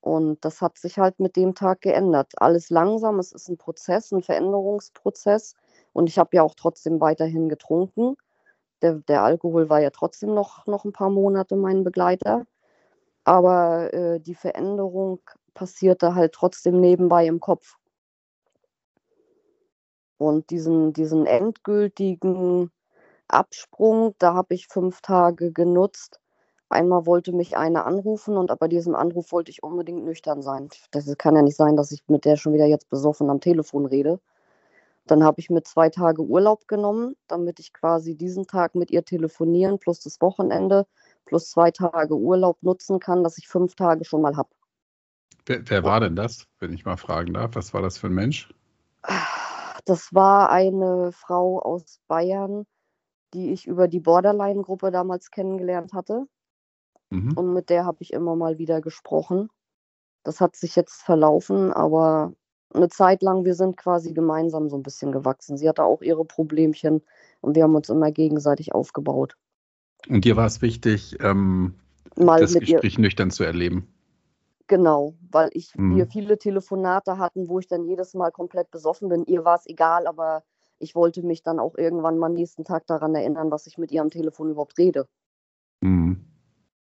Und 0.00 0.44
das 0.44 0.62
hat 0.62 0.78
sich 0.78 0.98
halt 0.98 1.18
mit 1.20 1.36
dem 1.36 1.54
Tag 1.54 1.80
geändert. 1.80 2.32
Alles 2.36 2.70
langsam, 2.70 3.18
es 3.18 3.32
ist 3.32 3.48
ein 3.48 3.58
Prozess, 3.58 4.12
ein 4.12 4.22
Veränderungsprozess. 4.22 5.54
Und 5.92 6.08
ich 6.08 6.18
habe 6.18 6.36
ja 6.36 6.42
auch 6.42 6.54
trotzdem 6.54 7.00
weiterhin 7.00 7.48
getrunken. 7.48 8.16
Der, 8.82 8.94
der, 8.94 9.22
Alkohol 9.22 9.68
war 9.68 9.80
ja 9.80 9.90
trotzdem 9.90 10.34
noch, 10.34 10.66
noch 10.66 10.84
ein 10.84 10.92
paar 10.92 11.10
Monate 11.10 11.56
mein 11.56 11.82
Begleiter. 11.82 12.46
Aber 13.24 13.92
äh, 13.92 14.20
die 14.20 14.36
Veränderung 14.36 15.20
passierte 15.54 16.14
halt 16.14 16.32
trotzdem 16.32 16.80
nebenbei 16.80 17.26
im 17.26 17.40
Kopf. 17.40 17.76
Und 20.16 20.50
diesen, 20.50 20.92
diesen 20.92 21.26
endgültigen 21.26 22.70
Absprung, 23.28 24.14
da 24.18 24.34
habe 24.34 24.54
ich 24.54 24.68
fünf 24.68 25.00
Tage 25.00 25.52
genutzt, 25.52 26.20
Einmal 26.70 27.06
wollte 27.06 27.32
mich 27.32 27.56
eine 27.56 27.84
anrufen 27.84 28.36
und 28.36 28.56
bei 28.58 28.68
diesem 28.68 28.94
Anruf 28.94 29.32
wollte 29.32 29.50
ich 29.50 29.62
unbedingt 29.62 30.04
nüchtern 30.04 30.42
sein. 30.42 30.68
Das 30.90 31.06
kann 31.16 31.34
ja 31.34 31.40
nicht 31.40 31.56
sein, 31.56 31.76
dass 31.76 31.92
ich 31.92 32.02
mit 32.08 32.26
der 32.26 32.36
schon 32.36 32.52
wieder 32.52 32.66
jetzt 32.66 32.90
besoffen 32.90 33.30
am 33.30 33.40
Telefon 33.40 33.86
rede. 33.86 34.20
Dann 35.06 35.24
habe 35.24 35.40
ich 35.40 35.48
mir 35.48 35.62
zwei 35.62 35.88
Tage 35.88 36.20
Urlaub 36.22 36.68
genommen, 36.68 37.16
damit 37.26 37.58
ich 37.58 37.72
quasi 37.72 38.14
diesen 38.14 38.46
Tag 38.46 38.74
mit 38.74 38.90
ihr 38.90 39.02
telefonieren 39.02 39.78
plus 39.78 40.00
das 40.00 40.20
Wochenende 40.20 40.86
plus 41.24 41.48
zwei 41.48 41.70
Tage 41.70 42.14
Urlaub 42.14 42.62
nutzen 42.62 43.00
kann, 43.00 43.24
dass 43.24 43.38
ich 43.38 43.48
fünf 43.48 43.74
Tage 43.74 44.04
schon 44.04 44.20
mal 44.20 44.36
habe. 44.36 44.50
Wer, 45.46 45.62
wer, 45.70 45.84
war 45.84 46.00
denn 46.00 46.16
das, 46.16 46.46
wenn 46.58 46.74
ich 46.74 46.84
mal 46.84 46.98
fragen 46.98 47.32
darf? 47.32 47.52
Was 47.54 47.72
war 47.72 47.80
das 47.80 47.96
für 47.96 48.08
ein 48.08 48.14
Mensch? 48.14 48.52
Das 49.86 50.12
war 50.12 50.50
eine 50.50 51.12
Frau 51.12 51.58
aus 51.60 52.00
Bayern, 52.08 52.66
die 53.34 53.52
ich 53.52 53.66
über 53.66 53.88
die 53.88 54.00
Borderline-Gruppe 54.00 54.90
damals 54.90 55.30
kennengelernt 55.30 55.92
hatte. 55.92 56.26
Mhm. 57.10 57.32
Und 57.32 57.52
mit 57.52 57.70
der 57.70 57.84
habe 57.84 57.98
ich 58.00 58.12
immer 58.12 58.36
mal 58.36 58.58
wieder 58.58 58.80
gesprochen. 58.80 59.48
Das 60.24 60.40
hat 60.40 60.56
sich 60.56 60.76
jetzt 60.76 61.02
verlaufen, 61.02 61.72
aber 61.72 62.32
eine 62.74 62.88
Zeit 62.88 63.22
lang, 63.22 63.44
wir 63.44 63.54
sind 63.54 63.76
quasi 63.76 64.12
gemeinsam 64.12 64.68
so 64.68 64.76
ein 64.76 64.82
bisschen 64.82 65.12
gewachsen. 65.12 65.56
Sie 65.56 65.68
hatte 65.68 65.84
auch 65.84 66.02
ihre 66.02 66.24
Problemchen 66.24 67.02
und 67.40 67.56
wir 67.56 67.62
haben 67.62 67.74
uns 67.74 67.88
immer 67.88 68.10
gegenseitig 68.12 68.74
aufgebaut. 68.74 69.36
Und 70.08 70.24
dir 70.24 70.36
war 70.36 70.46
es 70.46 70.60
wichtig, 70.60 71.16
ähm, 71.20 71.74
das 72.14 72.54
Gespräch 72.54 72.94
ihr, 72.94 73.00
nüchtern 73.00 73.30
zu 73.30 73.44
erleben? 73.44 73.88
Genau, 74.66 75.14
weil 75.30 75.48
ich, 75.52 75.74
mhm. 75.76 75.96
wir 75.96 76.06
viele 76.06 76.38
Telefonate 76.38 77.18
hatten, 77.18 77.48
wo 77.48 77.58
ich 77.58 77.66
dann 77.66 77.84
jedes 77.84 78.14
Mal 78.14 78.30
komplett 78.30 78.70
besoffen 78.70 79.08
bin. 79.08 79.24
Ihr 79.24 79.44
war 79.44 79.56
es 79.56 79.66
egal, 79.66 80.06
aber 80.06 80.44
ich 80.78 80.94
wollte 80.94 81.22
mich 81.22 81.42
dann 81.42 81.58
auch 81.58 81.76
irgendwann 81.76 82.18
mal 82.18 82.28
nächsten 82.28 82.64
Tag 82.64 82.86
daran 82.86 83.14
erinnern, 83.14 83.50
was 83.50 83.66
ich 83.66 83.78
mit 83.78 83.92
ihr 83.92 84.02
am 84.02 84.10
Telefon 84.10 84.50
überhaupt 84.50 84.78
rede. 84.78 85.08
Mhm. 85.80 86.24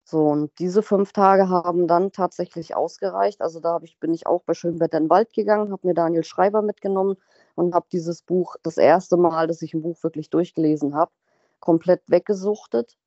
So, 0.05 0.27
und 0.27 0.51
diese 0.59 0.83
fünf 0.83 1.13
Tage 1.13 1.49
haben 1.49 1.87
dann 1.87 2.11
tatsächlich 2.11 2.75
ausgereicht. 2.75 3.41
Also 3.41 3.59
da 3.59 3.79
ich, 3.83 3.97
bin 3.99 4.13
ich 4.13 4.27
auch 4.27 4.43
bei 4.43 4.53
Schönwetter 4.53 4.97
in 4.97 5.05
den 5.05 5.09
Wald 5.09 5.33
gegangen, 5.33 5.71
habe 5.71 5.87
mir 5.87 5.93
Daniel 5.93 6.23
Schreiber 6.23 6.61
mitgenommen 6.61 7.15
und 7.55 7.73
habe 7.73 7.87
dieses 7.91 8.21
Buch, 8.21 8.57
das 8.63 8.77
erste 8.77 9.15
Mal, 9.15 9.47
dass 9.47 9.61
ich 9.61 9.73
ein 9.73 9.81
Buch 9.81 10.03
wirklich 10.03 10.29
durchgelesen 10.29 10.95
habe, 10.95 11.11
komplett 11.59 12.01
weggesuchtet. 12.07 12.97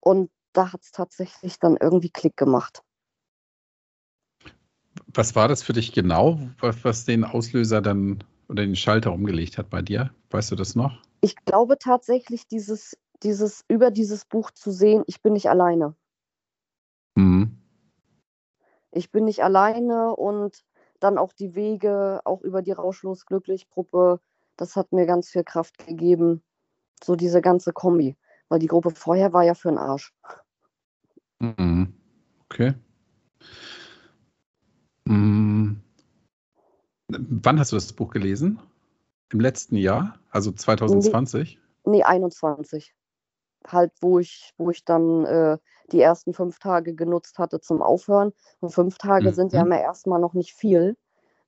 Und 0.00 0.30
da 0.52 0.72
hat 0.72 0.82
es 0.82 0.90
tatsächlich 0.90 1.60
dann 1.60 1.76
irgendwie 1.76 2.10
Klick 2.10 2.36
gemacht. 2.36 2.82
Was 5.14 5.36
war 5.36 5.46
das 5.46 5.62
für 5.62 5.72
dich 5.72 5.92
genau, 5.92 6.40
was, 6.60 6.84
was 6.84 7.04
den 7.04 7.24
Auslöser 7.24 7.80
dann 7.80 8.24
oder 8.48 8.64
den 8.64 8.76
Schalter 8.76 9.12
umgelegt 9.12 9.58
hat 9.58 9.70
bei 9.70 9.82
dir? 9.82 10.10
Weißt 10.30 10.50
du 10.50 10.56
das 10.56 10.74
noch? 10.74 11.02
Ich 11.20 11.36
glaube 11.36 11.78
tatsächlich 11.78 12.46
dieses 12.46 12.96
dieses, 13.22 13.64
über 13.68 13.90
dieses 13.90 14.24
Buch 14.24 14.50
zu 14.50 14.70
sehen, 14.70 15.02
ich 15.06 15.22
bin 15.22 15.32
nicht 15.32 15.50
alleine. 15.50 15.94
Mhm. 17.14 17.58
Ich 18.90 19.10
bin 19.10 19.24
nicht 19.24 19.42
alleine 19.42 20.14
und 20.14 20.64
dann 21.00 21.18
auch 21.18 21.32
die 21.32 21.54
Wege, 21.54 22.20
auch 22.24 22.42
über 22.42 22.62
die 22.62 22.72
Rauschlos 22.72 23.26
Glücklich 23.26 23.68
Gruppe, 23.68 24.20
das 24.56 24.76
hat 24.76 24.92
mir 24.92 25.06
ganz 25.06 25.28
viel 25.28 25.44
Kraft 25.44 25.86
gegeben. 25.86 26.42
So 27.02 27.14
diese 27.14 27.40
ganze 27.40 27.72
Kombi. 27.72 28.16
Weil 28.48 28.58
die 28.58 28.66
Gruppe 28.66 28.90
vorher 28.90 29.32
war 29.32 29.44
ja 29.44 29.54
für 29.54 29.68
den 29.68 29.78
Arsch. 29.78 30.12
Mhm. 31.38 31.94
Okay. 32.44 32.74
Mhm. 35.04 35.80
Wann 37.08 37.58
hast 37.58 37.72
du 37.72 37.76
das 37.76 37.92
Buch 37.92 38.10
gelesen? 38.10 38.60
Im 39.32 39.40
letzten 39.40 39.76
Jahr? 39.76 40.18
Also 40.30 40.52
2020? 40.52 41.58
Nee, 41.84 41.98
nee 41.98 42.02
21 42.02 42.94
halt, 43.66 43.92
wo 44.00 44.18
ich, 44.18 44.52
wo 44.56 44.70
ich 44.70 44.84
dann 44.84 45.24
äh, 45.24 45.58
die 45.92 46.00
ersten 46.00 46.32
fünf 46.32 46.58
Tage 46.58 46.94
genutzt 46.94 47.38
hatte 47.38 47.60
zum 47.60 47.82
Aufhören. 47.82 48.32
Und 48.60 48.70
fünf 48.70 48.98
Tage 48.98 49.30
mhm. 49.30 49.34
sind 49.34 49.52
ja 49.52 49.62
immer 49.62 49.80
erstmal 49.80 50.20
noch 50.20 50.34
nicht 50.34 50.54
viel, 50.54 50.96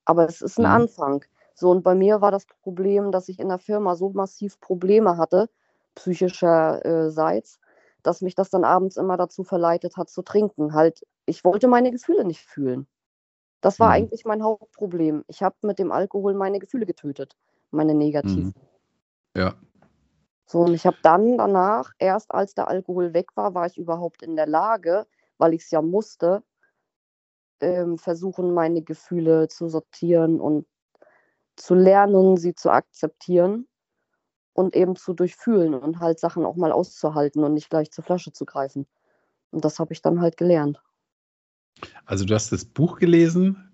aber 0.05 0.27
es 0.27 0.43
ist 0.43 0.59
ein 0.59 0.67
mhm. 0.67 0.83
Anfang. 0.83 1.25
So, 1.55 1.71
und 1.71 1.83
bei 1.83 1.95
mir 1.95 2.21
war 2.21 2.31
das 2.31 2.47
Problem, 2.47 3.13
dass 3.13 3.29
ich 3.29 3.39
in 3.39 3.49
der 3.49 3.59
Firma 3.59 3.95
so 3.95 4.11
massiv 4.11 4.61
Probleme 4.61 5.17
hatte, 5.17 5.51
psychischerseits, 5.95 7.57
äh, 7.57 7.59
dass 8.03 8.23
mich 8.23 8.35
das 8.35 8.51
dann 8.51 8.65
abends 8.65 8.97
immer 8.97 9.17
dazu 9.17 9.45
verleitet 9.45 9.97
hat 9.97 10.09
zu 10.09 10.23
trinken. 10.23 10.73
Halt, 10.73 11.07
ich 11.27 11.45
wollte 11.45 11.69
meine 11.69 11.91
Gefühle 11.91 12.25
nicht 12.25 12.41
fühlen. 12.41 12.87
Das 13.61 13.79
war 13.79 13.89
mhm. 13.89 13.95
eigentlich 13.95 14.25
mein 14.25 14.43
Hauptproblem. 14.43 15.25
Ich 15.29 15.43
habe 15.43 15.57
mit 15.63 15.79
dem 15.79 15.93
Alkohol 15.93 16.35
meine 16.35 16.59
Gefühle 16.59 16.87
getötet, 16.87 17.37
meine 17.71 17.95
negativen. 17.95 18.47
Mhm. 18.47 18.55
Ja, 19.37 19.55
so, 20.51 20.63
und 20.63 20.75
ich 20.75 20.85
habe 20.85 20.97
dann 21.05 21.39
danach, 21.39 21.93
erst 22.01 22.35
als 22.35 22.55
der 22.55 22.67
Alkohol 22.67 23.15
weg 23.15 23.37
war, 23.37 23.55
war 23.55 23.67
ich 23.67 23.79
überhaupt 23.79 24.21
in 24.25 24.35
der 24.35 24.49
Lage, 24.49 25.07
weil 25.39 25.55
ich 25.55 25.63
es 25.63 25.71
ja 25.71 25.81
musste, 25.81 26.43
ähm, 27.61 27.99
versuchen, 27.99 28.53
meine 28.53 28.83
Gefühle 28.83 29.47
zu 29.47 29.69
sortieren 29.69 30.41
und 30.41 30.67
zu 31.55 31.75
lernen, 31.77 32.37
sie 32.37 32.53
zu 32.57 32.69
akzeptieren 32.71 33.69
und 34.53 34.75
eben 34.75 34.97
zu 34.97 35.15
durchfühlen 35.15 35.73
und 35.73 36.01
halt 36.01 36.19
Sachen 36.19 36.45
auch 36.45 36.57
mal 36.57 36.73
auszuhalten 36.73 37.45
und 37.45 37.55
nicht 37.55 37.71
gleich 37.71 37.93
zur 37.93 38.03
Flasche 38.03 38.33
zu 38.33 38.45
greifen. 38.45 38.89
Und 39.53 39.65
das 39.65 39.79
habe 39.79 39.93
ich 39.93 40.03
dann 40.03 40.21
halt 40.21 40.37
gelernt. 40.37 40.83
Also 42.05 42.25
du 42.25 42.35
hast 42.35 42.53
das 42.53 42.64
Buch 42.64 42.99
gelesen, 42.99 43.71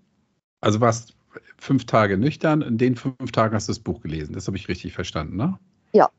also 0.61 0.81
warst 0.81 1.15
fünf 1.57 1.85
Tage 1.85 2.17
nüchtern, 2.17 2.61
in 2.61 2.77
den 2.77 2.95
fünf 2.95 3.31
Tagen 3.31 3.55
hast 3.55 3.67
du 3.67 3.71
das 3.71 3.79
Buch 3.79 4.01
gelesen. 4.01 4.33
Das 4.33 4.47
habe 4.47 4.57
ich 4.57 4.67
richtig 4.67 4.93
verstanden, 4.93 5.35
ne? 5.35 5.59
Ja, 5.93 6.09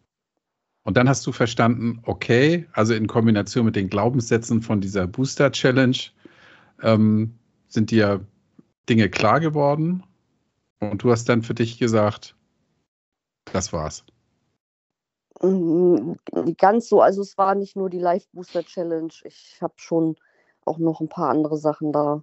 und 0.88 0.96
dann 0.96 1.06
hast 1.06 1.26
du 1.26 1.32
verstanden, 1.32 2.00
okay, 2.04 2.66
also 2.72 2.94
in 2.94 3.08
Kombination 3.08 3.66
mit 3.66 3.76
den 3.76 3.90
Glaubenssätzen 3.90 4.62
von 4.62 4.80
dieser 4.80 5.06
Booster 5.06 5.52
Challenge 5.52 5.98
ähm, 6.82 7.34
sind 7.66 7.90
dir 7.90 8.24
Dinge 8.88 9.10
klar 9.10 9.38
geworden. 9.38 10.02
Und 10.80 11.02
du 11.02 11.10
hast 11.10 11.28
dann 11.28 11.42
für 11.42 11.52
dich 11.52 11.78
gesagt, 11.78 12.34
das 13.52 13.74
war's. 13.74 14.02
Mm, 15.42 16.12
ganz 16.56 16.88
so, 16.88 17.02
also 17.02 17.20
es 17.20 17.36
war 17.36 17.54
nicht 17.54 17.76
nur 17.76 17.90
die 17.90 17.98
Live 17.98 18.26
Booster 18.32 18.64
Challenge. 18.64 19.12
Ich 19.24 19.58
habe 19.60 19.74
schon 19.76 20.16
auch 20.68 20.78
noch 20.78 21.00
ein 21.00 21.08
paar 21.08 21.30
andere 21.30 21.56
Sachen 21.56 21.92
da 21.92 22.22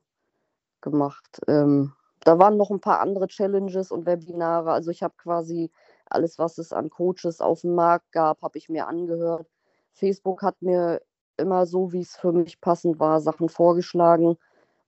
gemacht. 0.81 1.41
Ähm, 1.47 1.93
da 2.21 2.39
waren 2.39 2.57
noch 2.57 2.71
ein 2.71 2.79
paar 2.79 3.01
andere 3.01 3.27
Challenges 3.27 3.91
und 3.91 4.05
Webinare. 4.05 4.71
Also 4.71 4.91
ich 4.91 5.03
habe 5.03 5.13
quasi 5.17 5.71
alles, 6.09 6.39
was 6.39 6.57
es 6.57 6.73
an 6.73 6.89
Coaches 6.89 7.41
auf 7.41 7.61
dem 7.61 7.75
Markt 7.75 8.11
gab, 8.11 8.41
habe 8.41 8.57
ich 8.57 8.69
mir 8.69 8.87
angehört. 8.87 9.47
Facebook 9.93 10.41
hat 10.41 10.61
mir 10.61 11.01
immer 11.37 11.65
so, 11.65 11.91
wie 11.91 12.01
es 12.01 12.15
für 12.15 12.31
mich 12.31 12.61
passend 12.61 12.99
war, 12.99 13.19
Sachen 13.19 13.49
vorgeschlagen. 13.49 14.37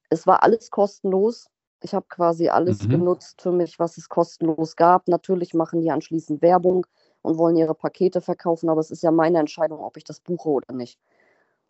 Es 0.10 0.26
war 0.26 0.44
alles 0.44 0.72
kostenlos. 0.72 1.48
Ich 1.84 1.94
habe 1.94 2.06
quasi 2.10 2.50
alles 2.50 2.84
mhm. 2.84 2.90
genutzt 2.90 3.42
für 3.42 3.52
mich, 3.52 3.78
was 3.78 3.98
es 3.98 4.10
kostenlos 4.10 4.76
gab. 4.76 5.08
Natürlich 5.08 5.54
machen 5.54 5.82
die 5.82 5.92
anschließend 5.92 6.42
Werbung 6.42 6.88
und 7.22 7.38
wollen 7.38 7.58
ihre 7.58 7.76
Pakete 7.76 8.22
verkaufen, 8.22 8.70
aber 8.70 8.80
es 8.80 8.90
ist 8.90 9.04
ja 9.04 9.12
meine 9.12 9.40
Entscheidung, 9.40 9.80
ob 9.80 9.98
ich 9.98 10.04
das 10.04 10.20
buche 10.20 10.50
oder 10.50 10.74
nicht. 10.74 11.00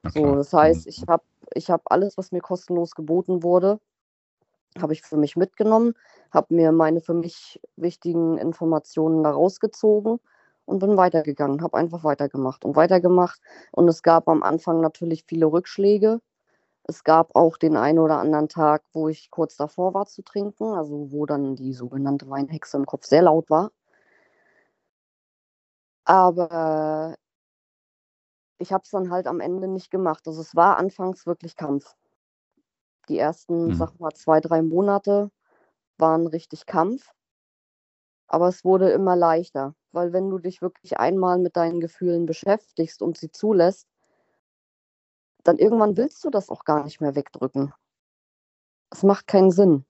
So, 0.10 0.36
das 0.36 0.53
heißt, 0.53 0.86
mhm. 0.86 0.89
ich 0.89 1.03
habe 1.08 1.24
ich 1.53 1.70
hab 1.70 1.82
alles, 1.86 2.18
was 2.18 2.32
mir 2.32 2.41
kostenlos 2.41 2.95
geboten 2.95 3.43
wurde, 3.43 3.80
habe 4.82 4.93
ich 4.93 5.01
für 5.01 5.18
mich 5.18 5.36
mitgenommen, 5.36 5.93
habe 6.32 6.53
mir 6.53 6.72
meine 6.72 7.01
für 7.01 7.14
mich 7.14 7.60
wichtigen 7.76 8.38
Informationen 8.38 9.24
da 9.24 9.32
rausgezogen 9.32 10.20
und 10.66 10.80
bin 10.80 10.97
weitergegangen, 10.97 11.62
habe 11.62 11.78
einfach 11.78 12.03
weitergemacht 12.03 12.66
und 12.66 12.76
weitergemacht. 12.76 13.39
Und 13.72 13.88
es 13.88 14.03
gab 14.03 14.28
am 14.28 14.43
Anfang 14.43 14.82
natürlich 14.82 15.24
viele 15.26 15.45
Rückschläge. 15.47 16.20
Es 16.84 17.03
gab 17.03 17.36
auch 17.36 17.58
den 17.58 17.76
einen 17.78 17.99
oder 17.99 18.20
anderen 18.20 18.49
Tag, 18.49 18.84
wo 18.93 19.10
ich 19.10 19.32
kurz 19.32 19.58
davor 19.58 19.93
war 19.93 20.05
zu 20.05 20.22
trinken, 20.24 20.74
also 20.74 21.12
wo 21.12 21.26
dann 21.26 21.55
die 21.55 21.74
sogenannte 21.74 22.30
Weinhexe 22.30 22.78
im 22.78 22.86
Kopf 22.86 23.05
sehr 23.05 23.24
laut 23.24 23.49
war. 23.49 23.72
Aber 26.05 27.16
ich 28.60 28.72
habe 28.72 28.84
es 28.84 28.91
dann 28.91 29.12
halt 29.12 29.28
am 29.28 29.39
Ende 29.39 29.68
nicht 29.68 29.91
gemacht. 29.91 30.28
Also 30.28 30.41
es 30.41 30.55
war 30.55 30.78
anfangs 30.78 31.26
wirklich 31.26 31.55
Kampf. 31.55 31.95
Die 33.10 33.18
ersten, 33.18 33.68
mhm. 33.68 33.74
sag 33.76 33.99
mal, 33.99 34.14
zwei, 34.14 34.39
drei 34.41 34.62
Monate 34.62 35.32
waren 35.97 36.28
richtig 36.28 36.66
Kampf. 36.66 37.12
Aber 38.28 38.49
es 38.49 38.66
wurde 38.66 38.89
immer 38.91 39.16
leichter, 39.16 39.74
weil 39.91 40.12
wenn 40.12 40.30
du 40.30 40.38
dich 40.38 40.62
wirklich 40.62 40.99
einmal 40.99 41.39
mit 41.39 41.55
deinen 41.55 41.80
Gefühlen 41.80 42.26
beschäftigst 42.26 43.01
und 43.01 43.18
sie 43.18 43.32
zulässt, 43.32 43.88
dann 45.43 45.58
irgendwann 45.58 45.95
willst 45.95 46.26
du 46.26 46.30
das 46.30 46.49
auch 46.49 46.66
gar 46.66 46.84
nicht 46.84 46.99
mehr 46.99 47.16
wegdrücken. 47.16 47.74
Es 48.89 49.03
macht 49.03 49.28
keinen 49.28 49.51
Sinn. 49.51 49.86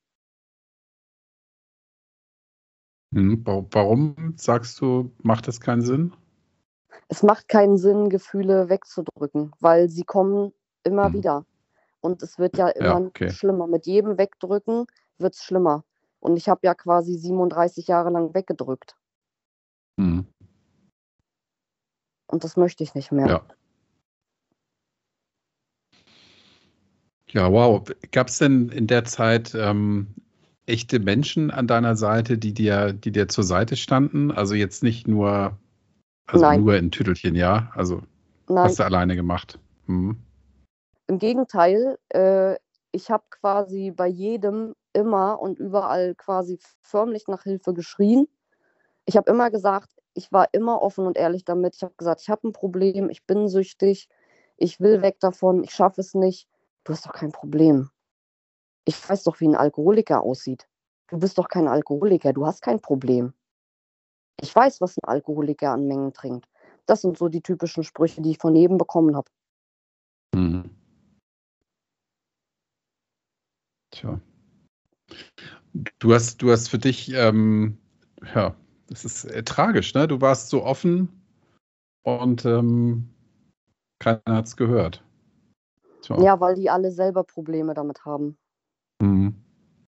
Hm, 3.13 3.43
warum 3.45 4.36
sagst 4.38 4.80
du, 4.82 5.11
macht 5.24 5.47
es 5.47 5.59
keinen 5.59 5.82
Sinn? 5.82 6.13
Es 7.08 7.24
macht 7.24 7.48
keinen 7.48 7.78
Sinn, 7.78 8.10
Gefühle 8.10 8.70
wegzudrücken, 8.70 9.52
weil 9.60 9.89
sie 9.89 10.04
kommen 10.04 10.54
immer 10.84 11.06
hm. 11.06 11.14
wieder. 11.14 11.45
Und 12.02 12.22
es 12.24 12.38
wird 12.38 12.58
ja 12.58 12.70
immer 12.70 12.88
ja, 12.88 12.98
okay. 12.98 13.30
schlimmer. 13.30 13.68
Mit 13.68 13.86
jedem 13.86 14.18
Wegdrücken 14.18 14.86
wird 15.18 15.34
es 15.34 15.43
schlimmer. 15.43 15.84
Und 16.20 16.38
ich 16.38 16.50
habe 16.50 16.62
ja 16.64 16.74
quasi 16.74 17.16
37 17.16 17.88
Jahre 17.88 18.10
lang 18.10 18.34
weggedrückt. 18.34 18.95
Hm. 20.00 20.26
Und 22.28 22.43
das 22.43 22.58
möchte 22.58 22.84
ich 22.84 22.93
nicht 22.93 23.12
mehr. 23.12 23.28
Ja. 23.28 23.41
Ja, 27.30 27.52
wow. 27.52 27.84
Gab 28.12 28.28
es 28.28 28.38
denn 28.38 28.70
in 28.70 28.88
der 28.88 29.04
Zeit 29.04 29.54
ähm, 29.54 30.08
echte 30.66 31.00
Menschen 31.00 31.52
an 31.52 31.68
deiner 31.68 31.95
Seite, 31.95 32.38
die 32.38 32.54
dir, 32.54 32.93
die 32.93 33.12
dir 33.12 33.28
zur 33.28 33.43
Seite 33.43 33.76
standen? 33.76 34.32
Also 34.32 34.56
jetzt 34.56 34.82
nicht 34.82 35.08
nur, 35.08 35.58
also 36.28 36.45
Nein. 36.45 36.63
nur 36.63 36.75
in 36.75 36.91
Tüttelchen, 36.91 37.36
ja? 37.36 37.71
Also 37.73 38.01
Nein. 38.47 38.65
hast 38.65 38.80
du 38.80 38.84
alleine 38.84 39.15
gemacht. 39.15 39.59
Hm. 39.88 40.17
Im 41.07 41.19
Gegenteil, 41.19 41.97
äh, 42.09 42.55
ich 42.91 43.09
habe 43.09 43.23
quasi 43.30 43.91
bei 43.91 44.07
jedem 44.07 44.75
immer 44.93 45.41
und 45.41 45.59
überall 45.59 46.15
quasi 46.15 46.59
förmlich 46.82 47.28
nach 47.28 47.43
Hilfe 47.43 47.73
geschrien. 47.73 48.28
Ich 49.05 49.15
habe 49.15 49.32
immer 49.32 49.49
gesagt, 49.49 49.89
ich 50.13 50.32
war 50.32 50.47
immer 50.51 50.82
offen 50.82 51.05
und 51.05 51.17
ehrlich 51.17 51.45
damit. 51.45 51.75
Ich 51.75 51.84
habe 51.84 51.93
gesagt, 51.97 52.21
ich 52.21 52.30
habe 52.30 52.47
ein 52.47 52.51
Problem, 52.51 53.09
ich 53.09 53.25
bin 53.25 53.47
süchtig, 53.47 54.09
ich 54.57 54.80
will 54.80 55.01
weg 55.01 55.19
davon, 55.19 55.63
ich 55.63 55.71
schaffe 55.71 56.01
es 56.01 56.13
nicht. 56.13 56.49
Du 56.84 56.93
hast 56.93 57.05
doch 57.05 57.13
kein 57.13 57.32
Problem. 57.32 57.89
Ich 58.86 59.09
weiß 59.09 59.23
doch, 59.23 59.39
wie 59.39 59.47
ein 59.47 59.55
Alkoholiker 59.55 60.23
aussieht. 60.23 60.67
Du 61.07 61.19
bist 61.19 61.38
doch 61.38 61.47
kein 61.47 61.67
Alkoholiker, 61.67 62.34
du 62.34 62.45
hast 62.45 62.61
kein 62.61 62.82
Problem. 62.82 63.34
Ich 64.41 64.55
weiß, 64.55 64.81
was 64.81 64.97
ein 64.97 65.07
Alkoholiker 65.07 65.71
an 65.71 65.88
Mengen 65.88 66.13
trinkt. 66.13 66.47
Das 66.85 67.01
sind 67.01 67.17
so 67.17 67.27
die 67.27 67.41
typischen 67.41 67.83
Sprüche, 67.83 68.21
die 68.21 68.31
ich 68.31 68.38
von 68.38 68.55
jedem 68.55 68.77
bekommen 68.77 69.15
habe. 69.15 69.29
Mhm. 70.35 70.69
Tja. 73.91 74.19
Du 75.99 76.13
hast, 76.13 76.41
du 76.41 76.51
hast 76.51 76.69
für 76.69 76.77
dich, 76.77 77.11
ähm, 77.13 77.77
ja, 78.33 78.55
das 78.88 79.05
ist 79.05 79.25
äh, 79.25 79.43
tragisch, 79.43 79.93
ne? 79.93 80.07
Du 80.07 80.21
warst 80.21 80.49
so 80.49 80.63
offen 80.63 81.09
und 82.03 82.45
ähm, 82.45 83.09
keiner 83.99 84.21
hat 84.27 84.45
es 84.45 84.55
gehört. 84.55 85.03
Tja. 86.01 86.21
Ja, 86.21 86.39
weil 86.39 86.55
die 86.55 86.69
alle 86.69 86.91
selber 86.91 87.23
Probleme 87.23 87.73
damit 87.73 88.05
haben. 88.05 88.38
Mhm. 89.01 89.35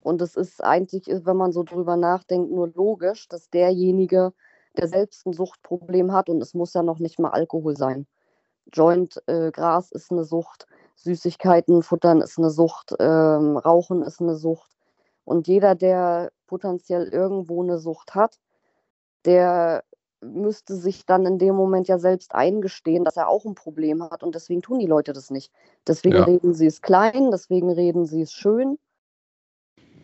Und 0.01 0.23
es 0.23 0.37
ist 0.37 0.63
eigentlich, 0.63 1.07
wenn 1.09 1.37
man 1.37 1.53
so 1.53 1.63
drüber 1.63 1.97
nachdenkt, 1.97 2.51
nur 2.51 2.69
logisch, 2.69 3.29
dass 3.29 3.51
derjenige, 3.51 4.33
der 4.77 4.89
selbst 4.89 5.27
ein 5.27 5.33
Suchtproblem 5.33 6.13
hat, 6.13 6.29
und 6.29 6.41
es 6.41 6.55
muss 6.55 6.75
ja 6.75 6.83
noch 6.83 6.99
nicht 6.99 7.19
mal 7.19 7.31
Alkohol 7.31 7.77
sein. 7.77 8.07
Joint, 8.73 9.23
äh, 9.27 9.51
Gras 9.51 9.91
ist 9.93 10.13
eine 10.13 10.25
Sucht, 10.25 10.67
Süßigkeiten 10.97 11.83
futtern 11.83 12.21
ist 12.21 12.39
eine 12.39 12.51
Sucht, 12.51 12.95
ähm, 12.99 13.57
Rauchen 13.57 14.03
ist 14.03 14.21
eine 14.21 14.37
Sucht. 14.37 14.71
Und 15.25 15.47
jeder, 15.47 15.75
der 15.75 16.33
potenziell 16.47 17.09
irgendwo 17.09 17.63
eine 17.63 17.79
Sucht 17.79 18.15
hat, 18.15 18.39
der 19.25 19.85
müsste 20.21 20.75
sich 20.75 21.07
dann 21.07 21.27
in 21.27 21.39
dem 21.39 21.55
Moment 21.55 21.87
ja 21.87 21.99
selbst 21.99 22.35
eingestehen, 22.35 23.05
dass 23.05 23.17
er 23.17 23.29
auch 23.29 23.45
ein 23.45 23.55
Problem 23.55 24.03
hat. 24.03 24.23
Und 24.23 24.35
deswegen 24.35 24.63
tun 24.63 24.79
die 24.79 24.87
Leute 24.87 25.13
das 25.13 25.31
nicht. 25.31 25.53
Deswegen 25.87 26.17
ja. 26.17 26.25
reden 26.25 26.55
sie 26.55 26.67
es 26.67 26.83
klein, 26.83 27.31
deswegen 27.31 27.71
reden 27.71 28.05
sie 28.05 28.23
es 28.23 28.33
schön, 28.33 28.79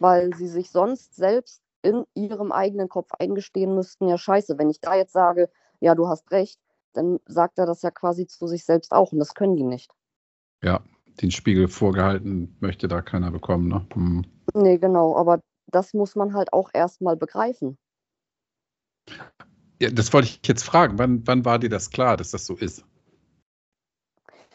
weil 0.04 0.34
sie 0.34 0.48
sich 0.48 0.70
sonst 0.70 1.16
selbst 1.16 1.62
in 1.80 2.04
ihrem 2.14 2.52
eigenen 2.52 2.90
Kopf 2.90 3.08
eingestehen 3.18 3.74
müssten, 3.74 4.06
ja 4.06 4.18
scheiße, 4.18 4.58
wenn 4.58 4.68
ich 4.68 4.78
da 4.78 4.94
jetzt 4.94 5.14
sage, 5.14 5.48
ja, 5.80 5.94
du 5.94 6.08
hast 6.08 6.30
recht, 6.30 6.60
dann 6.92 7.20
sagt 7.24 7.58
er 7.58 7.64
das 7.64 7.80
ja 7.80 7.90
quasi 7.90 8.26
zu 8.26 8.46
sich 8.46 8.66
selbst 8.66 8.92
auch 8.92 9.12
und 9.12 9.18
das 9.18 9.32
können 9.32 9.56
die 9.56 9.64
nicht. 9.64 9.90
Ja, 10.62 10.82
den 11.22 11.30
Spiegel 11.30 11.68
vorgehalten 11.68 12.54
möchte 12.60 12.86
da 12.86 13.00
keiner 13.00 13.30
bekommen. 13.30 13.68
Ne? 13.68 13.86
Hm. 13.94 14.26
Nee, 14.52 14.76
genau, 14.76 15.16
aber 15.16 15.40
das 15.68 15.94
muss 15.94 16.16
man 16.16 16.34
halt 16.34 16.52
auch 16.52 16.68
erstmal 16.74 17.16
begreifen. 17.16 17.78
Ja, 19.80 19.88
das 19.88 20.12
wollte 20.12 20.28
ich 20.28 20.46
jetzt 20.46 20.64
fragen. 20.64 20.98
Wann, 20.98 21.26
wann 21.26 21.46
war 21.46 21.58
dir 21.58 21.70
das 21.70 21.88
klar, 21.88 22.18
dass 22.18 22.30
das 22.30 22.44
so 22.44 22.56
ist? 22.56 22.84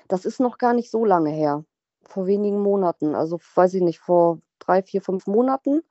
Das 0.08 0.26
ist 0.26 0.40
noch 0.40 0.60
gar 0.60 0.76
nicht 0.76 0.92
so 0.92 1.06
lange 1.06 1.32
her. 1.32 1.66
Vor 2.04 2.28
wenigen 2.28 2.62
Monaten. 2.62 3.16
Also, 3.16 3.40
weiß 3.56 3.74
ich 3.74 3.82
nicht, 3.82 3.98
vor 3.98 4.40
drei, 4.70 4.84
vier, 4.84 5.02
fünf 5.02 5.28
Monaten. 5.28 5.82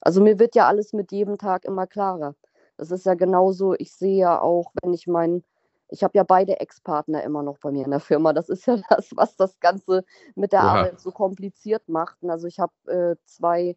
Also, 0.00 0.20
mir 0.22 0.38
wird 0.38 0.54
ja 0.54 0.66
alles 0.66 0.92
mit 0.92 1.12
jedem 1.12 1.38
Tag 1.38 1.64
immer 1.64 1.86
klarer. 1.86 2.34
Das 2.76 2.90
ist 2.90 3.06
ja 3.06 3.14
genauso, 3.14 3.74
ich 3.74 3.92
sehe 3.92 4.18
ja 4.18 4.40
auch, 4.40 4.72
wenn 4.82 4.92
ich 4.92 5.06
meinen 5.06 5.44
ich 5.88 6.02
habe 6.02 6.16
ja 6.16 6.24
beide 6.24 6.60
Ex-Partner 6.60 7.22
immer 7.22 7.42
noch 7.42 7.58
bei 7.58 7.70
mir 7.70 7.84
in 7.84 7.90
der 7.90 8.00
Firma. 8.00 8.32
Das 8.32 8.48
ist 8.48 8.66
ja 8.66 8.76
das, 8.90 9.10
was 9.14 9.36
das 9.36 9.58
Ganze 9.60 10.04
mit 10.34 10.52
der 10.52 10.60
Oha. 10.60 10.68
Arbeit 10.68 11.00
so 11.00 11.10
kompliziert 11.10 11.88
macht. 11.88 12.18
Also 12.26 12.46
ich 12.46 12.58
habe 12.58 12.72
äh, 12.86 13.16
zwei 13.24 13.76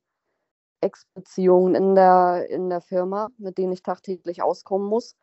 Ex-Beziehungen 0.82 1.76
in 1.76 1.96
der, 1.96 2.50
in 2.50 2.70
der 2.70 2.82
Firma, 2.82 3.30
mit 3.38 3.58
denen 3.58 3.74
ich 3.74 3.84
tagtäglich 3.84 4.42
auskommen 4.42 4.88
muss. 4.88 5.16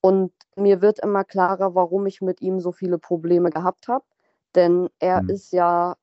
Und 0.00 0.32
mir 0.56 0.82
wird 0.82 0.98
immer 1.00 1.24
klarer, 1.24 1.74
warum 1.74 2.06
ich 2.06 2.20
mit 2.20 2.40
ihm 2.40 2.60
so 2.60 2.72
viele 2.72 2.98
Probleme 2.98 3.50
gehabt 3.50 3.88
habe. 3.88 4.04
Denn 4.54 4.88
er 4.98 5.20
hm. 5.20 5.30
ist 5.30 5.52
ja, 5.52 5.96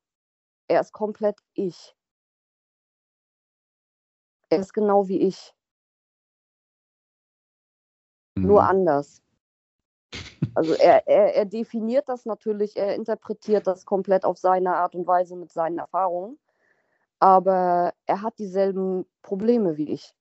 er 0.67 0.82
ist 0.82 0.93
komplett 0.93 1.39
ich. 1.53 1.95
Er 4.54 4.60
ist 4.60 4.74
genau 4.74 5.08
wie 5.08 5.20
ich. 5.20 5.54
Hm. 8.38 8.47
Nur 8.47 8.64
anders. 8.64 9.22
Also 10.56 10.74
er, 10.74 11.08
er, 11.08 11.36
er 11.36 11.45
definiert 11.45 12.10
das 12.10 12.26
natürlich, 12.26 12.78
er 12.78 12.95
interpretiert 12.95 13.66
das 13.66 13.86
komplett 13.86 14.26
auf 14.26 14.38
seine 14.38 14.76
Art 14.76 14.95
und 14.95 15.08
Weise 15.08 15.36
mit 15.36 15.51
seinen 15.51 15.80
Erfahrungen. 15.80 16.38
Aber 17.20 17.93
er 18.06 18.22
hat 18.22 18.38
dieselben 18.38 19.06
Probleme 19.22 19.78
wie 19.78 19.89
ich. 19.89 20.14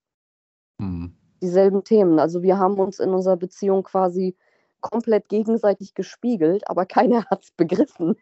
Mhm. 0.78 1.16
Dieselben 1.42 1.84
Themen. 1.84 2.18
Also 2.18 2.42
wir 2.42 2.58
haben 2.58 2.78
uns 2.78 3.00
in 3.00 3.10
unserer 3.10 3.36
Beziehung 3.36 3.82
quasi 3.82 4.36
komplett 4.80 5.28
gegenseitig 5.28 5.94
gespiegelt, 5.94 6.68
aber 6.68 6.86
keiner 6.86 7.24
hat 7.30 7.44
es 7.44 7.50
begriffen. 7.52 8.16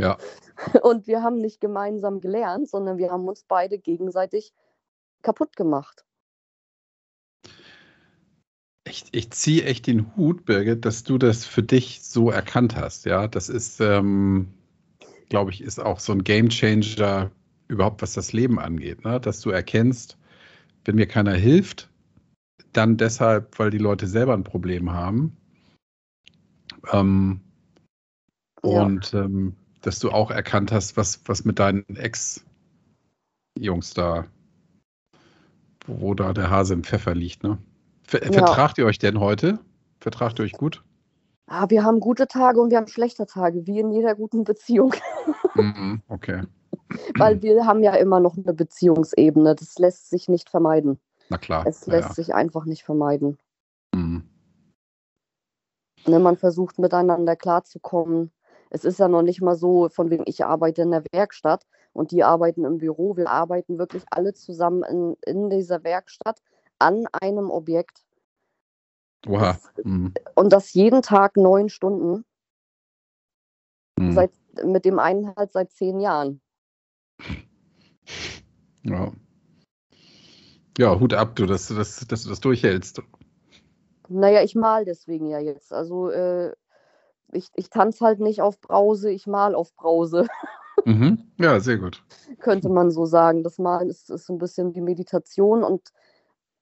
Ja. 0.00 0.16
Und 0.82 1.06
wir 1.06 1.22
haben 1.22 1.36
nicht 1.36 1.60
gemeinsam 1.60 2.20
gelernt, 2.20 2.68
sondern 2.68 2.98
wir 2.98 3.10
haben 3.10 3.28
uns 3.28 3.44
beide 3.46 3.78
gegenseitig 3.78 4.52
kaputt 5.22 5.56
gemacht. 5.56 6.04
Ich, 8.86 9.04
ich 9.12 9.30
ziehe 9.30 9.64
echt 9.64 9.86
den 9.86 10.16
Hut, 10.16 10.44
Birgit, 10.44 10.84
dass 10.84 11.04
du 11.04 11.18
das 11.18 11.44
für 11.44 11.62
dich 11.62 12.02
so 12.02 12.30
erkannt 12.30 12.74
hast. 12.76 13.04
Ja, 13.04 13.28
das 13.28 13.48
ist, 13.48 13.80
ähm, 13.80 14.52
glaube 15.28 15.52
ich, 15.52 15.60
ist 15.62 15.78
auch 15.78 16.00
so 16.00 16.12
ein 16.12 16.24
Gamechanger 16.24 17.30
überhaupt, 17.68 18.02
was 18.02 18.14
das 18.14 18.32
Leben 18.32 18.58
angeht. 18.58 19.04
Ne? 19.04 19.20
Dass 19.20 19.40
du 19.40 19.50
erkennst, 19.50 20.18
wenn 20.84 20.96
mir 20.96 21.06
keiner 21.06 21.34
hilft, 21.34 21.88
dann 22.72 22.96
deshalb, 22.96 23.58
weil 23.58 23.70
die 23.70 23.78
Leute 23.78 24.06
selber 24.06 24.34
ein 24.34 24.44
Problem 24.44 24.92
haben. 24.92 25.36
Ähm, 26.92 27.40
ja. 28.64 28.82
Und 28.82 29.14
ähm, 29.14 29.56
dass 29.82 29.98
du 29.98 30.10
auch 30.10 30.30
erkannt 30.30 30.72
hast, 30.72 30.96
was, 30.96 31.20
was 31.26 31.44
mit 31.44 31.58
deinen 31.58 31.84
Ex-Jungs 31.96 32.44
da, 33.94 34.26
wo, 35.98 36.14
da 36.14 36.32
der 36.32 36.50
Hase 36.50 36.74
im 36.74 36.84
Pfeffer 36.84 37.14
liegt, 37.14 37.42
ne? 37.42 37.58
Ver 38.02 38.24
ja. 38.24 38.32
Vertragt 38.32 38.78
ihr 38.78 38.86
euch 38.86 38.98
denn 38.98 39.20
heute? 39.20 39.58
Vertragt 40.00 40.38
ihr 40.38 40.44
euch 40.44 40.52
gut? 40.52 40.82
Ah, 41.46 41.68
wir 41.68 41.82
haben 41.82 42.00
gute 42.00 42.26
Tage 42.28 42.60
und 42.60 42.70
wir 42.70 42.78
haben 42.78 42.86
schlechte 42.86 43.26
Tage, 43.26 43.66
wie 43.66 43.80
in 43.80 43.90
jeder 43.90 44.14
guten 44.14 44.44
Beziehung. 44.44 44.94
Mhm, 45.56 46.00
okay. 46.06 46.42
Weil 47.18 47.42
wir 47.42 47.66
haben 47.66 47.82
ja 47.82 47.94
immer 47.94 48.20
noch 48.20 48.36
eine 48.36 48.54
Beziehungsebene. 48.54 49.56
Das 49.56 49.78
lässt 49.80 50.08
sich 50.08 50.28
nicht 50.28 50.48
vermeiden. 50.48 51.00
Na 51.28 51.38
klar. 51.38 51.66
Es 51.66 51.88
lässt 51.88 52.10
ja. 52.10 52.14
sich 52.14 52.34
einfach 52.34 52.66
nicht 52.66 52.84
vermeiden. 52.84 53.36
Mhm. 53.92 54.22
Ne, 56.06 56.18
man 56.20 56.36
versucht 56.36 56.78
miteinander 56.78 57.34
klarzukommen. 57.34 58.30
Es 58.70 58.84
ist 58.84 59.00
ja 59.00 59.08
noch 59.08 59.22
nicht 59.22 59.42
mal 59.42 59.56
so, 59.56 59.88
von 59.88 60.08
wegen 60.08 60.22
ich 60.26 60.44
arbeite 60.44 60.82
in 60.82 60.92
der 60.92 61.04
Werkstatt 61.12 61.66
und 61.92 62.12
die 62.12 62.22
arbeiten 62.24 62.64
im 62.64 62.78
Büro. 62.78 63.16
Wir 63.16 63.28
arbeiten 63.28 63.78
wirklich 63.78 64.04
alle 64.10 64.32
zusammen 64.32 64.82
in, 64.84 65.16
in 65.26 65.50
dieser 65.50 65.84
Werkstatt 65.84 66.42
an 66.78 67.06
einem 67.12 67.50
Objekt. 67.50 68.04
Das, 69.22 69.70
mhm. 69.84 70.14
Und 70.34 70.52
das 70.52 70.72
jeden 70.72 71.02
Tag 71.02 71.36
neun 71.36 71.68
Stunden. 71.68 72.24
Mhm. 73.98 74.12
Seit, 74.12 74.30
mit 74.64 74.84
dem 74.84 74.98
einen 74.98 75.34
halt 75.36 75.52
seit 75.52 75.70
zehn 75.72 76.00
Jahren. 76.00 76.40
Ja. 78.82 79.12
Ja, 80.78 80.98
Hut 80.98 81.12
ab, 81.12 81.36
du, 81.36 81.44
dass, 81.44 81.68
dass, 81.68 82.06
dass 82.06 82.22
du 82.22 82.30
das 82.30 82.40
durchhältst. 82.40 83.02
Naja, 84.08 84.42
ich 84.42 84.54
mal 84.54 84.84
deswegen 84.84 85.26
ja 85.26 85.38
jetzt. 85.38 85.72
Also 85.72 86.10
äh, 86.10 86.54
ich, 87.32 87.50
ich 87.54 87.68
tanze 87.68 88.04
halt 88.04 88.20
nicht 88.20 88.40
auf 88.40 88.60
Brause, 88.60 89.10
ich 89.10 89.26
mal 89.26 89.54
auf 89.54 89.74
Brause. 89.76 90.26
Mhm. 90.84 91.30
Ja, 91.38 91.60
sehr 91.60 91.78
gut. 91.78 92.02
Könnte 92.38 92.68
man 92.68 92.90
so 92.90 93.04
sagen. 93.06 93.42
Das 93.42 93.58
Malen 93.58 93.88
ist, 93.88 94.10
ist 94.10 94.26
so 94.26 94.34
ein 94.34 94.38
bisschen 94.38 94.72
die 94.72 94.80
Meditation 94.80 95.62
und 95.62 95.92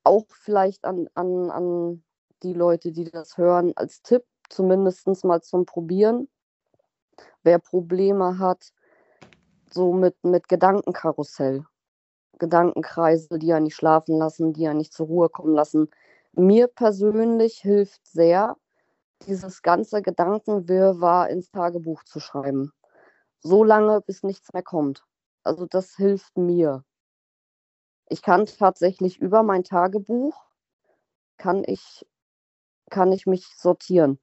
auch 0.04 0.26
vielleicht 0.30 0.84
an, 0.84 1.08
an, 1.14 1.50
an 1.50 2.02
die 2.42 2.54
Leute, 2.54 2.92
die 2.92 3.04
das 3.04 3.36
hören, 3.36 3.72
als 3.76 4.02
Tipp, 4.02 4.24
zumindest 4.48 5.06
mal 5.24 5.42
zum 5.42 5.66
Probieren. 5.66 6.28
Wer 7.42 7.58
Probleme 7.58 8.38
hat, 8.38 8.72
so 9.70 9.92
mit, 9.92 10.16
mit 10.24 10.48
Gedankenkarussell, 10.48 11.64
Gedankenkreise, 12.38 13.38
die 13.38 13.48
ja 13.48 13.60
nicht 13.60 13.74
schlafen 13.74 14.16
lassen, 14.16 14.52
die 14.52 14.62
ja 14.62 14.74
nicht 14.74 14.92
zur 14.92 15.06
Ruhe 15.06 15.28
kommen 15.28 15.54
lassen. 15.54 15.90
Mir 16.32 16.68
persönlich 16.68 17.58
hilft 17.58 18.06
sehr, 18.06 18.56
dieses 19.26 19.62
ganze 19.62 20.00
Gedankenwirrwarr 20.00 21.28
ins 21.30 21.50
Tagebuch 21.50 22.04
zu 22.04 22.20
schreiben. 22.20 22.72
So 23.40 23.64
lange, 23.64 24.00
bis 24.00 24.22
nichts 24.22 24.52
mehr 24.52 24.62
kommt. 24.62 25.04
Also 25.44 25.66
das 25.66 25.94
hilft 25.94 26.36
mir. 26.36 26.84
Ich 28.08 28.22
kann 28.22 28.46
tatsächlich 28.46 29.18
über 29.18 29.42
mein 29.42 29.64
Tagebuch, 29.64 30.44
kann 31.36 31.62
ich, 31.66 32.06
kann 32.90 33.12
ich 33.12 33.26
mich 33.26 33.46
sortieren. 33.56 34.18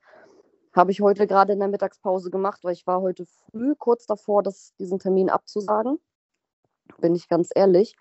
Habe 0.73 0.91
ich 0.91 1.01
heute 1.01 1.27
gerade 1.27 1.53
in 1.53 1.59
der 1.59 1.67
Mittagspause 1.67 2.29
gemacht, 2.29 2.63
weil 2.63 2.73
ich 2.73 2.85
war 2.85 3.01
heute 3.01 3.25
früh 3.25 3.75
kurz 3.75 4.05
davor, 4.05 4.43
das, 4.43 4.73
diesen 4.77 4.99
Termin 4.99 5.29
abzusagen. 5.29 5.99
Bin 6.97 7.15
ich 7.15 7.29
ganz 7.29 7.49
ehrlich, 7.55 7.95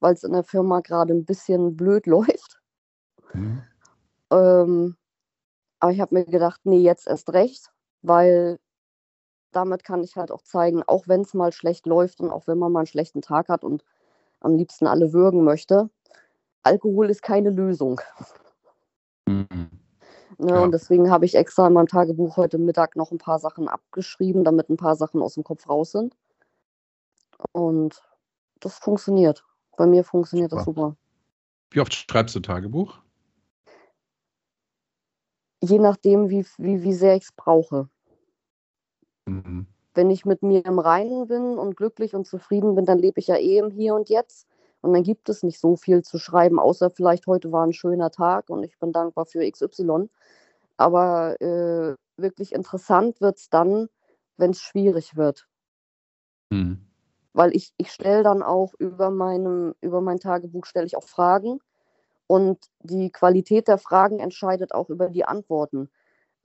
weil 0.00 0.14
es 0.14 0.24
in 0.24 0.32
der 0.32 0.44
Firma 0.44 0.80
gerade 0.80 1.14
ein 1.14 1.24
bisschen 1.24 1.76
blöd 1.76 2.06
läuft. 2.06 2.60
Mhm. 3.32 3.62
Ähm, 4.30 4.96
aber 5.80 5.92
ich 5.92 6.00
habe 6.00 6.14
mir 6.14 6.24
gedacht, 6.24 6.60
nee, 6.64 6.80
jetzt 6.80 7.06
erst 7.06 7.32
recht, 7.32 7.72
weil 8.02 8.58
damit 9.58 9.82
kann 9.82 10.04
ich 10.04 10.14
halt 10.14 10.30
auch 10.30 10.42
zeigen, 10.42 10.84
auch 10.86 11.08
wenn 11.08 11.22
es 11.22 11.34
mal 11.34 11.50
schlecht 11.50 11.86
läuft 11.86 12.20
und 12.20 12.30
auch 12.30 12.46
wenn 12.46 12.58
man 12.58 12.70
mal 12.70 12.80
einen 12.80 12.86
schlechten 12.86 13.22
Tag 13.22 13.48
hat 13.48 13.64
und 13.64 13.84
am 14.38 14.54
liebsten 14.54 14.86
alle 14.86 15.12
würgen 15.12 15.42
möchte, 15.42 15.90
Alkohol 16.62 17.10
ist 17.10 17.22
keine 17.22 17.50
Lösung. 17.50 18.00
Mhm. 19.26 19.70
Ne, 20.38 20.52
ja. 20.52 20.62
Und 20.62 20.70
deswegen 20.70 21.10
habe 21.10 21.24
ich 21.24 21.34
extra 21.34 21.66
in 21.66 21.72
meinem 21.72 21.88
Tagebuch 21.88 22.36
heute 22.36 22.56
Mittag 22.58 22.94
noch 22.94 23.10
ein 23.10 23.18
paar 23.18 23.40
Sachen 23.40 23.66
abgeschrieben, 23.66 24.44
damit 24.44 24.70
ein 24.70 24.76
paar 24.76 24.94
Sachen 24.94 25.20
aus 25.20 25.34
dem 25.34 25.42
Kopf 25.42 25.68
raus 25.68 25.90
sind. 25.90 26.16
Und 27.50 28.00
das 28.60 28.78
funktioniert. 28.78 29.44
Bei 29.76 29.86
mir 29.86 30.04
funktioniert 30.04 30.52
super. 30.52 30.60
das 30.60 30.66
super. 30.66 30.96
Wie 31.70 31.80
oft 31.80 31.94
schreibst 31.94 32.36
du 32.36 32.40
Tagebuch? 32.40 33.00
Je 35.60 35.80
nachdem, 35.80 36.30
wie, 36.30 36.46
wie, 36.58 36.84
wie 36.84 36.94
sehr 36.94 37.16
ich 37.16 37.24
es 37.24 37.32
brauche. 37.32 37.88
Mhm. 39.28 39.66
Wenn 39.94 40.10
ich 40.10 40.24
mit 40.24 40.42
mir 40.42 40.64
im 40.64 40.78
Reinen 40.78 41.26
bin 41.26 41.58
und 41.58 41.76
glücklich 41.76 42.14
und 42.14 42.26
zufrieden 42.26 42.74
bin, 42.74 42.84
dann 42.84 42.98
lebe 42.98 43.20
ich 43.20 43.26
ja 43.26 43.36
eh 43.36 43.58
im 43.58 43.70
Hier 43.70 43.94
und 43.94 44.08
Jetzt. 44.08 44.46
Und 44.80 44.92
dann 44.92 45.02
gibt 45.02 45.28
es 45.28 45.42
nicht 45.42 45.58
so 45.58 45.76
viel 45.76 46.02
zu 46.02 46.18
schreiben, 46.18 46.60
außer 46.60 46.90
vielleicht 46.90 47.26
heute 47.26 47.50
war 47.50 47.66
ein 47.66 47.72
schöner 47.72 48.10
Tag 48.10 48.48
und 48.48 48.62
ich 48.62 48.78
bin 48.78 48.92
dankbar 48.92 49.26
für 49.26 49.48
XY. 49.50 50.08
Aber 50.76 51.40
äh, 51.40 51.96
wirklich 52.16 52.52
interessant 52.52 53.20
wird 53.20 53.38
es 53.38 53.50
dann, 53.50 53.88
wenn 54.36 54.52
es 54.52 54.60
schwierig 54.60 55.16
wird. 55.16 55.48
Mhm. 56.50 56.86
Weil 57.32 57.54
ich, 57.56 57.72
ich 57.76 57.90
stelle 57.90 58.22
dann 58.22 58.42
auch 58.42 58.72
über, 58.78 59.10
meinem, 59.10 59.74
über 59.80 60.00
mein 60.00 60.20
Tagebuch 60.20 60.64
stelle 60.64 60.86
ich 60.86 60.96
auch 60.96 61.08
Fragen 61.08 61.58
und 62.28 62.58
die 62.80 63.10
Qualität 63.10 63.66
der 63.66 63.78
Fragen 63.78 64.20
entscheidet 64.20 64.72
auch 64.72 64.90
über 64.90 65.08
die 65.08 65.24
Antworten. 65.24 65.90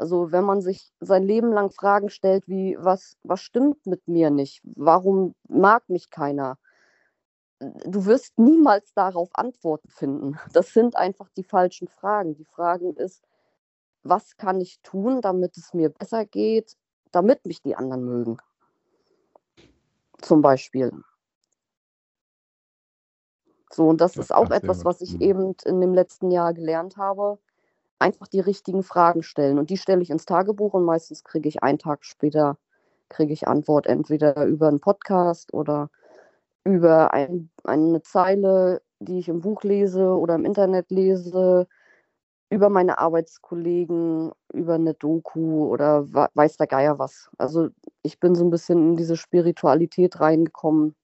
Also 0.04 0.34
wenn 0.34 0.43
man 0.43 0.60
sich 0.60 0.91
sein 0.99 1.24
Leben 1.24 1.54
lang 1.54 1.72
Fragen 1.72 2.10
stellt 2.10 2.45
wie, 2.49 2.76
was, 2.78 3.16
was 3.24 3.39
stimmt 3.39 3.86
mit 3.86 4.06
mir 4.06 4.32
nicht? 4.32 4.62
Warum 4.66 5.34
mag 5.47 5.88
mich 5.88 6.10
keiner? 6.10 6.58
Du 7.86 8.06
wirst 8.06 8.38
niemals 8.38 8.93
darauf 8.93 9.30
Antworten 9.32 9.88
finden. 9.88 10.38
Das 10.51 10.74
sind 10.74 10.97
einfach 10.97 11.30
die 11.38 11.45
falschen 11.45 11.88
Fragen. 11.88 12.36
Die 12.36 12.43
Fragen 12.43 12.97
ist, 12.97 13.24
was 14.04 14.36
kann 14.36 14.60
ich 14.60 14.82
tun, 14.82 15.22
damit 15.22 15.56
es 15.56 15.74
mir 15.74 15.88
besser 15.88 16.26
geht, 16.26 16.76
damit 17.14 17.45
mich 17.45 17.62
die 17.62 17.78
anderen 17.78 18.04
mögen? 18.04 18.38
Zum 20.22 20.41
Beispiel. 20.41 20.91
So, 23.72 23.88
und 23.88 24.01
das, 24.01 24.16
das 24.16 24.26
ist 24.26 24.32
auch 24.34 24.51
etwas, 24.51 24.84
was 24.84 24.99
ich 24.99 25.22
eben 25.22 25.56
in 25.64 25.80
dem 25.80 25.93
letzten 25.93 26.30
Jahr 26.30 26.54
gelernt 26.54 26.97
habe 26.97 27.39
einfach 28.04 28.28
die 28.28 28.41
richtigen 28.41 28.84
Fragen 28.84 29.24
stellen. 29.24 29.58
Und 29.58 29.70
die 29.70 29.78
stelle 29.78 30.01
ich 30.01 30.10
ins 30.12 30.26
Tagebuch 30.26 30.74
und 30.74 30.84
meistens 30.84 31.24
kriege 31.24 31.49
ich 31.49 31.64
einen 31.64 31.80
Tag 31.80 32.06
später 32.06 32.58
kriege 33.10 33.34
ich 33.34 33.47
Antwort 33.47 33.88
entweder 33.88 34.45
über 34.45 34.68
einen 34.68 34.80
Podcast 34.80 35.54
oder 35.54 35.89
über 36.64 37.14
ein, 37.14 37.49
eine 37.64 38.01
Zeile, 38.01 38.82
die 38.99 39.20
ich 39.20 39.30
im 39.30 39.41
Buch 39.41 39.64
lese 39.64 40.08
oder 40.18 40.36
im 40.36 40.45
Internet 40.45 40.89
lese, 40.91 41.68
über 42.49 42.70
meine 42.70 42.99
Arbeitskollegen, 42.99 44.32
über 44.54 44.76
eine 44.76 44.93
Doku 44.93 45.68
oder 45.68 46.06
weiß 46.34 46.58
der 46.58 46.68
Geier 46.68 46.99
was. 46.99 47.30
Also 47.38 47.70
ich 48.04 48.20
bin 48.20 48.36
so 48.36 48.43
ein 48.43 48.51
bisschen 48.51 48.91
in 48.91 48.97
diese 48.97 49.18
Spiritualität 49.18 50.20
reingekommen. 50.20 50.95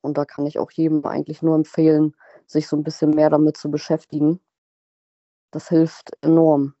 Und 0.00 0.18
da 0.18 0.24
kann 0.24 0.46
ich 0.46 0.58
auch 0.58 0.70
jedem 0.70 1.04
eigentlich 1.06 1.42
nur 1.42 1.54
empfehlen, 1.54 2.14
sich 2.46 2.68
so 2.68 2.76
ein 2.76 2.84
bisschen 2.84 3.10
mehr 3.10 3.30
damit 3.30 3.56
zu 3.56 3.70
beschäftigen. 3.70 4.40
Das 5.54 5.68
hilft 5.68 6.10
enorm. 6.20 6.74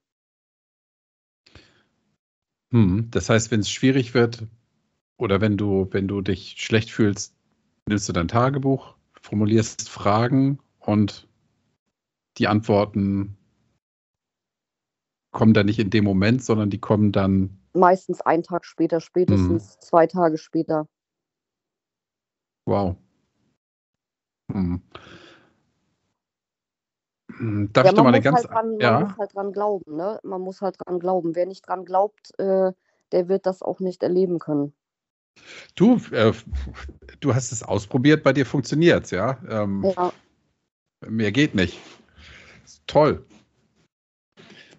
Hm, 2.72 3.08
das 3.12 3.30
heißt, 3.30 3.52
wenn 3.52 3.60
es 3.60 3.70
schwierig 3.70 4.14
wird 4.14 4.48
oder 5.16 5.40
wenn 5.40 5.56
du, 5.56 5.86
wenn 5.92 6.08
du 6.08 6.22
dich 6.22 6.56
schlecht 6.58 6.90
fühlst, 6.90 7.36
nimmst 7.86 8.08
du 8.08 8.12
dein 8.12 8.26
Tagebuch, 8.26 8.96
formulierst 9.22 9.88
Fragen 9.88 10.58
und 10.80 11.28
die 12.38 12.48
Antworten 12.48 13.36
kommen 15.30 15.54
dann 15.54 15.66
nicht 15.66 15.78
in 15.78 15.90
dem 15.90 16.02
Moment, 16.02 16.42
sondern 16.42 16.68
die 16.68 16.80
kommen 16.80 17.12
dann. 17.12 17.56
Meistens 17.74 18.22
einen 18.22 18.42
Tag 18.42 18.64
später, 18.64 19.00
spätestens 19.00 19.74
hm. 19.74 19.80
zwei 19.82 20.06
Tage 20.08 20.36
später. 20.36 20.88
Wow. 22.66 22.96
Hm. 24.50 24.82
Hm, 27.38 27.72
darf 27.72 27.84
ja, 27.84 27.90
ich 27.90 27.96
doch 27.96 28.04
mal 28.04 28.10
eine 28.10 28.20
ganz. 28.20 28.38
Halt 28.38 28.50
dran, 28.50 28.80
ja? 28.80 28.92
Man 28.92 29.02
muss 29.02 29.18
halt 29.18 29.34
dran 29.34 29.52
glauben, 29.52 29.96
ne? 29.96 30.20
Man 30.22 30.40
muss 30.40 30.60
halt 30.60 30.76
dran 30.78 30.98
glauben. 30.98 31.34
Wer 31.34 31.46
nicht 31.46 31.66
dran 31.66 31.84
glaubt, 31.84 32.38
äh, 32.38 32.72
der 33.12 33.28
wird 33.28 33.46
das 33.46 33.62
auch 33.62 33.80
nicht 33.80 34.02
erleben 34.02 34.38
können. 34.38 34.74
Du, 35.74 36.00
äh, 36.12 36.32
du 37.20 37.34
hast 37.34 37.52
es 37.52 37.62
ausprobiert, 37.62 38.22
bei 38.22 38.32
dir 38.32 38.46
funktioniert 38.46 39.04
es, 39.04 39.10
ja? 39.10 39.38
Ähm, 39.48 39.84
ja. 39.96 40.12
Mehr 41.06 41.32
geht 41.32 41.54
nicht. 41.54 41.78
Toll. 42.86 43.24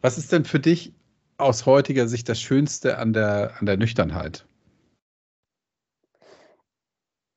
Was 0.01 0.17
ist 0.17 0.31
denn 0.31 0.45
für 0.45 0.59
dich 0.59 0.93
aus 1.37 1.65
heutiger 1.65 2.07
Sicht 2.07 2.29
das 2.29 2.39
Schönste 2.39 2.97
an 2.97 3.13
der, 3.13 3.55
an 3.59 3.65
der 3.65 3.77
Nüchternheit? 3.77 4.45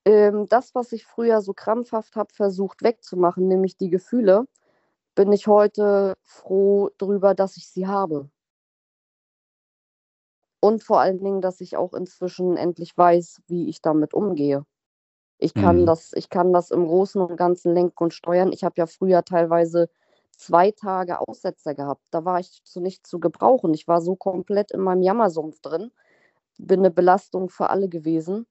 Ähm, 0.05 0.47
das, 0.49 0.75
was 0.75 0.93
ich 0.93 1.05
früher 1.05 1.43
so 1.43 1.53
krampfhaft 1.53 2.17
habe 2.17 2.33
versucht 2.33 2.83
wegzumachen, 2.83 3.49
nämlich 3.49 3.77
die 3.77 3.91
Gefühle, 3.91 4.47
bin 5.19 5.33
ich 5.33 5.49
heute 5.49 6.17
froh 6.23 6.91
darüber, 6.97 7.35
dass 7.35 7.57
ich 7.57 7.67
sie 7.67 7.89
habe. 7.89 8.31
Und 10.61 10.85
vor 10.85 11.01
allen 11.01 11.19
Dingen, 11.19 11.41
dass 11.41 11.61
ich 11.61 11.77
auch 11.77 11.93
inzwischen 11.93 12.57
endlich 12.57 12.97
weiß, 12.97 13.43
wie 13.49 13.69
ich 13.69 13.83
damit 13.83 14.15
umgehe. 14.15 14.65
Ich 15.39 15.55
kann, 15.55 15.81
mhm. 15.81 15.87
das, 15.87 16.13
ich 16.13 16.31
kann 16.31 16.53
das 16.53 16.71
im 16.71 16.87
Großen 16.87 17.21
und 17.21 17.37
Ganzen 17.37 17.75
lenken 17.75 18.01
und 18.05 18.15
steuern. 18.15 18.53
Ich 18.53 18.63
habe 18.63 18.75
ja 18.77 18.87
früher 18.87 19.25
teilweise 19.25 19.91
zwei 20.37 20.71
Tage 20.71 21.19
Aussetzer 21.19 21.75
gehabt. 21.75 22.07
Da 22.13 22.25
war 22.25 22.39
ich 22.39 22.63
zu 22.63 22.81
nichts 22.81 23.11
zu 23.11 23.19
gebrauchen. 23.19 23.75
Ich 23.75 23.89
war 23.89 24.01
so 24.01 24.15
komplett 24.15 24.71
in 24.71 24.81
meinem 24.81 25.03
Jammersumpf 25.03 25.61
drin. 25.61 25.91
Bin 26.59 26.79
eine 26.79 26.93
Belastung 26.93 27.49
für 27.49 27.71
alle 27.71 27.89
gewesen. 27.89 28.47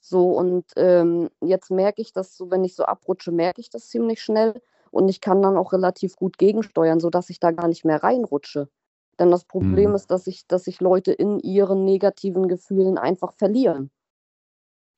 So, 0.00 0.30
und 0.30 0.64
ähm, 0.76 1.28
jetzt 1.42 1.70
merke 1.70 2.00
ich 2.00 2.14
das 2.14 2.38
so, 2.38 2.50
wenn 2.50 2.64
ich 2.64 2.74
so 2.74 2.84
abrutsche, 2.84 3.32
merke 3.32 3.60
ich 3.60 3.68
das 3.68 3.88
ziemlich 3.88 4.22
schnell. 4.22 4.62
Und 4.96 5.10
ich 5.10 5.20
kann 5.20 5.42
dann 5.42 5.58
auch 5.58 5.74
relativ 5.74 6.16
gut 6.16 6.38
gegensteuern, 6.38 7.00
sodass 7.00 7.28
ich 7.28 7.38
da 7.38 7.50
gar 7.50 7.68
nicht 7.68 7.84
mehr 7.84 8.02
reinrutsche. 8.02 8.70
Denn 9.18 9.30
das 9.30 9.44
Problem 9.44 9.90
mhm. 9.90 9.96
ist, 9.96 10.10
dass 10.10 10.24
sich 10.24 10.46
dass 10.46 10.66
ich 10.66 10.80
Leute 10.80 11.12
in 11.12 11.38
ihren 11.38 11.84
negativen 11.84 12.48
Gefühlen 12.48 12.96
einfach 12.96 13.34
verlieren. 13.34 13.90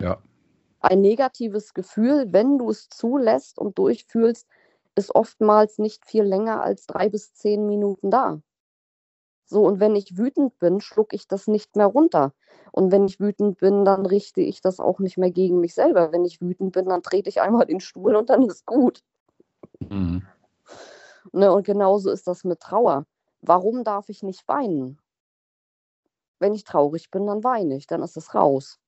Ja. 0.01 0.23
Ein 0.79 1.01
negatives 1.01 1.75
Gefühl, 1.75 2.33
wenn 2.33 2.59
du 2.59 2.71
es 2.71 2.89
zulässt 2.89 3.59
und 3.59 3.77
durchfühlst, 3.77 4.47
ist 4.95 5.13
oftmals 5.17 5.79
nicht 5.79 6.07
viel 6.07 6.23
länger 6.23 6.63
als 6.63 6.87
drei 6.87 7.09
bis 7.09 7.35
zehn 7.35 7.67
Minuten 7.67 8.13
da. 8.13 8.41
So, 9.47 9.67
und 9.67 9.81
wenn 9.81 9.97
ich 9.97 10.17
wütend 10.17 10.61
bin, 10.61 10.81
schlucke 10.81 11.17
ich 11.17 11.27
das 11.27 11.49
nicht 11.49 11.75
mehr 11.75 11.87
runter. 11.87 12.35
Und 12.71 12.93
wenn 12.93 13.05
ich 13.07 13.19
wütend 13.19 13.59
bin, 13.59 13.85
dann 13.85 14.07
richte 14.07 14.43
ich 14.43 14.61
das 14.61 14.79
auch 14.79 15.01
nicht 15.01 15.19
mehr 15.19 15.33
gegen 15.33 15.59
mich 15.59 15.75
selber. 15.75 16.13
Wenn 16.13 16.25
ich 16.25 16.41
wütend 16.41 16.71
bin, 16.71 16.89
dann 16.89 17.03
trete 17.03 17.29
ich 17.29 17.41
einmal 17.41 17.67
den 17.67 17.81
Stuhl 17.81 18.15
und 18.15 18.31
dann 18.31 18.45
ist 18.45 18.65
gut. 18.65 19.03
Mhm. 19.81 20.27
Ne, 21.33 21.53
und 21.53 21.65
genauso 21.65 22.11
ist 22.11 22.27
das 22.27 22.45
mit 22.45 22.61
Trauer. 22.61 23.07
Warum 23.41 23.85
darf 23.85 24.09
ich 24.09 24.23
nicht 24.23 24.47
weinen? 24.49 24.99
Wenn 26.39 26.55
ich 26.55 26.65
traurig 26.65 27.11
bin, 27.11 27.27
dann 27.27 27.45
weine 27.45 27.77
ich, 27.77 27.87
dann 27.87 28.03
ist 28.03 28.17
es 28.17 28.35
raus. 28.35 28.79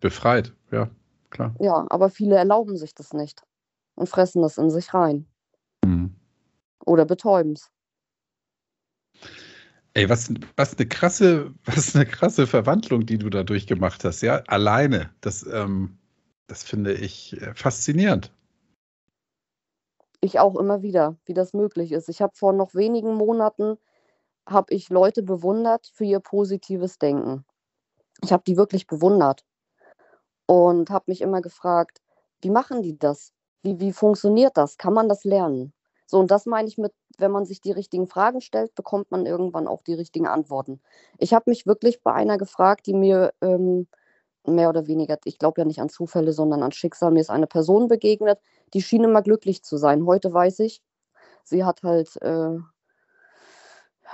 Befreit, 0.00 0.52
ja, 0.70 0.90
klar. 1.30 1.54
Ja, 1.60 1.86
aber 1.90 2.10
viele 2.10 2.36
erlauben 2.36 2.76
sich 2.76 2.94
das 2.94 3.12
nicht 3.12 3.42
und 3.94 4.08
fressen 4.08 4.42
das 4.42 4.58
in 4.58 4.70
sich 4.70 4.94
rein. 4.94 5.26
Mhm. 5.84 6.14
Oder 6.84 7.04
betäuben 7.04 7.52
es. 7.52 7.70
Ey, 9.94 10.08
was, 10.08 10.32
was, 10.56 10.76
eine 10.76 10.88
krasse, 10.88 11.52
was 11.64 11.94
eine 11.94 12.06
krasse 12.06 12.46
Verwandlung, 12.46 13.06
die 13.06 13.18
du 13.18 13.28
da 13.30 13.42
durchgemacht 13.42 14.04
hast, 14.04 14.22
ja, 14.22 14.42
alleine. 14.46 15.10
Das, 15.20 15.46
ähm, 15.46 15.98
das 16.52 16.64
finde 16.64 16.92
ich 16.92 17.40
äh, 17.40 17.54
faszinierend. 17.54 18.30
Ich 20.20 20.38
auch 20.38 20.54
immer 20.56 20.82
wieder, 20.82 21.16
wie 21.24 21.32
das 21.32 21.54
möglich 21.54 21.92
ist. 21.92 22.10
Ich 22.10 22.20
habe 22.20 22.36
vor 22.36 22.52
noch 22.52 22.74
wenigen 22.74 23.14
Monaten 23.14 23.78
habe 24.46 24.74
ich 24.74 24.90
Leute 24.90 25.22
bewundert 25.22 25.90
für 25.94 26.04
ihr 26.04 26.20
positives 26.20 26.98
Denken. 26.98 27.46
Ich 28.22 28.34
habe 28.34 28.42
die 28.46 28.58
wirklich 28.58 28.86
bewundert 28.86 29.46
und 30.44 30.90
habe 30.90 31.06
mich 31.06 31.22
immer 31.22 31.40
gefragt, 31.40 32.02
wie 32.42 32.50
machen 32.50 32.82
die 32.82 32.98
das? 32.98 33.32
Wie, 33.62 33.80
wie 33.80 33.92
funktioniert 33.94 34.58
das? 34.58 34.76
Kann 34.76 34.92
man 34.92 35.08
das 35.08 35.24
lernen? 35.24 35.72
So, 36.06 36.18
und 36.18 36.30
das 36.30 36.44
meine 36.44 36.68
ich 36.68 36.76
mit, 36.76 36.92
wenn 37.16 37.30
man 37.30 37.46
sich 37.46 37.62
die 37.62 37.72
richtigen 37.72 38.08
Fragen 38.08 38.42
stellt, 38.42 38.74
bekommt 38.74 39.10
man 39.10 39.24
irgendwann 39.24 39.66
auch 39.66 39.82
die 39.82 39.94
richtigen 39.94 40.26
Antworten. 40.26 40.82
Ich 41.16 41.32
habe 41.32 41.48
mich 41.48 41.66
wirklich 41.66 42.02
bei 42.02 42.12
einer 42.12 42.36
gefragt, 42.36 42.86
die 42.86 42.94
mir 42.94 43.32
ähm, 43.40 43.86
mehr 44.46 44.68
oder 44.68 44.86
weniger, 44.86 45.18
ich 45.24 45.38
glaube 45.38 45.60
ja 45.60 45.64
nicht 45.64 45.80
an 45.80 45.88
Zufälle, 45.88 46.32
sondern 46.32 46.62
an 46.62 46.72
Schicksal. 46.72 47.10
Mir 47.10 47.20
ist 47.20 47.30
eine 47.30 47.46
Person 47.46 47.88
begegnet, 47.88 48.38
die 48.74 48.82
schien 48.82 49.04
immer 49.04 49.22
glücklich 49.22 49.62
zu 49.62 49.76
sein. 49.76 50.06
Heute 50.06 50.32
weiß 50.32 50.60
ich, 50.60 50.82
sie 51.44 51.64
hat 51.64 51.82
halt, 51.82 52.20
äh, 52.22 52.58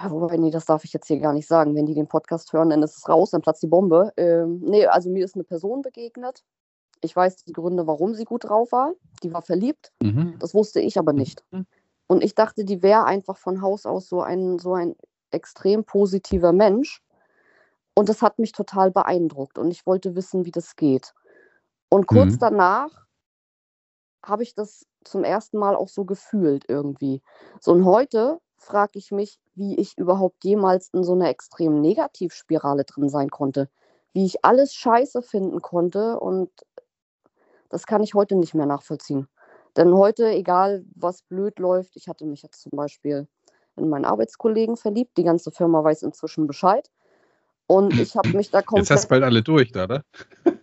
wobei, 0.09 0.37
nee, 0.37 0.51
das 0.51 0.67
darf 0.67 0.85
ich 0.85 0.93
jetzt 0.93 1.07
hier 1.07 1.19
gar 1.19 1.33
nicht 1.33 1.47
sagen. 1.47 1.75
Wenn 1.75 1.87
die 1.87 1.95
den 1.95 2.09
Podcast 2.09 2.53
hören, 2.53 2.71
dann 2.71 2.83
ist 2.83 2.97
es 2.97 3.09
raus, 3.09 3.31
dann 3.31 3.41
platzt 3.41 3.63
die 3.63 3.69
Bombe. 3.69 4.13
Ähm, 4.17 4.61
nee, 4.61 4.87
also 4.87 5.11
mir 5.11 5.25
ist 5.25 5.35
eine 5.35 5.45
Person 5.45 5.83
begegnet. 5.83 6.45
Ich 7.01 7.15
weiß 7.15 7.45
die 7.45 7.53
Gründe, 7.53 7.87
warum 7.87 8.15
sie 8.15 8.25
gut 8.25 8.45
drauf 8.45 8.73
war. 8.73 8.93
Die 9.23 9.33
war 9.33 9.43
verliebt. 9.43 9.93
Mhm. 10.03 10.37
Das 10.41 10.55
wusste 10.55 10.81
ich 10.81 10.99
aber 10.99 11.13
nicht. 11.13 11.45
Mhm. 11.51 11.67
Und 12.09 12.25
ich 12.25 12.35
dachte, 12.35 12.65
die 12.65 12.83
wäre 12.83 13.05
einfach 13.05 13.37
von 13.37 13.61
Haus 13.61 13.87
aus 13.87 14.09
so 14.09 14.21
ein, 14.23 14.59
so 14.59 14.75
ein 14.75 14.97
extrem 15.31 15.85
positiver 15.85 16.53
Mensch. 16.53 17.03
Und 17.99 18.09
das 18.09 18.23
hat 18.23 18.39
mich 18.39 18.53
total 18.53 18.93
beeindruckt 18.93 19.59
und 19.59 19.73
ich 19.73 19.85
wollte 19.85 20.15
wissen, 20.15 20.45
wie 20.45 20.53
das 20.53 20.77
geht. 20.77 21.15
Und 21.89 22.07
kurz 22.07 22.35
mhm. 22.35 22.39
danach 22.39 23.07
habe 24.25 24.45
ich 24.45 24.55
das 24.55 24.87
zum 25.03 25.25
ersten 25.25 25.59
Mal 25.59 25.75
auch 25.75 25.89
so 25.89 26.05
gefühlt 26.05 26.65
irgendwie. 26.69 27.23
So 27.61 27.73
und 27.73 27.85
heute 27.85 28.39
frage 28.57 29.01
ich 29.01 29.11
mich, 29.11 29.41
wie 29.57 29.77
ich 29.81 29.99
überhaupt 29.99 30.45
jemals 30.45 30.91
in 30.93 31.03
so 31.03 31.15
einer 31.15 31.29
extremen 31.29 31.81
Negativspirale 31.81 32.85
drin 32.85 33.09
sein 33.09 33.31
konnte. 33.31 33.69
Wie 34.13 34.27
ich 34.27 34.45
alles 34.45 34.75
scheiße 34.75 35.21
finden 35.21 35.61
konnte 35.61 36.21
und 36.21 36.53
das 37.69 37.85
kann 37.85 38.05
ich 38.05 38.15
heute 38.15 38.37
nicht 38.37 38.55
mehr 38.55 38.67
nachvollziehen. 38.67 39.27
Denn 39.77 39.93
heute, 39.93 40.29
egal 40.29 40.85
was 40.95 41.23
blöd 41.23 41.59
läuft, 41.59 41.97
ich 41.97 42.07
hatte 42.07 42.27
mich 42.27 42.43
jetzt 42.43 42.63
zum 42.63 42.77
Beispiel 42.77 43.27
in 43.75 43.89
meinen 43.89 44.05
Arbeitskollegen 44.05 44.77
verliebt, 44.77 45.17
die 45.17 45.25
ganze 45.25 45.51
Firma 45.51 45.83
weiß 45.83 46.05
inzwischen 46.05 46.47
Bescheid. 46.47 46.89
Und 47.69 48.01
ich 48.01 48.17
habe 48.17 48.31
mich 48.31 48.51
da 48.51 48.63
komplett. 48.63 48.89
Jetzt 48.89 48.91
hast 48.97 49.05
du 49.05 49.09
bald 49.11 49.25
alle 49.25 49.43
durch, 49.43 49.71
da, 49.73 49.87
ne? 49.87 50.03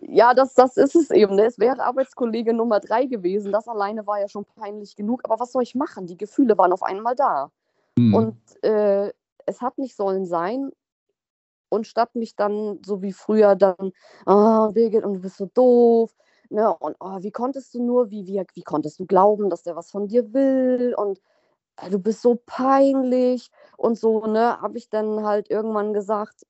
Ja, 0.00 0.34
das, 0.34 0.54
das 0.54 0.76
ist 0.76 0.96
es 0.96 1.10
eben. 1.10 1.36
Ne? 1.36 1.46
Es 1.46 1.58
wäre 1.58 1.80
Arbeitskollege 1.80 2.52
Nummer 2.52 2.80
drei 2.80 3.06
gewesen. 3.06 3.52
Das 3.52 3.68
alleine 3.68 4.06
war 4.08 4.20
ja 4.20 4.28
schon 4.28 4.44
peinlich 4.44 4.96
genug. 4.96 5.20
Aber 5.24 5.38
was 5.38 5.52
soll 5.52 5.62
ich 5.62 5.76
machen? 5.76 6.06
Die 6.06 6.16
Gefühle 6.16 6.58
waren 6.58 6.72
auf 6.72 6.82
einmal 6.82 7.14
da. 7.14 7.52
Mhm. 7.96 8.14
Und 8.14 8.64
äh, 8.64 9.12
es 9.46 9.60
hat 9.60 9.78
nicht 9.78 9.94
sollen 9.94 10.26
sein. 10.26 10.72
Und 11.68 11.86
statt 11.86 12.16
mich 12.16 12.34
dann, 12.34 12.80
so 12.84 13.02
wie 13.02 13.12
früher, 13.12 13.54
dann, 13.54 13.92
ah, 14.24 14.66
oh, 14.66 14.72
Birgit, 14.72 15.04
und 15.04 15.14
du 15.14 15.20
bist 15.20 15.36
so 15.36 15.46
doof. 15.46 16.12
Ne? 16.50 16.74
Und 16.76 16.96
oh, 16.98 17.18
wie 17.20 17.30
konntest 17.30 17.72
du 17.74 17.82
nur, 17.82 18.10
wie, 18.10 18.26
wie, 18.26 18.42
wie 18.54 18.62
konntest 18.62 18.98
du 18.98 19.06
glauben, 19.06 19.48
dass 19.48 19.62
der 19.62 19.76
was 19.76 19.92
von 19.92 20.08
dir 20.08 20.32
will? 20.32 20.92
Und 20.96 21.20
äh, 21.76 21.88
du 21.88 22.00
bist 22.00 22.20
so 22.20 22.40
peinlich. 22.46 23.50
Und 23.76 23.96
so, 23.96 24.26
ne, 24.26 24.60
habe 24.60 24.76
ich 24.76 24.90
dann 24.90 25.24
halt 25.24 25.50
irgendwann 25.50 25.92
gesagt, 25.92 26.44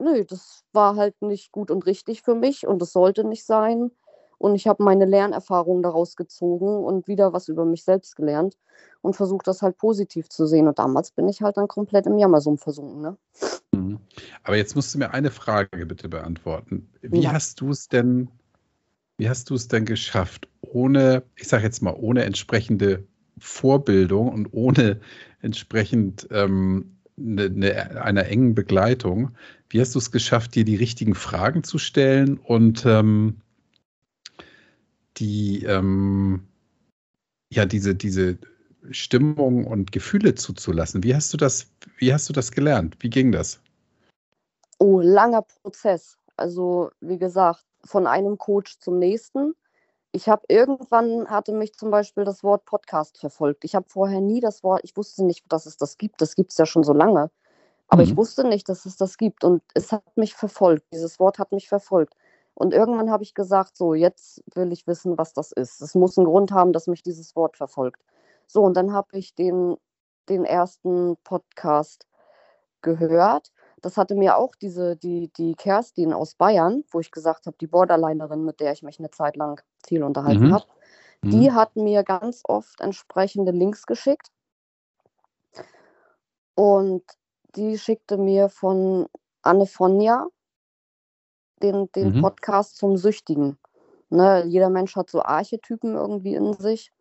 nö, 0.00 0.24
das 0.24 0.64
war 0.72 0.96
halt 0.96 1.20
nicht 1.22 1.52
gut 1.52 1.70
und 1.70 1.86
richtig 1.86 2.22
für 2.22 2.34
mich 2.34 2.66
und 2.66 2.80
das 2.80 2.92
sollte 2.92 3.24
nicht 3.24 3.44
sein. 3.44 3.90
Und 4.38 4.54
ich 4.54 4.66
habe 4.66 4.82
meine 4.82 5.04
Lernerfahrungen 5.04 5.82
daraus 5.82 6.16
gezogen 6.16 6.82
und 6.82 7.06
wieder 7.06 7.34
was 7.34 7.48
über 7.48 7.66
mich 7.66 7.84
selbst 7.84 8.16
gelernt 8.16 8.56
und 9.02 9.14
versucht, 9.14 9.46
das 9.46 9.60
halt 9.60 9.76
positiv 9.76 10.30
zu 10.30 10.46
sehen. 10.46 10.66
Und 10.66 10.78
damals 10.78 11.10
bin 11.10 11.28
ich 11.28 11.42
halt 11.42 11.58
dann 11.58 11.68
komplett 11.68 12.06
im 12.06 12.16
Jammersumpf 12.16 12.62
versunken. 12.62 13.02
Ne? 13.02 13.16
Mhm. 13.72 14.00
Aber 14.42 14.56
jetzt 14.56 14.74
musst 14.74 14.94
du 14.94 14.98
mir 14.98 15.10
eine 15.10 15.30
Frage 15.30 15.84
bitte 15.84 16.08
beantworten. 16.08 16.88
Wie 17.02 17.20
ja. 17.20 17.32
hast 17.32 17.60
du 17.60 17.68
es 17.68 17.88
denn, 17.88 18.30
wie 19.18 19.28
hast 19.28 19.50
du 19.50 19.54
es 19.54 19.68
denn 19.68 19.84
geschafft, 19.84 20.48
ohne, 20.62 21.22
ich 21.36 21.46
sage 21.46 21.64
jetzt 21.64 21.82
mal, 21.82 21.94
ohne 21.94 22.24
entsprechende 22.24 23.06
Vorbildung 23.38 24.32
und 24.32 24.48
ohne 24.52 25.00
entsprechend 25.42 26.28
ähm, 26.30 26.96
eine, 27.20 27.44
eine, 27.44 28.02
einer 28.02 28.26
engen 28.26 28.54
Begleitung, 28.54 29.32
wie 29.68 29.80
hast 29.80 29.94
du 29.94 29.98
es 29.98 30.10
geschafft, 30.10 30.54
dir 30.54 30.64
die 30.64 30.76
richtigen 30.76 31.14
Fragen 31.14 31.62
zu 31.62 31.78
stellen 31.78 32.38
und 32.38 32.84
ähm, 32.86 33.40
die, 35.16 35.64
ähm, 35.64 36.46
ja, 37.52 37.66
diese, 37.66 37.94
diese 37.94 38.38
Stimmung 38.90 39.66
und 39.66 39.92
Gefühle 39.92 40.34
zuzulassen? 40.34 41.02
Wie 41.04 41.14
hast 41.14 41.32
du 41.32 41.36
das, 41.36 41.70
wie 41.98 42.12
hast 42.12 42.28
du 42.28 42.32
das 42.32 42.52
gelernt? 42.52 42.96
Wie 43.00 43.10
ging 43.10 43.32
das? 43.32 43.60
Oh, 44.78 45.00
langer 45.00 45.42
Prozess. 45.42 46.16
Also, 46.36 46.90
wie 47.00 47.18
gesagt, 47.18 47.64
von 47.84 48.06
einem 48.06 48.38
Coach 48.38 48.78
zum 48.78 48.98
nächsten. 48.98 49.54
Ich 50.12 50.28
habe 50.28 50.42
irgendwann 50.48 51.28
hatte 51.30 51.52
mich 51.52 51.74
zum 51.74 51.90
Beispiel 51.90 52.24
das 52.24 52.42
Wort 52.42 52.64
Podcast 52.64 53.18
verfolgt. 53.18 53.64
Ich 53.64 53.74
habe 53.74 53.86
vorher 53.88 54.20
nie 54.20 54.40
das 54.40 54.64
Wort, 54.64 54.80
ich 54.82 54.96
wusste 54.96 55.24
nicht, 55.24 55.44
dass 55.52 55.66
es 55.66 55.76
das 55.76 55.98
gibt. 55.98 56.20
Das 56.20 56.34
gibt 56.34 56.50
es 56.50 56.58
ja 56.58 56.66
schon 56.66 56.82
so 56.82 56.92
lange. 56.92 57.30
Aber 57.88 58.02
mhm. 58.02 58.08
ich 58.08 58.16
wusste 58.16 58.44
nicht, 58.44 58.68
dass 58.68 58.86
es 58.86 58.96
das 58.96 59.16
gibt 59.18 59.44
und 59.44 59.62
es 59.74 59.92
hat 59.92 60.16
mich 60.16 60.34
verfolgt. 60.34 60.84
Dieses 60.92 61.18
Wort 61.20 61.38
hat 61.38 61.52
mich 61.52 61.68
verfolgt. 61.68 62.14
Und 62.54 62.74
irgendwann 62.74 63.10
habe 63.10 63.22
ich 63.22 63.34
gesagt, 63.34 63.76
so, 63.76 63.94
jetzt 63.94 64.42
will 64.54 64.72
ich 64.72 64.86
wissen, 64.86 65.16
was 65.16 65.32
das 65.32 65.52
ist. 65.52 65.80
Es 65.80 65.94
muss 65.94 66.18
einen 66.18 66.26
Grund 66.26 66.52
haben, 66.52 66.72
dass 66.72 66.88
mich 66.88 67.02
dieses 67.02 67.34
Wort 67.36 67.56
verfolgt. 67.56 68.02
So, 68.46 68.62
und 68.62 68.76
dann 68.76 68.92
habe 68.92 69.16
ich 69.16 69.34
den, 69.34 69.76
den 70.28 70.44
ersten 70.44 71.16
Podcast 71.24 72.06
gehört. 72.82 73.52
Das 73.80 73.96
hatte 73.96 74.14
mir 74.14 74.36
auch 74.36 74.54
diese, 74.56 74.96
die, 74.96 75.32
die 75.36 75.54
Kerstin 75.54 76.12
aus 76.12 76.34
Bayern, 76.34 76.84
wo 76.90 77.00
ich 77.00 77.10
gesagt 77.12 77.46
habe, 77.46 77.56
die 77.60 77.66
Borderlinerin, 77.66 78.44
mit 78.44 78.60
der 78.60 78.72
ich 78.72 78.82
mich 78.82 78.98
eine 78.98 79.10
Zeit 79.10 79.36
lang 79.36 79.62
viel 79.86 80.02
unterhalten 80.02 80.48
mhm. 80.48 80.54
habe, 80.54 80.66
die 81.22 81.50
mhm. 81.50 81.54
hat 81.54 81.76
mir 81.76 82.02
ganz 82.02 82.42
oft 82.46 82.80
entsprechende 82.80 83.52
Links 83.52 83.86
geschickt 83.86 84.30
Und 86.60 87.04
die 87.56 87.78
schickte 87.78 88.18
mir 88.18 88.50
von 88.50 89.06
Anne 89.40 89.64
Fonja 89.64 90.26
den, 91.62 91.90
den 91.92 92.16
Mhm. 92.16 92.20
Podcast 92.20 92.76
zum 92.76 92.98
Süchtigen. 92.98 93.58
Ne, 94.10 94.44
jeder 94.46 94.68
Mensch 94.68 94.94
hat 94.94 95.08
so 95.08 95.22
Archetypen 95.22 95.94
irgendwie 95.94 96.34
in 96.34 96.52
sich. 96.54 96.92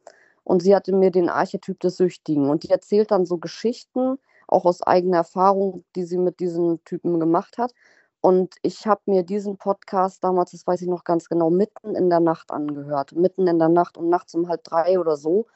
Und 0.45 0.61
sie 0.63 0.73
hatte 0.75 0.93
mir 0.93 1.11
den 1.11 1.27
Archetyp 1.29 1.77
des 1.81 1.97
Süchtigen. 1.97 2.49
Und 2.49 2.63
die 2.63 2.69
erzählt 2.69 3.11
dann 3.11 3.25
so 3.25 3.37
Geschichten, 3.37 4.17
auch 4.47 4.63
aus 4.63 4.81
eigener 4.81 5.17
Erfahrung, 5.17 5.83
die 5.95 6.05
sie 6.05 6.17
mit 6.17 6.39
diesen 6.39 6.81
Typen 6.85 7.19
gemacht 7.19 7.57
hat. 7.57 7.73
Und 8.21 8.55
ich 8.61 8.85
habe 8.85 9.01
mir 9.05 9.23
diesen 9.23 9.57
Podcast 9.57 10.23
damals, 10.23 10.51
das 10.51 10.67
weiß 10.67 10.81
ich 10.81 10.89
noch 10.89 11.03
ganz 11.03 11.29
genau, 11.29 11.49
mitten 11.49 11.95
in 11.95 12.09
der 12.09 12.19
Nacht 12.19 12.51
angehört. 12.51 13.13
Mitten 13.13 13.47
in 13.47 13.59
der 13.59 13.69
Nacht 13.69 13.97
um 13.97 14.09
nachts 14.09 14.35
um 14.35 14.49
halb 14.49 14.63
drei 14.63 14.99
oder 14.99 15.15
so. 15.15 15.47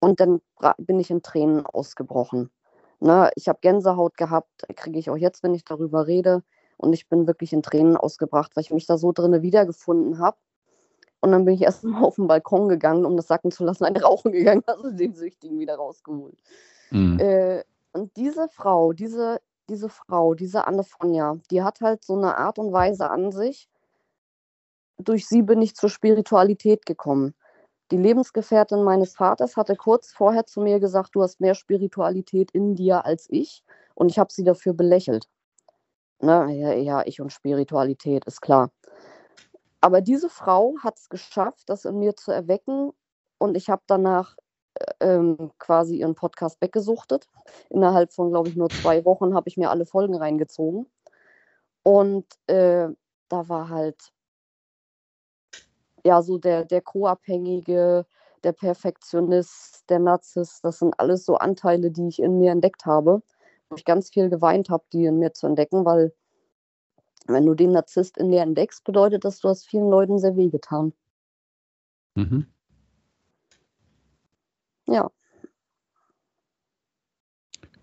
Und 0.00 0.20
dann 0.20 0.40
bin 0.78 0.98
ich 0.98 1.10
in 1.10 1.22
Tränen 1.22 1.64
ausgebrochen. 1.66 2.50
Ne, 3.00 3.30
ich 3.36 3.48
habe 3.48 3.58
Gänsehaut 3.60 4.16
gehabt, 4.16 4.66
kriege 4.76 4.98
ich 4.98 5.10
auch 5.10 5.16
jetzt, 5.16 5.42
wenn 5.42 5.54
ich 5.54 5.64
darüber 5.64 6.06
rede. 6.06 6.42
Und 6.76 6.92
ich 6.92 7.08
bin 7.08 7.26
wirklich 7.26 7.52
in 7.52 7.62
Tränen 7.62 7.96
ausgebracht, 7.96 8.56
weil 8.56 8.62
ich 8.62 8.70
mich 8.70 8.86
da 8.86 8.98
so 8.98 9.12
drinne 9.12 9.42
wiedergefunden 9.42 10.18
habe. 10.18 10.36
Und 11.20 11.32
dann 11.32 11.44
bin 11.44 11.54
ich 11.54 11.62
erst 11.62 11.84
mal 11.84 12.02
auf 12.02 12.16
den 12.16 12.26
Balkon 12.26 12.68
gegangen, 12.68 13.04
um 13.04 13.16
das 13.16 13.28
sacken 13.28 13.50
zu 13.50 13.64
lassen, 13.64 13.84
eine 13.84 14.02
rauchen 14.02 14.32
gegangen, 14.32 14.62
also 14.66 14.90
den 14.90 15.14
Süchtigen 15.14 15.58
wieder 15.58 15.76
rausgeholt. 15.76 16.38
Mhm. 16.90 17.18
Äh, 17.20 17.64
und 17.92 18.16
diese 18.16 18.48
Frau, 18.48 18.92
diese, 18.92 19.40
diese 19.68 19.88
Frau, 19.88 20.34
diese 20.34 20.66
Anne 20.66 20.84
Fonja, 20.84 21.38
die 21.50 21.62
hat 21.62 21.80
halt 21.80 22.04
so 22.04 22.16
eine 22.16 22.36
Art 22.36 22.58
und 22.58 22.72
Weise 22.72 23.10
an 23.10 23.32
sich. 23.32 23.68
Durch 24.98 25.26
sie 25.26 25.42
bin 25.42 25.60
ich 25.62 25.74
zur 25.74 25.90
Spiritualität 25.90 26.86
gekommen. 26.86 27.34
Die 27.90 27.96
Lebensgefährtin 27.96 28.82
meines 28.82 29.14
Vaters 29.14 29.56
hatte 29.56 29.76
kurz 29.76 30.12
vorher 30.12 30.46
zu 30.46 30.60
mir 30.60 30.80
gesagt, 30.80 31.14
du 31.14 31.22
hast 31.22 31.40
mehr 31.40 31.54
Spiritualität 31.54 32.50
in 32.52 32.74
dir 32.74 33.04
als 33.04 33.26
ich. 33.30 33.62
Und 33.94 34.10
ich 34.10 34.18
habe 34.18 34.32
sie 34.32 34.44
dafür 34.44 34.72
belächelt. 34.72 35.28
Ne? 36.20 36.52
Ja, 36.54 36.72
ja, 36.72 37.02
ich 37.06 37.20
und 37.20 37.32
Spiritualität, 37.32 38.24
ist 38.24 38.40
klar. 38.40 38.70
Aber 39.80 40.00
diese 40.00 40.30
Frau 40.30 40.76
hat 40.82 40.98
es 40.98 41.08
geschafft, 41.08 41.68
das 41.68 41.84
in 41.84 41.98
mir 41.98 42.16
zu 42.16 42.32
erwecken. 42.32 42.92
Und 43.38 43.56
ich 43.56 43.68
habe 43.68 43.82
danach 43.86 44.36
ähm, 45.00 45.50
quasi 45.58 45.96
ihren 45.96 46.14
Podcast 46.14 46.60
weggesuchtet. 46.60 47.28
Innerhalb 47.70 48.12
von, 48.12 48.30
glaube 48.30 48.48
ich, 48.48 48.56
nur 48.56 48.70
zwei 48.70 49.04
Wochen 49.04 49.34
habe 49.34 49.48
ich 49.48 49.56
mir 49.56 49.70
alle 49.70 49.86
Folgen 49.86 50.16
reingezogen. 50.16 50.86
Und 51.82 52.26
äh, 52.46 52.88
da 53.28 53.48
war 53.48 53.68
halt 53.68 54.12
ja 56.04 56.22
so 56.22 56.38
der, 56.38 56.64
der 56.64 56.80
Co-Abhängige, 56.80 58.06
der 58.42 58.52
Perfektionist, 58.52 59.88
der 59.88 59.98
Narzisst, 59.98 60.64
das 60.64 60.78
sind 60.78 60.94
alles 60.98 61.24
so 61.24 61.36
Anteile, 61.36 61.90
die 61.90 62.08
ich 62.08 62.20
in 62.20 62.38
mir 62.38 62.52
entdeckt 62.52 62.84
habe, 62.86 63.22
wo 63.68 63.76
ich 63.76 63.84
ganz 63.84 64.10
viel 64.10 64.28
geweint 64.28 64.68
habe, 64.68 64.84
die 64.92 65.06
in 65.06 65.18
mir 65.18 65.32
zu 65.32 65.46
entdecken, 65.46 65.84
weil 65.84 66.12
wenn 67.26 67.46
du 67.46 67.54
den 67.54 67.72
Narzisst 67.72 68.18
in 68.18 68.30
dir 68.30 68.42
entdeckst, 68.42 68.84
bedeutet 68.84 69.24
das, 69.24 69.40
du 69.40 69.48
hast 69.48 69.66
vielen 69.66 69.88
Leuten 69.88 70.18
sehr 70.18 70.36
wehgetan. 70.36 70.92
Mhm. 72.14 72.53
Ja, 74.86 75.10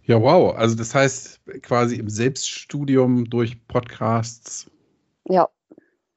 Ja, 0.03 0.21
wow. 0.21 0.55
Also 0.55 0.75
das 0.75 0.93
heißt 0.93 1.39
quasi 1.61 1.95
im 1.95 2.09
Selbststudium 2.09 3.29
durch 3.29 3.65
Podcasts. 3.67 4.69
ja. 5.25 5.47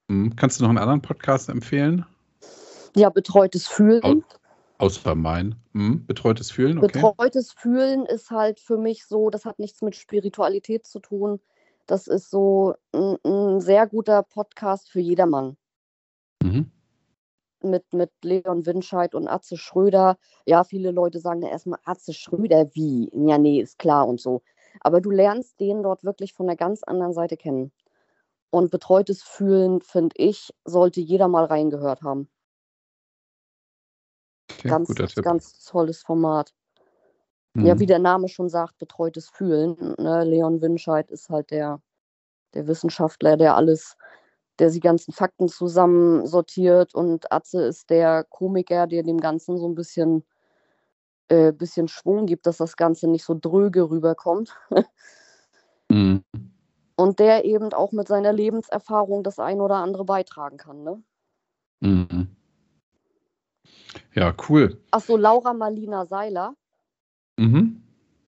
Mhm. 0.08 0.36
Kannst 0.36 0.58
du 0.58 0.64
noch 0.64 0.70
einen 0.70 0.78
anderen 0.78 1.00
Podcast 1.00 1.48
empfehlen? 1.48 2.04
Ja, 2.96 3.08
betreutes 3.08 3.68
Fühlen. 3.68 4.24
Außer 4.78 5.14
mein. 5.14 5.54
Mhm. 5.72 6.04
Betreutes 6.06 6.50
Fühlen, 6.50 6.78
okay. 6.78 7.00
Betreutes 7.00 7.52
Fühlen 7.52 8.04
ist 8.04 8.30
halt 8.30 8.60
für 8.60 8.76
mich 8.76 9.06
so, 9.06 9.30
das 9.30 9.44
hat 9.44 9.58
nichts 9.58 9.80
mit 9.80 9.96
Spiritualität 9.96 10.86
zu 10.86 10.98
tun. 10.98 11.40
Das 11.86 12.06
ist 12.06 12.30
so 12.30 12.74
ein, 12.92 13.16
ein 13.24 13.60
sehr 13.60 13.86
guter 13.86 14.22
Podcast 14.22 14.90
für 14.90 15.00
jedermann. 15.00 15.56
Mhm. 16.42 16.70
Mit, 17.64 17.92
mit 17.92 18.10
Leon 18.22 18.66
Winscheid 18.66 19.14
und 19.14 19.26
Atze 19.26 19.56
Schröder. 19.56 20.16
Ja, 20.46 20.64
viele 20.64 20.90
Leute 20.90 21.18
sagen 21.18 21.42
ja 21.42 21.48
erstmal, 21.48 21.80
Atze 21.84 22.12
Schröder, 22.12 22.68
wie? 22.74 23.10
Ja, 23.12 23.38
nee, 23.38 23.60
ist 23.60 23.78
klar 23.78 24.06
und 24.06 24.20
so. 24.20 24.42
Aber 24.80 25.00
du 25.00 25.10
lernst 25.10 25.58
den 25.60 25.82
dort 25.82 26.04
wirklich 26.04 26.34
von 26.34 26.48
einer 26.48 26.56
ganz 26.56 26.82
anderen 26.82 27.12
Seite 27.12 27.36
kennen. 27.36 27.72
Und 28.50 28.70
betreutes 28.70 29.22
Fühlen, 29.22 29.80
finde 29.80 30.14
ich, 30.16 30.50
sollte 30.64 31.00
jeder 31.00 31.28
mal 31.28 31.44
reingehört 31.44 32.02
haben. 32.02 32.28
Okay, 34.52 34.68
ganz, 34.68 34.94
ganz 35.16 35.64
tolles 35.64 36.02
Format. 36.02 36.52
Mhm. 37.54 37.66
Ja, 37.66 37.78
wie 37.78 37.86
der 37.86 37.98
Name 37.98 38.28
schon 38.28 38.48
sagt, 38.48 38.78
betreutes 38.78 39.28
Fühlen. 39.28 39.94
Ne? 39.98 40.24
Leon 40.24 40.60
Winscheid 40.60 41.10
ist 41.10 41.30
halt 41.30 41.50
der, 41.50 41.80
der 42.54 42.66
Wissenschaftler, 42.66 43.36
der 43.36 43.56
alles, 43.56 43.96
der 44.58 44.70
die 44.70 44.80
ganzen 44.80 45.12
Fakten 45.12 45.48
zusammensortiert 45.48 46.94
und 46.94 47.30
Atze 47.32 47.62
ist 47.62 47.90
der 47.90 48.24
Komiker, 48.24 48.86
der 48.86 49.02
dem 49.02 49.18
Ganzen 49.20 49.58
so 49.58 49.68
ein 49.68 49.74
bisschen, 49.74 50.24
äh, 51.28 51.52
bisschen 51.52 51.88
Schwung 51.88 52.26
gibt, 52.26 52.46
dass 52.46 52.58
das 52.58 52.76
Ganze 52.76 53.08
nicht 53.08 53.24
so 53.24 53.36
dröge 53.38 53.90
rüberkommt. 53.90 54.54
Mhm. 55.90 56.24
Und 56.96 57.18
der 57.18 57.44
eben 57.44 57.72
auch 57.72 57.92
mit 57.92 58.08
seiner 58.08 58.32
Lebenserfahrung 58.32 59.22
das 59.22 59.38
ein 59.38 59.60
oder 59.60 59.76
andere 59.76 60.04
beitragen 60.04 60.56
kann. 60.56 60.82
Ne? 60.82 61.02
Mhm. 61.80 62.28
Ja, 64.14 64.34
cool. 64.48 64.80
Achso, 64.90 65.16
Laura 65.16 65.52
Marlina 65.52 66.06
Seiler, 66.06 66.54
Mhm. 67.36 67.82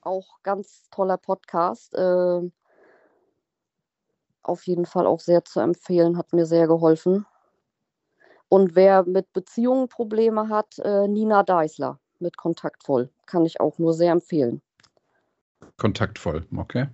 auch 0.02 0.42
ganz 0.44 0.90
toller 0.92 1.18
Podcast. 1.18 1.94
Äh, 1.96 2.50
auf 4.44 4.66
jeden 4.68 4.86
Fall 4.86 5.06
auch 5.08 5.20
sehr 5.20 5.46
zu 5.46 5.60
empfehlen, 5.60 6.18
hat 6.18 6.34
mir 6.34 6.46
sehr 6.46 6.68
geholfen. 6.68 7.26
Und 8.50 8.76
wer 8.76 9.04
mit 9.04 9.32
Beziehungen 9.34 9.88
Probleme 9.88 10.50
hat, 10.50 10.78
äh, 10.80 11.08
Nina 11.08 11.44
Deißler 11.44 12.00
mit 12.20 12.38
Kontaktvoll. 12.38 13.10
Kann 13.26 13.46
ich 13.46 13.60
auch 13.60 13.78
nur 13.78 13.94
sehr 13.94 14.12
empfehlen. 14.12 14.62
Kontaktvoll, 15.78 16.46
okay. 16.56 16.88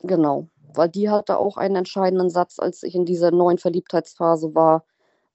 Genau. 0.00 0.48
Weil 0.74 0.88
die 0.88 1.10
hatte 1.10 1.38
auch 1.38 1.56
einen 1.56 1.76
entscheidenden 1.76 2.30
Satz, 2.30 2.58
als 2.58 2.82
ich 2.82 2.94
in 2.94 3.04
dieser 3.04 3.30
neuen 3.30 3.58
Verliebtheitsphase 3.58 4.54
war. 4.54 4.84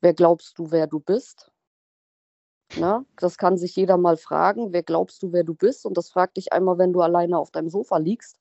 Wer 0.02 0.14
glaubst 0.14 0.58
du, 0.58 0.72
wer 0.72 0.88
du 0.88 1.00
bist? 1.00 1.52
Na, 2.76 3.06
das 3.18 3.38
kann 3.38 3.58
sich 3.58 3.76
jeder 3.76 3.98
mal 3.98 4.18
fragen. 4.18 4.74
Wer 4.74 4.84
glaubst 4.84 5.24
du, 5.24 5.32
wer 5.34 5.44
du 5.44 5.54
bist? 5.56 5.86
Und 5.86 5.98
das 5.98 6.10
fragt 6.10 6.38
dich 6.38 6.54
einmal, 6.54 6.78
wenn 6.78 6.94
du 6.94 7.02
alleine 7.02 7.38
auf 7.38 7.52
deinem 7.52 7.70
Sofa 7.70 7.98
liegst. 7.98 8.39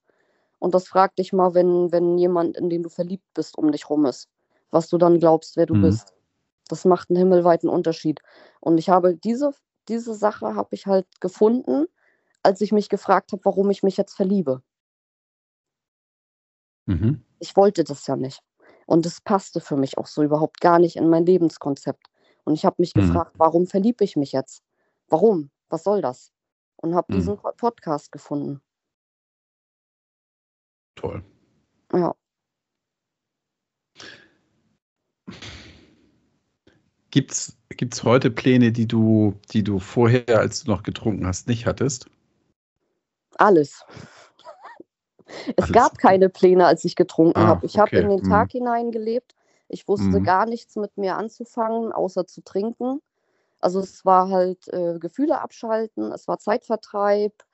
Und 0.58 0.74
das 0.74 0.88
fragt 0.88 1.18
dich 1.18 1.32
mal, 1.32 1.54
wenn, 1.54 1.92
wenn 1.92 2.18
jemand, 2.18 2.56
in 2.56 2.70
den 2.70 2.82
du 2.82 2.88
verliebt 2.88 3.26
bist, 3.34 3.56
um 3.58 3.72
dich 3.72 3.88
rum 3.90 4.06
ist. 4.06 4.28
Was 4.70 4.88
du 4.88 4.98
dann 4.98 5.18
glaubst, 5.20 5.56
wer 5.56 5.66
du 5.66 5.74
Mhm. 5.74 5.82
bist. 5.82 6.14
Das 6.68 6.84
macht 6.84 7.10
einen 7.10 7.18
himmelweiten 7.18 7.68
Unterschied. 7.68 8.20
Und 8.60 8.78
ich 8.78 8.88
habe 8.90 9.16
diese, 9.16 9.52
diese 9.88 10.14
Sache 10.14 10.54
habe 10.54 10.74
ich 10.74 10.86
halt 10.86 11.06
gefunden, 11.20 11.86
als 12.42 12.60
ich 12.60 12.72
mich 12.72 12.88
gefragt 12.88 13.32
habe, 13.32 13.44
warum 13.44 13.70
ich 13.70 13.82
mich 13.82 13.96
jetzt 13.96 14.14
verliebe. 14.14 14.62
Mhm. 16.86 17.22
Ich 17.40 17.56
wollte 17.56 17.84
das 17.84 18.06
ja 18.06 18.16
nicht. 18.16 18.42
Und 18.86 19.04
es 19.06 19.20
passte 19.20 19.60
für 19.60 19.76
mich 19.76 19.98
auch 19.98 20.06
so 20.06 20.22
überhaupt 20.22 20.60
gar 20.60 20.78
nicht 20.78 20.96
in 20.96 21.08
mein 21.08 21.26
Lebenskonzept. 21.26 22.06
Und 22.44 22.54
ich 22.54 22.64
habe 22.64 22.76
mich 22.78 22.94
Mhm. 22.94 23.00
gefragt, 23.02 23.34
warum 23.38 23.66
verliebe 23.66 24.04
ich 24.04 24.16
mich 24.16 24.32
jetzt? 24.32 24.62
Warum? 25.08 25.50
Was 25.68 25.84
soll 25.84 26.00
das? 26.00 26.32
Und 26.76 26.94
habe 26.94 27.08
Mhm. 27.08 27.12
diesen 27.12 27.36
Po- 27.36 27.52
Podcast 27.56 28.12
gefunden. 28.12 28.62
Toll. 30.98 31.22
Ja. 31.92 32.12
Gibt's, 37.12 37.56
gibt's 37.70 38.02
heute 38.02 38.32
Pläne, 38.32 38.72
die 38.72 38.88
du, 38.88 39.34
die 39.52 39.62
du 39.62 39.78
vorher, 39.78 40.40
als 40.40 40.64
du 40.64 40.72
noch 40.72 40.82
getrunken 40.82 41.24
hast, 41.24 41.46
nicht 41.46 41.66
hattest? 41.66 42.10
Alles. 43.36 43.84
Es 45.56 45.64
Alles. 45.64 45.72
gab 45.72 45.98
keine 45.98 46.30
Pläne, 46.30 46.66
als 46.66 46.84
ich 46.84 46.96
getrunken 46.96 47.38
Ah, 47.38 47.48
habe. 47.48 47.66
Ich 47.66 47.78
habe 47.78 47.90
okay. 47.90 48.02
in 48.02 48.08
den 48.08 48.20
Mhm. 48.20 48.30
Tag 48.30 48.50
hineingelebt. 48.50 49.36
Ich 49.68 49.86
wusste 49.86 50.18
Mhm. 50.18 50.24
gar 50.24 50.46
nichts 50.46 50.74
mit 50.74 50.96
mir 50.96 51.16
anzufangen, 51.16 51.92
außer 51.92 52.26
zu 52.26 52.42
trinken. 52.42 53.00
Also 53.60 53.78
es 53.80 54.04
war 54.04 54.30
halt 54.30 54.66
äh, 54.72 54.98
Gefühle 54.98 55.40
abschalten, 55.40 56.10
es 56.12 56.26
war 56.26 56.38
Zeitvertreib, 56.38 57.44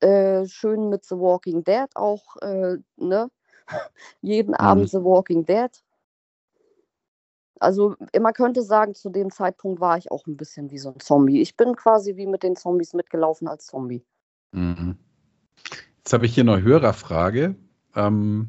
äh, 0.00 0.46
schön 0.46 0.88
mit 0.88 1.04
The 1.04 1.16
Walking 1.16 1.64
Dead 1.64 1.88
auch, 1.94 2.36
äh, 2.40 2.78
ne? 2.96 3.30
Jeden 4.22 4.54
Abend 4.54 4.84
Mhm. 4.84 4.98
The 4.98 5.04
Walking 5.04 5.44
Dead. 5.44 5.70
Also 7.60 7.96
man 8.18 8.32
könnte 8.32 8.62
sagen, 8.62 8.94
zu 8.94 9.10
dem 9.10 9.30
Zeitpunkt 9.30 9.80
war 9.80 9.98
ich 9.98 10.10
auch 10.12 10.26
ein 10.26 10.36
bisschen 10.36 10.70
wie 10.70 10.78
so 10.78 10.90
ein 10.90 11.00
Zombie. 11.00 11.40
Ich 11.40 11.56
bin 11.56 11.74
quasi 11.74 12.16
wie 12.16 12.26
mit 12.26 12.44
den 12.44 12.54
Zombies 12.54 12.94
mitgelaufen 12.94 13.48
als 13.48 13.66
Zombie. 13.66 14.04
Mhm. 14.52 14.96
Jetzt 15.98 16.12
habe 16.12 16.26
ich 16.26 16.34
hier 16.34 16.44
eine 16.44 16.62
Hörerfrage 16.62 17.56
ähm, 17.96 18.48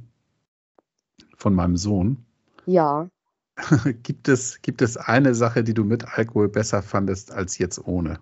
von 1.35 1.55
meinem 1.55 1.75
Sohn. 1.75 2.23
Ja, 2.65 3.09
gibt, 4.03 4.27
es, 4.27 4.61
gibt 4.61 4.81
es 4.81 4.95
eine 4.95 5.33
Sache, 5.33 5.63
die 5.63 5.73
du 5.73 5.83
mit 5.83 6.05
Alkohol 6.17 6.49
besser 6.49 6.81
fandest 6.81 7.31
als 7.31 7.57
jetzt 7.57 7.85
ohne? 7.85 8.19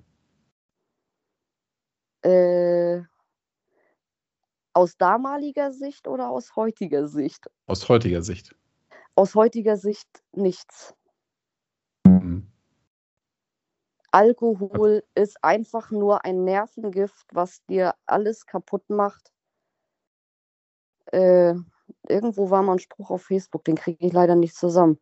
äh, 2.24 2.67
Aus 4.78 4.96
damaliger 4.96 5.72
Sicht 5.74 6.08
oder 6.08 6.30
aus 6.30 6.56
heutiger 6.56 7.08
Sicht? 7.08 7.50
Aus 7.66 7.90
heutiger 7.90 8.22
Sicht. 8.22 8.56
Aus 9.16 9.34
heutiger 9.34 9.76
Sicht 9.76 10.08
nichts. 10.34 10.94
Mhm. 12.06 12.46
Alkohol 14.12 15.04
ist 15.16 15.44
einfach 15.44 15.90
nur 15.90 16.26
ein 16.26 16.44
Nervengift, 16.44 17.26
was 17.34 17.66
dir 17.66 17.96
alles 18.06 18.46
kaputt 18.46 18.88
macht. 18.88 19.32
Äh, 21.08 21.56
irgendwo 22.08 22.52
war 22.52 22.62
mal 22.62 22.74
ein 22.74 22.80
Spruch 22.80 23.10
auf 23.10 23.24
Facebook, 23.24 23.64
den 23.64 23.78
kriege 23.78 24.06
ich 24.06 24.14
leider 24.14 24.36
nicht 24.36 24.56
zusammen. 24.56 25.00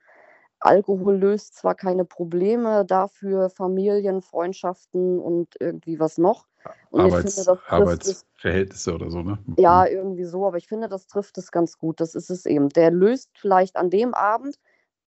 Alkohol 0.59 1.17
löst 1.17 1.55
zwar 1.55 1.76
keine 1.76 2.05
Probleme, 2.05 2.86
dafür 2.86 3.49
Familien, 3.49 4.21
Freundschaften 4.21 5.19
und 5.19 5.53
irgendwie 5.59 5.99
was 5.99 6.17
noch. 6.17 6.47
Arbeits, 6.91 7.43
finde, 7.43 7.59
Arbeitsverhältnisse 7.68 8.89
es, 8.91 8.95
oder 8.95 9.09
so, 9.09 9.22
ne? 9.22 9.38
Ja, 9.57 9.86
irgendwie 9.86 10.26
so, 10.26 10.47
aber 10.47 10.57
ich 10.57 10.68
finde, 10.68 10.88
das 10.88 11.07
trifft 11.07 11.38
es 11.38 11.51
ganz 11.51 11.78
gut. 11.78 11.99
Das 11.99 12.16
ist 12.16 12.30
es 12.30 12.45
eben. 12.45 12.70
Der 12.70 12.91
löst 12.91 13.30
vielleicht 13.36 13.76
an 13.76 13.89
dem 13.89 14.13
Abend, 14.13 14.59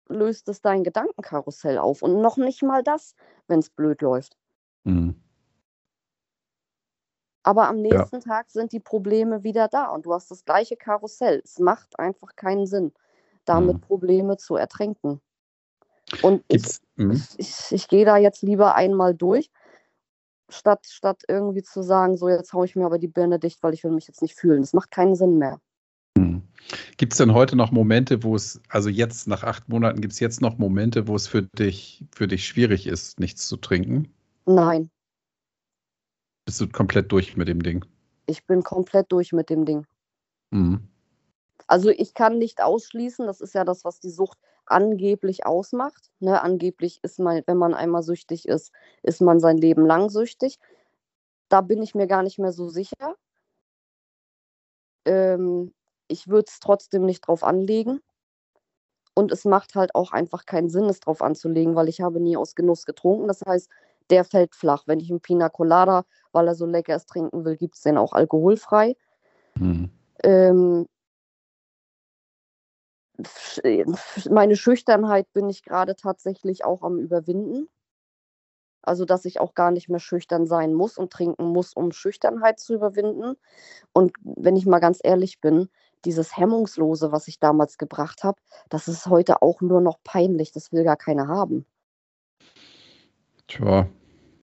löst 0.07 0.49
es 0.49 0.61
dein 0.61 0.83
Gedankenkarussell 0.83 1.77
auf. 1.77 2.01
Und 2.01 2.21
noch 2.21 2.37
nicht 2.37 2.63
mal 2.63 2.83
das, 2.83 3.15
wenn 3.47 3.59
es 3.59 3.69
blöd 3.69 4.01
läuft. 4.01 4.37
Mhm. 4.83 5.15
Aber 7.43 7.67
am 7.67 7.81
nächsten 7.81 8.17
ja. 8.17 8.21
Tag 8.21 8.49
sind 8.49 8.73
die 8.73 8.79
Probleme 8.79 9.43
wieder 9.43 9.67
da 9.67 9.87
und 9.87 10.05
du 10.05 10.13
hast 10.13 10.29
das 10.29 10.45
gleiche 10.45 10.75
Karussell. 10.75 11.41
Es 11.43 11.57
macht 11.59 11.97
einfach 11.97 12.35
keinen 12.35 12.67
Sinn, 12.67 12.91
damit 13.45 13.77
mhm. 13.77 13.81
Probleme 13.81 14.37
zu 14.37 14.55
ertränken. 14.55 15.21
Und 16.21 16.43
ich, 16.47 16.63
mhm. 16.95 17.21
ich, 17.37 17.71
ich 17.71 17.87
gehe 17.87 18.05
da 18.05 18.17
jetzt 18.17 18.41
lieber 18.41 18.75
einmal 18.75 19.13
durch, 19.13 19.49
statt, 20.49 20.85
statt 20.87 21.23
irgendwie 21.27 21.63
zu 21.63 21.81
sagen, 21.81 22.17
so 22.17 22.29
jetzt 22.29 22.53
haue 22.53 22.65
ich 22.65 22.75
mir 22.75 22.85
aber 22.85 22.99
die 22.99 23.07
Birne 23.07 23.39
dicht, 23.39 23.61
weil 23.63 23.73
ich 23.73 23.83
will 23.83 23.91
mich 23.91 24.07
jetzt 24.07 24.21
nicht 24.21 24.35
fühlen. 24.35 24.61
Das 24.61 24.73
macht 24.73 24.91
keinen 24.91 25.15
Sinn 25.15 25.37
mehr. 25.37 25.59
Mhm. 26.17 26.43
Gibt 26.97 27.13
es 27.13 27.17
denn 27.17 27.33
heute 27.33 27.55
noch 27.55 27.71
Momente, 27.71 28.23
wo 28.23 28.35
es, 28.35 28.61
also 28.69 28.89
jetzt 28.89 29.27
nach 29.27 29.43
acht 29.43 29.69
Monaten, 29.69 30.01
gibt 30.01 30.13
es 30.13 30.19
jetzt 30.19 30.41
noch 30.41 30.57
Momente, 30.57 31.07
wo 31.07 31.15
es 31.15 31.27
für 31.27 31.43
dich, 31.43 32.05
für 32.13 32.27
dich 32.27 32.45
schwierig 32.45 32.87
ist, 32.87 33.19
nichts 33.19 33.47
zu 33.47 33.57
trinken? 33.57 34.13
Nein. 34.45 34.89
Bist 36.45 36.61
du 36.61 36.67
komplett 36.67 37.11
durch 37.11 37.37
mit 37.37 37.47
dem 37.47 37.63
Ding? 37.63 37.85
Ich 38.25 38.45
bin 38.45 38.63
komplett 38.63 39.11
durch 39.11 39.33
mit 39.33 39.49
dem 39.49 39.65
Ding. 39.65 39.85
Mhm. 40.51 40.87
Also 41.67 41.89
ich 41.89 42.15
kann 42.15 42.39
nicht 42.39 42.61
ausschließen, 42.61 43.27
das 43.27 43.41
ist 43.41 43.53
ja 43.53 43.63
das, 43.63 43.85
was 43.85 43.99
die 43.99 44.09
Sucht 44.09 44.39
angeblich 44.71 45.45
ausmacht. 45.45 46.11
Ne? 46.19 46.41
Angeblich 46.41 46.99
ist 47.03 47.19
man, 47.19 47.43
wenn 47.45 47.57
man 47.57 47.73
einmal 47.73 48.03
süchtig 48.03 48.47
ist, 48.47 48.71
ist 49.03 49.21
man 49.21 49.39
sein 49.39 49.57
Leben 49.57 49.85
lang 49.85 50.09
süchtig. 50.09 50.59
Da 51.49 51.61
bin 51.61 51.81
ich 51.81 51.95
mir 51.95 52.07
gar 52.07 52.23
nicht 52.23 52.39
mehr 52.39 52.51
so 52.51 52.69
sicher. 52.69 53.15
Ähm, 55.05 55.73
ich 56.07 56.27
würde 56.27 56.45
es 56.47 56.59
trotzdem 56.59 57.05
nicht 57.05 57.21
drauf 57.21 57.43
anlegen. 57.43 58.01
Und 59.15 59.31
es 59.31 59.43
macht 59.43 59.75
halt 59.75 59.95
auch 59.95 60.11
einfach 60.11 60.45
keinen 60.45 60.69
Sinn, 60.69 60.85
es 60.85 60.99
drauf 60.99 61.21
anzulegen, 61.21 61.75
weil 61.75 61.89
ich 61.89 62.01
habe 62.01 62.19
nie 62.19 62.37
aus 62.37 62.55
Genuss 62.55 62.85
getrunken. 62.85 63.27
Das 63.27 63.41
heißt, 63.45 63.69
der 64.09 64.23
fällt 64.23 64.55
flach. 64.55 64.83
Wenn 64.85 64.99
ich 64.99 65.09
einen 65.09 65.19
Pina 65.19 65.49
Colada, 65.49 66.05
weil 66.31 66.47
er 66.47 66.55
so 66.55 66.65
lecker 66.65 66.95
ist, 66.95 67.09
trinken 67.09 67.43
will, 67.43 67.57
gibt 67.57 67.75
es 67.75 67.81
den 67.81 67.97
auch 67.97 68.13
alkoholfrei. 68.13 68.95
Mhm. 69.55 69.89
Ähm, 70.23 70.87
meine 74.29 74.55
Schüchternheit 74.55 75.31
bin 75.33 75.49
ich 75.49 75.63
gerade 75.63 75.95
tatsächlich 75.95 76.65
auch 76.65 76.83
am 76.83 76.99
Überwinden. 76.99 77.67
Also, 78.81 79.05
dass 79.05 79.25
ich 79.25 79.39
auch 79.39 79.55
gar 79.55 79.71
nicht 79.71 79.89
mehr 79.89 79.99
schüchtern 79.99 80.47
sein 80.47 80.73
muss 80.73 80.97
und 80.97 81.11
trinken 81.11 81.45
muss, 81.45 81.73
um 81.73 81.91
Schüchternheit 81.91 82.59
zu 82.59 82.73
überwinden. 82.73 83.35
Und 83.93 84.13
wenn 84.23 84.55
ich 84.55 84.65
mal 84.65 84.79
ganz 84.79 84.99
ehrlich 85.03 85.41
bin, 85.41 85.69
dieses 86.05 86.37
Hemmungslose, 86.37 87.11
was 87.11 87.27
ich 87.27 87.39
damals 87.39 87.77
gebracht 87.77 88.23
habe, 88.23 88.41
das 88.69 88.87
ist 88.87 89.07
heute 89.07 89.41
auch 89.41 89.59
nur 89.61 89.81
noch 89.81 89.97
peinlich. 90.03 90.53
Das 90.53 90.71
will 90.71 90.85
gar 90.85 90.95
keiner 90.95 91.27
haben. 91.27 91.65
Tja, 93.47 93.89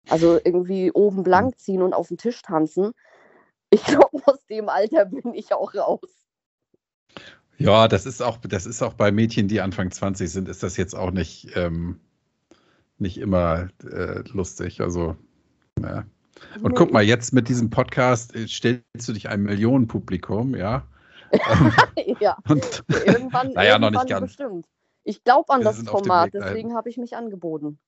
also 0.08 0.38
irgendwie 0.44 0.92
oben 0.92 1.22
blank 1.22 1.54
hm. 1.54 1.58
ziehen 1.58 1.82
und 1.82 1.94
auf 1.94 2.08
den 2.08 2.18
Tisch 2.18 2.42
tanzen. 2.42 2.92
Ich 3.70 3.84
glaube, 3.84 4.22
aus 4.26 4.44
dem 4.46 4.68
Alter 4.68 5.06
bin 5.06 5.34
ich 5.34 5.52
auch 5.52 5.74
raus. 5.74 6.26
Ja, 7.58 7.88
das 7.88 8.06
ist 8.06 8.22
auch, 8.22 8.38
das 8.38 8.66
ist 8.66 8.82
auch 8.82 8.94
bei 8.94 9.10
Mädchen, 9.10 9.48
die 9.48 9.60
Anfang 9.60 9.90
20 9.90 10.30
sind, 10.30 10.48
ist 10.48 10.62
das 10.62 10.76
jetzt 10.76 10.94
auch 10.94 11.10
nicht, 11.10 11.48
ähm, 11.54 12.00
nicht 12.98 13.18
immer 13.18 13.68
äh, 13.90 14.22
lustig. 14.28 14.80
Also, 14.80 15.16
ja. 15.80 16.04
Und 16.62 16.74
guck 16.74 16.92
mal, 16.92 17.02
jetzt 17.02 17.32
mit 17.32 17.48
diesem 17.48 17.70
Podcast 17.70 18.34
äh, 18.34 18.46
stellst 18.46 19.08
du 19.08 19.12
dich 19.12 19.28
einem 19.28 19.44
Millionenpublikum, 19.44 20.54
ja? 20.54 20.86
ja. 22.20 22.36
Und, 22.48 22.84
irgendwann, 22.88 23.52
naja, 23.54 23.72
irgendwann 23.72 23.92
noch 23.92 24.02
nicht 24.02 24.10
ganz. 24.10 24.26
bestimmt. 24.26 24.66
Ich 25.04 25.22
glaube 25.24 25.52
an 25.52 25.62
das 25.62 25.82
Format, 25.82 26.34
deswegen 26.34 26.74
habe 26.74 26.90
ich 26.90 26.96
mich 26.96 27.16
angeboten. 27.16 27.78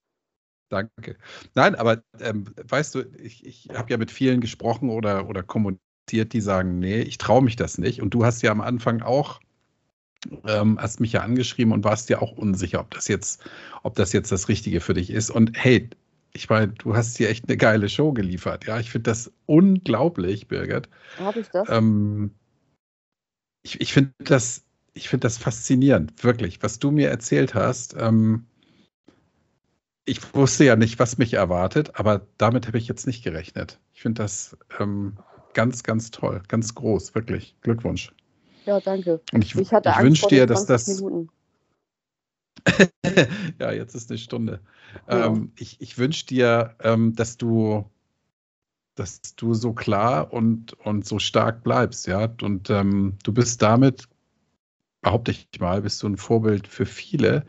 Danke. 0.69 1.17
Nein, 1.55 1.75
aber 1.75 2.03
ähm, 2.21 2.47
weißt 2.63 2.95
du, 2.95 3.01
ich, 3.19 3.45
ich 3.45 3.71
habe 3.75 3.91
ja 3.91 3.97
mit 3.97 4.11
vielen 4.11 4.41
gesprochen 4.41 4.91
oder, 4.91 5.29
oder 5.29 5.43
kommuniziert, 5.43 6.33
die 6.33 6.41
sagen, 6.41 6.79
nee, 6.79 7.01
ich 7.01 7.19
traue 7.19 7.43
mich 7.43 7.57
das 7.57 7.79
nicht. 7.79 8.03
Und 8.03 8.15
du 8.15 8.25
hast 8.25 8.43
ja 8.43 8.51
am 8.51 8.61
Anfang 8.61 9.03
auch, 9.03 9.41
ähm, 10.47 10.79
hast 10.81 11.01
mich 11.01 11.13
ja 11.13 11.23
angeschrieben 11.23 11.73
und 11.73 11.85
warst 11.85 12.09
ja 12.11 12.21
auch 12.21 12.33
unsicher, 12.33 12.81
ob 12.81 12.91
das 12.93 13.09
jetzt, 13.09 13.43
ob 13.83 13.95
das 13.95 14.13
jetzt 14.13 14.33
das 14.33 14.49
Richtige 14.49 14.81
für 14.81 14.95
dich 14.95 15.11
ist. 15.11 15.31
Und 15.31 15.53
hey, 15.55 15.89
ich 16.33 16.49
meine, 16.49 16.69
du 16.69 16.95
hast 16.95 17.17
hier 17.17 17.31
echt 17.31 17.49
eine 17.49 17.57
geile 17.57 17.89
Show 17.89 18.13
geliefert. 18.13 18.67
Ja, 18.67 18.79
ich 18.79 18.91
finde 18.91 19.11
das 19.11 19.33
unglaublich, 19.47 20.49
Birgit. 20.49 20.89
Habe 21.19 21.41
ich 21.41 21.49
das? 21.49 21.69
Ähm, 21.71 22.33
ich 23.63 23.81
ich 23.81 23.93
finde 23.93 24.13
das, 24.19 24.65
ich 24.95 25.09
das 25.11 25.39
faszinierend, 25.39 26.23
wirklich, 26.23 26.63
was 26.63 26.79
du 26.79 26.91
mir 26.91 27.09
erzählt 27.09 27.55
hast. 27.55 27.95
Ähm, 27.99 28.47
ich 30.05 30.35
wusste 30.35 30.65
ja 30.65 30.75
nicht, 30.75 30.99
was 30.99 31.19
mich 31.19 31.35
erwartet, 31.35 31.93
aber 31.95 32.27
damit 32.39 32.67
habe 32.67 32.79
ich 32.79 32.89
jetzt 32.89 33.07
nicht 33.07 33.23
gerechnet. 33.23 33.79
Ich 33.93 34.01
finde 34.01 34.23
das 34.23 34.57
ähm, 34.81 35.19
ganz, 35.53 35.83
ganz 35.83 36.11
toll, 36.11 36.43
ganz 36.49 36.75
groß, 36.75 37.15
wirklich. 37.15 37.57
Glückwunsch. 37.61 38.13
Ja, 38.67 38.81
danke. 38.81 39.21
Und 39.33 39.45
ich, 39.45 39.55
ich, 39.55 39.73
ich 39.73 39.99
wünsche 39.99 40.27
dir, 40.29 40.47
dass 40.47 40.67
das. 40.67 41.03
ja, 43.59 43.73
jetzt 43.73 43.95
ist 43.95 44.11
eine 44.11 44.19
Stunde. 44.19 44.61
Ja. 45.09 45.27
Ähm, 45.27 45.53
ich 45.57 45.81
ich 45.81 45.97
wünsche 45.99 46.27
dir, 46.27 46.75
ähm, 46.81 47.15
dass 47.15 47.37
du 47.37 47.85
dass 48.99 49.21
du 49.37 49.55
so 49.55 49.73
klar 49.73 50.33
und, 50.33 50.73
und 50.85 51.07
so 51.07 51.19
stark 51.19 51.63
bleibst, 51.63 52.07
ja. 52.07 52.29
Und 52.43 52.69
ähm, 52.69 53.17
du 53.23 53.33
bist 53.33 53.63
damit, 53.63 54.09
behaupte 55.03 55.31
ich 55.31 55.49
mal, 55.61 55.83
bist 55.83 56.03
du 56.03 56.09
ein 56.09 56.17
Vorbild 56.17 56.67
für 56.67 56.87
viele, 56.87 57.47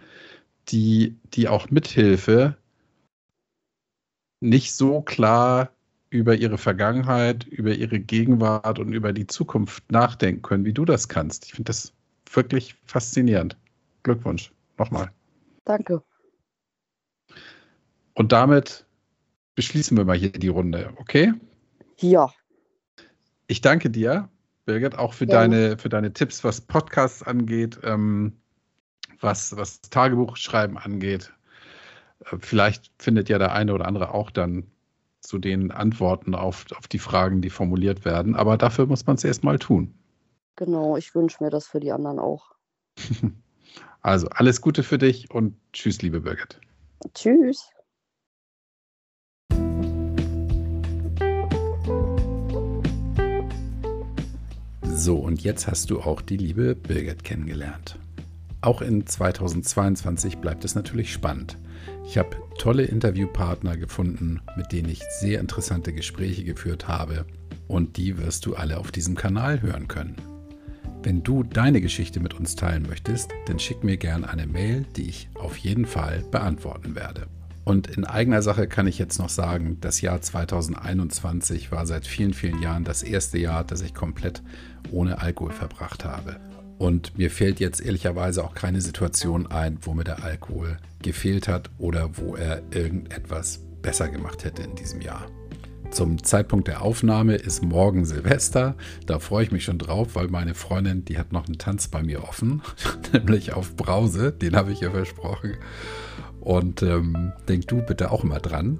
die, 0.67 1.17
die 1.33 1.47
auch 1.47 1.71
mithilfe 1.71 2.55
nicht 4.41 4.73
so 4.73 5.01
klar 5.01 5.71
über 6.09 6.35
ihre 6.35 6.57
Vergangenheit, 6.57 7.45
über 7.45 7.73
ihre 7.73 7.99
Gegenwart 7.99 8.79
und 8.79 8.93
über 8.93 9.13
die 9.13 9.27
Zukunft 9.27 9.91
nachdenken 9.91 10.41
können, 10.41 10.65
wie 10.65 10.73
du 10.73 10.85
das 10.85 11.07
kannst. 11.07 11.45
Ich 11.45 11.51
finde 11.53 11.69
das 11.69 11.93
wirklich 12.31 12.75
faszinierend. 12.85 13.57
Glückwunsch. 14.03 14.51
Nochmal. 14.77 15.11
Danke. 15.65 16.01
Und 18.13 18.31
damit 18.31 18.85
beschließen 19.55 19.95
wir 19.97 20.05
mal 20.05 20.17
hier 20.17 20.31
die 20.31 20.47
Runde, 20.47 20.93
okay? 20.97 21.33
Ja. 21.97 22.31
Ich 23.47 23.61
danke 23.61 23.89
dir, 23.89 24.29
Birgit, 24.65 24.97
auch 24.97 25.13
für, 25.13 25.25
ja. 25.25 25.31
deine, 25.31 25.77
für 25.77 25.89
deine 25.89 26.13
Tipps, 26.13 26.43
was 26.43 26.61
Podcasts 26.61 27.23
angeht. 27.23 27.79
Ähm, 27.83 28.33
was, 29.21 29.55
was 29.55 29.81
Tagebuchschreiben 29.81 30.77
angeht. 30.77 31.33
Äh, 32.25 32.37
vielleicht 32.39 32.91
findet 32.97 33.29
ja 33.29 33.37
der 33.37 33.53
eine 33.53 33.73
oder 33.73 33.85
andere 33.85 34.13
auch 34.13 34.31
dann 34.31 34.67
zu 35.21 35.37
den 35.37 35.71
Antworten 35.71 36.35
auf, 36.35 36.65
auf 36.77 36.87
die 36.87 36.99
Fragen, 36.99 37.41
die 37.41 37.49
formuliert 37.49 38.05
werden. 38.05 38.35
Aber 38.35 38.57
dafür 38.57 38.85
muss 38.85 39.05
man 39.05 39.15
es 39.15 39.23
erstmal 39.23 39.59
tun. 39.59 39.93
Genau, 40.55 40.97
ich 40.97 41.15
wünsche 41.15 41.43
mir 41.43 41.49
das 41.49 41.67
für 41.67 41.79
die 41.79 41.91
anderen 41.91 42.19
auch. 42.19 42.55
Also 44.01 44.29
alles 44.29 44.61
Gute 44.61 44.83
für 44.83 44.97
dich 44.97 45.29
und 45.29 45.55
tschüss, 45.73 46.01
liebe 46.01 46.21
Birgit. 46.21 46.59
Tschüss. 47.13 47.69
So, 54.83 55.17
und 55.17 55.41
jetzt 55.41 55.67
hast 55.67 55.89
du 55.89 56.01
auch 56.01 56.21
die 56.21 56.37
liebe 56.37 56.75
Birgit 56.75 57.23
kennengelernt. 57.23 57.97
Auch 58.61 58.81
in 58.81 59.07
2022 59.07 60.39
bleibt 60.39 60.65
es 60.65 60.75
natürlich 60.75 61.13
spannend. 61.13 61.57
Ich 62.05 62.17
habe 62.17 62.35
tolle 62.57 62.83
Interviewpartner 62.83 63.77
gefunden, 63.77 64.41
mit 64.57 64.73
denen 64.73 64.89
ich 64.89 65.01
sehr 65.19 65.39
interessante 65.39 65.93
Gespräche 65.93 66.43
geführt 66.43 66.87
habe 66.87 67.25
und 67.69 67.95
die 67.95 68.17
wirst 68.17 68.45
du 68.45 68.55
alle 68.55 68.77
auf 68.77 68.91
diesem 68.91 69.15
Kanal 69.15 69.61
hören 69.61 69.87
können. 69.87 70.15
Wenn 71.03 71.23
du 71.23 71.43
deine 71.43 71.79
Geschichte 71.79 72.19
mit 72.19 72.33
uns 72.33 72.57
teilen 72.57 72.85
möchtest, 72.89 73.31
dann 73.45 73.59
schick 73.59 73.85
mir 73.85 73.95
gerne 73.95 74.29
eine 74.29 74.45
Mail, 74.45 74.85
die 74.97 75.07
ich 75.07 75.29
auf 75.35 75.55
jeden 75.55 75.85
Fall 75.85 76.25
beantworten 76.29 76.95
werde. 76.95 77.27
Und 77.63 77.87
in 77.87 78.03
eigener 78.03 78.41
Sache 78.41 78.67
kann 78.67 78.87
ich 78.87 78.97
jetzt 78.97 79.19
noch 79.19 79.29
sagen, 79.29 79.77
das 79.79 80.01
Jahr 80.01 80.19
2021 80.19 81.71
war 81.71 81.85
seit 81.85 82.05
vielen, 82.05 82.33
vielen 82.33 82.61
Jahren 82.61 82.83
das 82.83 83.03
erste 83.03 83.37
Jahr, 83.37 83.63
das 83.63 83.81
ich 83.81 83.93
komplett 83.93 84.41
ohne 84.91 85.21
Alkohol 85.21 85.51
verbracht 85.51 86.03
habe. 86.03 86.37
Und 86.79 87.17
mir 87.17 87.29
fällt 87.29 87.59
jetzt 87.59 87.81
ehrlicherweise 87.81 88.43
auch 88.43 88.55
keine 88.55 88.79
Situation 88.79 89.47
ein, 89.47 89.77
wo 89.81 89.93
mir 89.93 90.05
der 90.05 90.23
Alkohol 90.23 90.77
gefehlt 91.01 91.49
hat 91.49 91.69
oder 91.77 92.17
wo 92.17 92.35
er 92.35 92.63
irgendetwas 92.71 93.59
besser 93.81 94.07
gemacht 94.07 94.45
hätte 94.45 94.63
in 94.63 94.75
diesem 94.75 95.01
Jahr. 95.01 95.27
Zum 95.91 96.23
Zeitpunkt 96.23 96.69
der 96.69 96.81
Aufnahme 96.81 97.35
ist 97.35 97.63
morgen 97.63 98.05
Silvester. 98.05 98.75
Da 99.07 99.19
freue 99.19 99.43
ich 99.43 99.51
mich 99.51 99.65
schon 99.65 99.77
drauf, 99.77 100.15
weil 100.15 100.29
meine 100.29 100.53
Freundin, 100.53 101.03
die 101.03 101.17
hat 101.17 101.33
noch 101.33 101.47
einen 101.47 101.57
Tanz 101.57 101.89
bei 101.89 102.01
mir 102.01 102.23
offen, 102.23 102.61
nämlich 103.13 103.53
auf 103.53 103.75
Brause. 103.75 104.31
Den 104.31 104.55
habe 104.55 104.71
ich 104.71 104.81
ihr 104.81 104.91
versprochen. 104.91 105.57
Und 106.39 106.81
ähm, 106.81 107.33
denk 107.49 107.67
du 107.67 107.81
bitte 107.81 108.11
auch 108.11 108.23
immer 108.23 108.39
dran. 108.39 108.79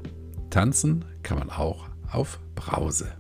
Tanzen 0.50 1.04
kann 1.22 1.38
man 1.38 1.50
auch 1.50 1.90
auf 2.12 2.40
Brause. 2.56 3.19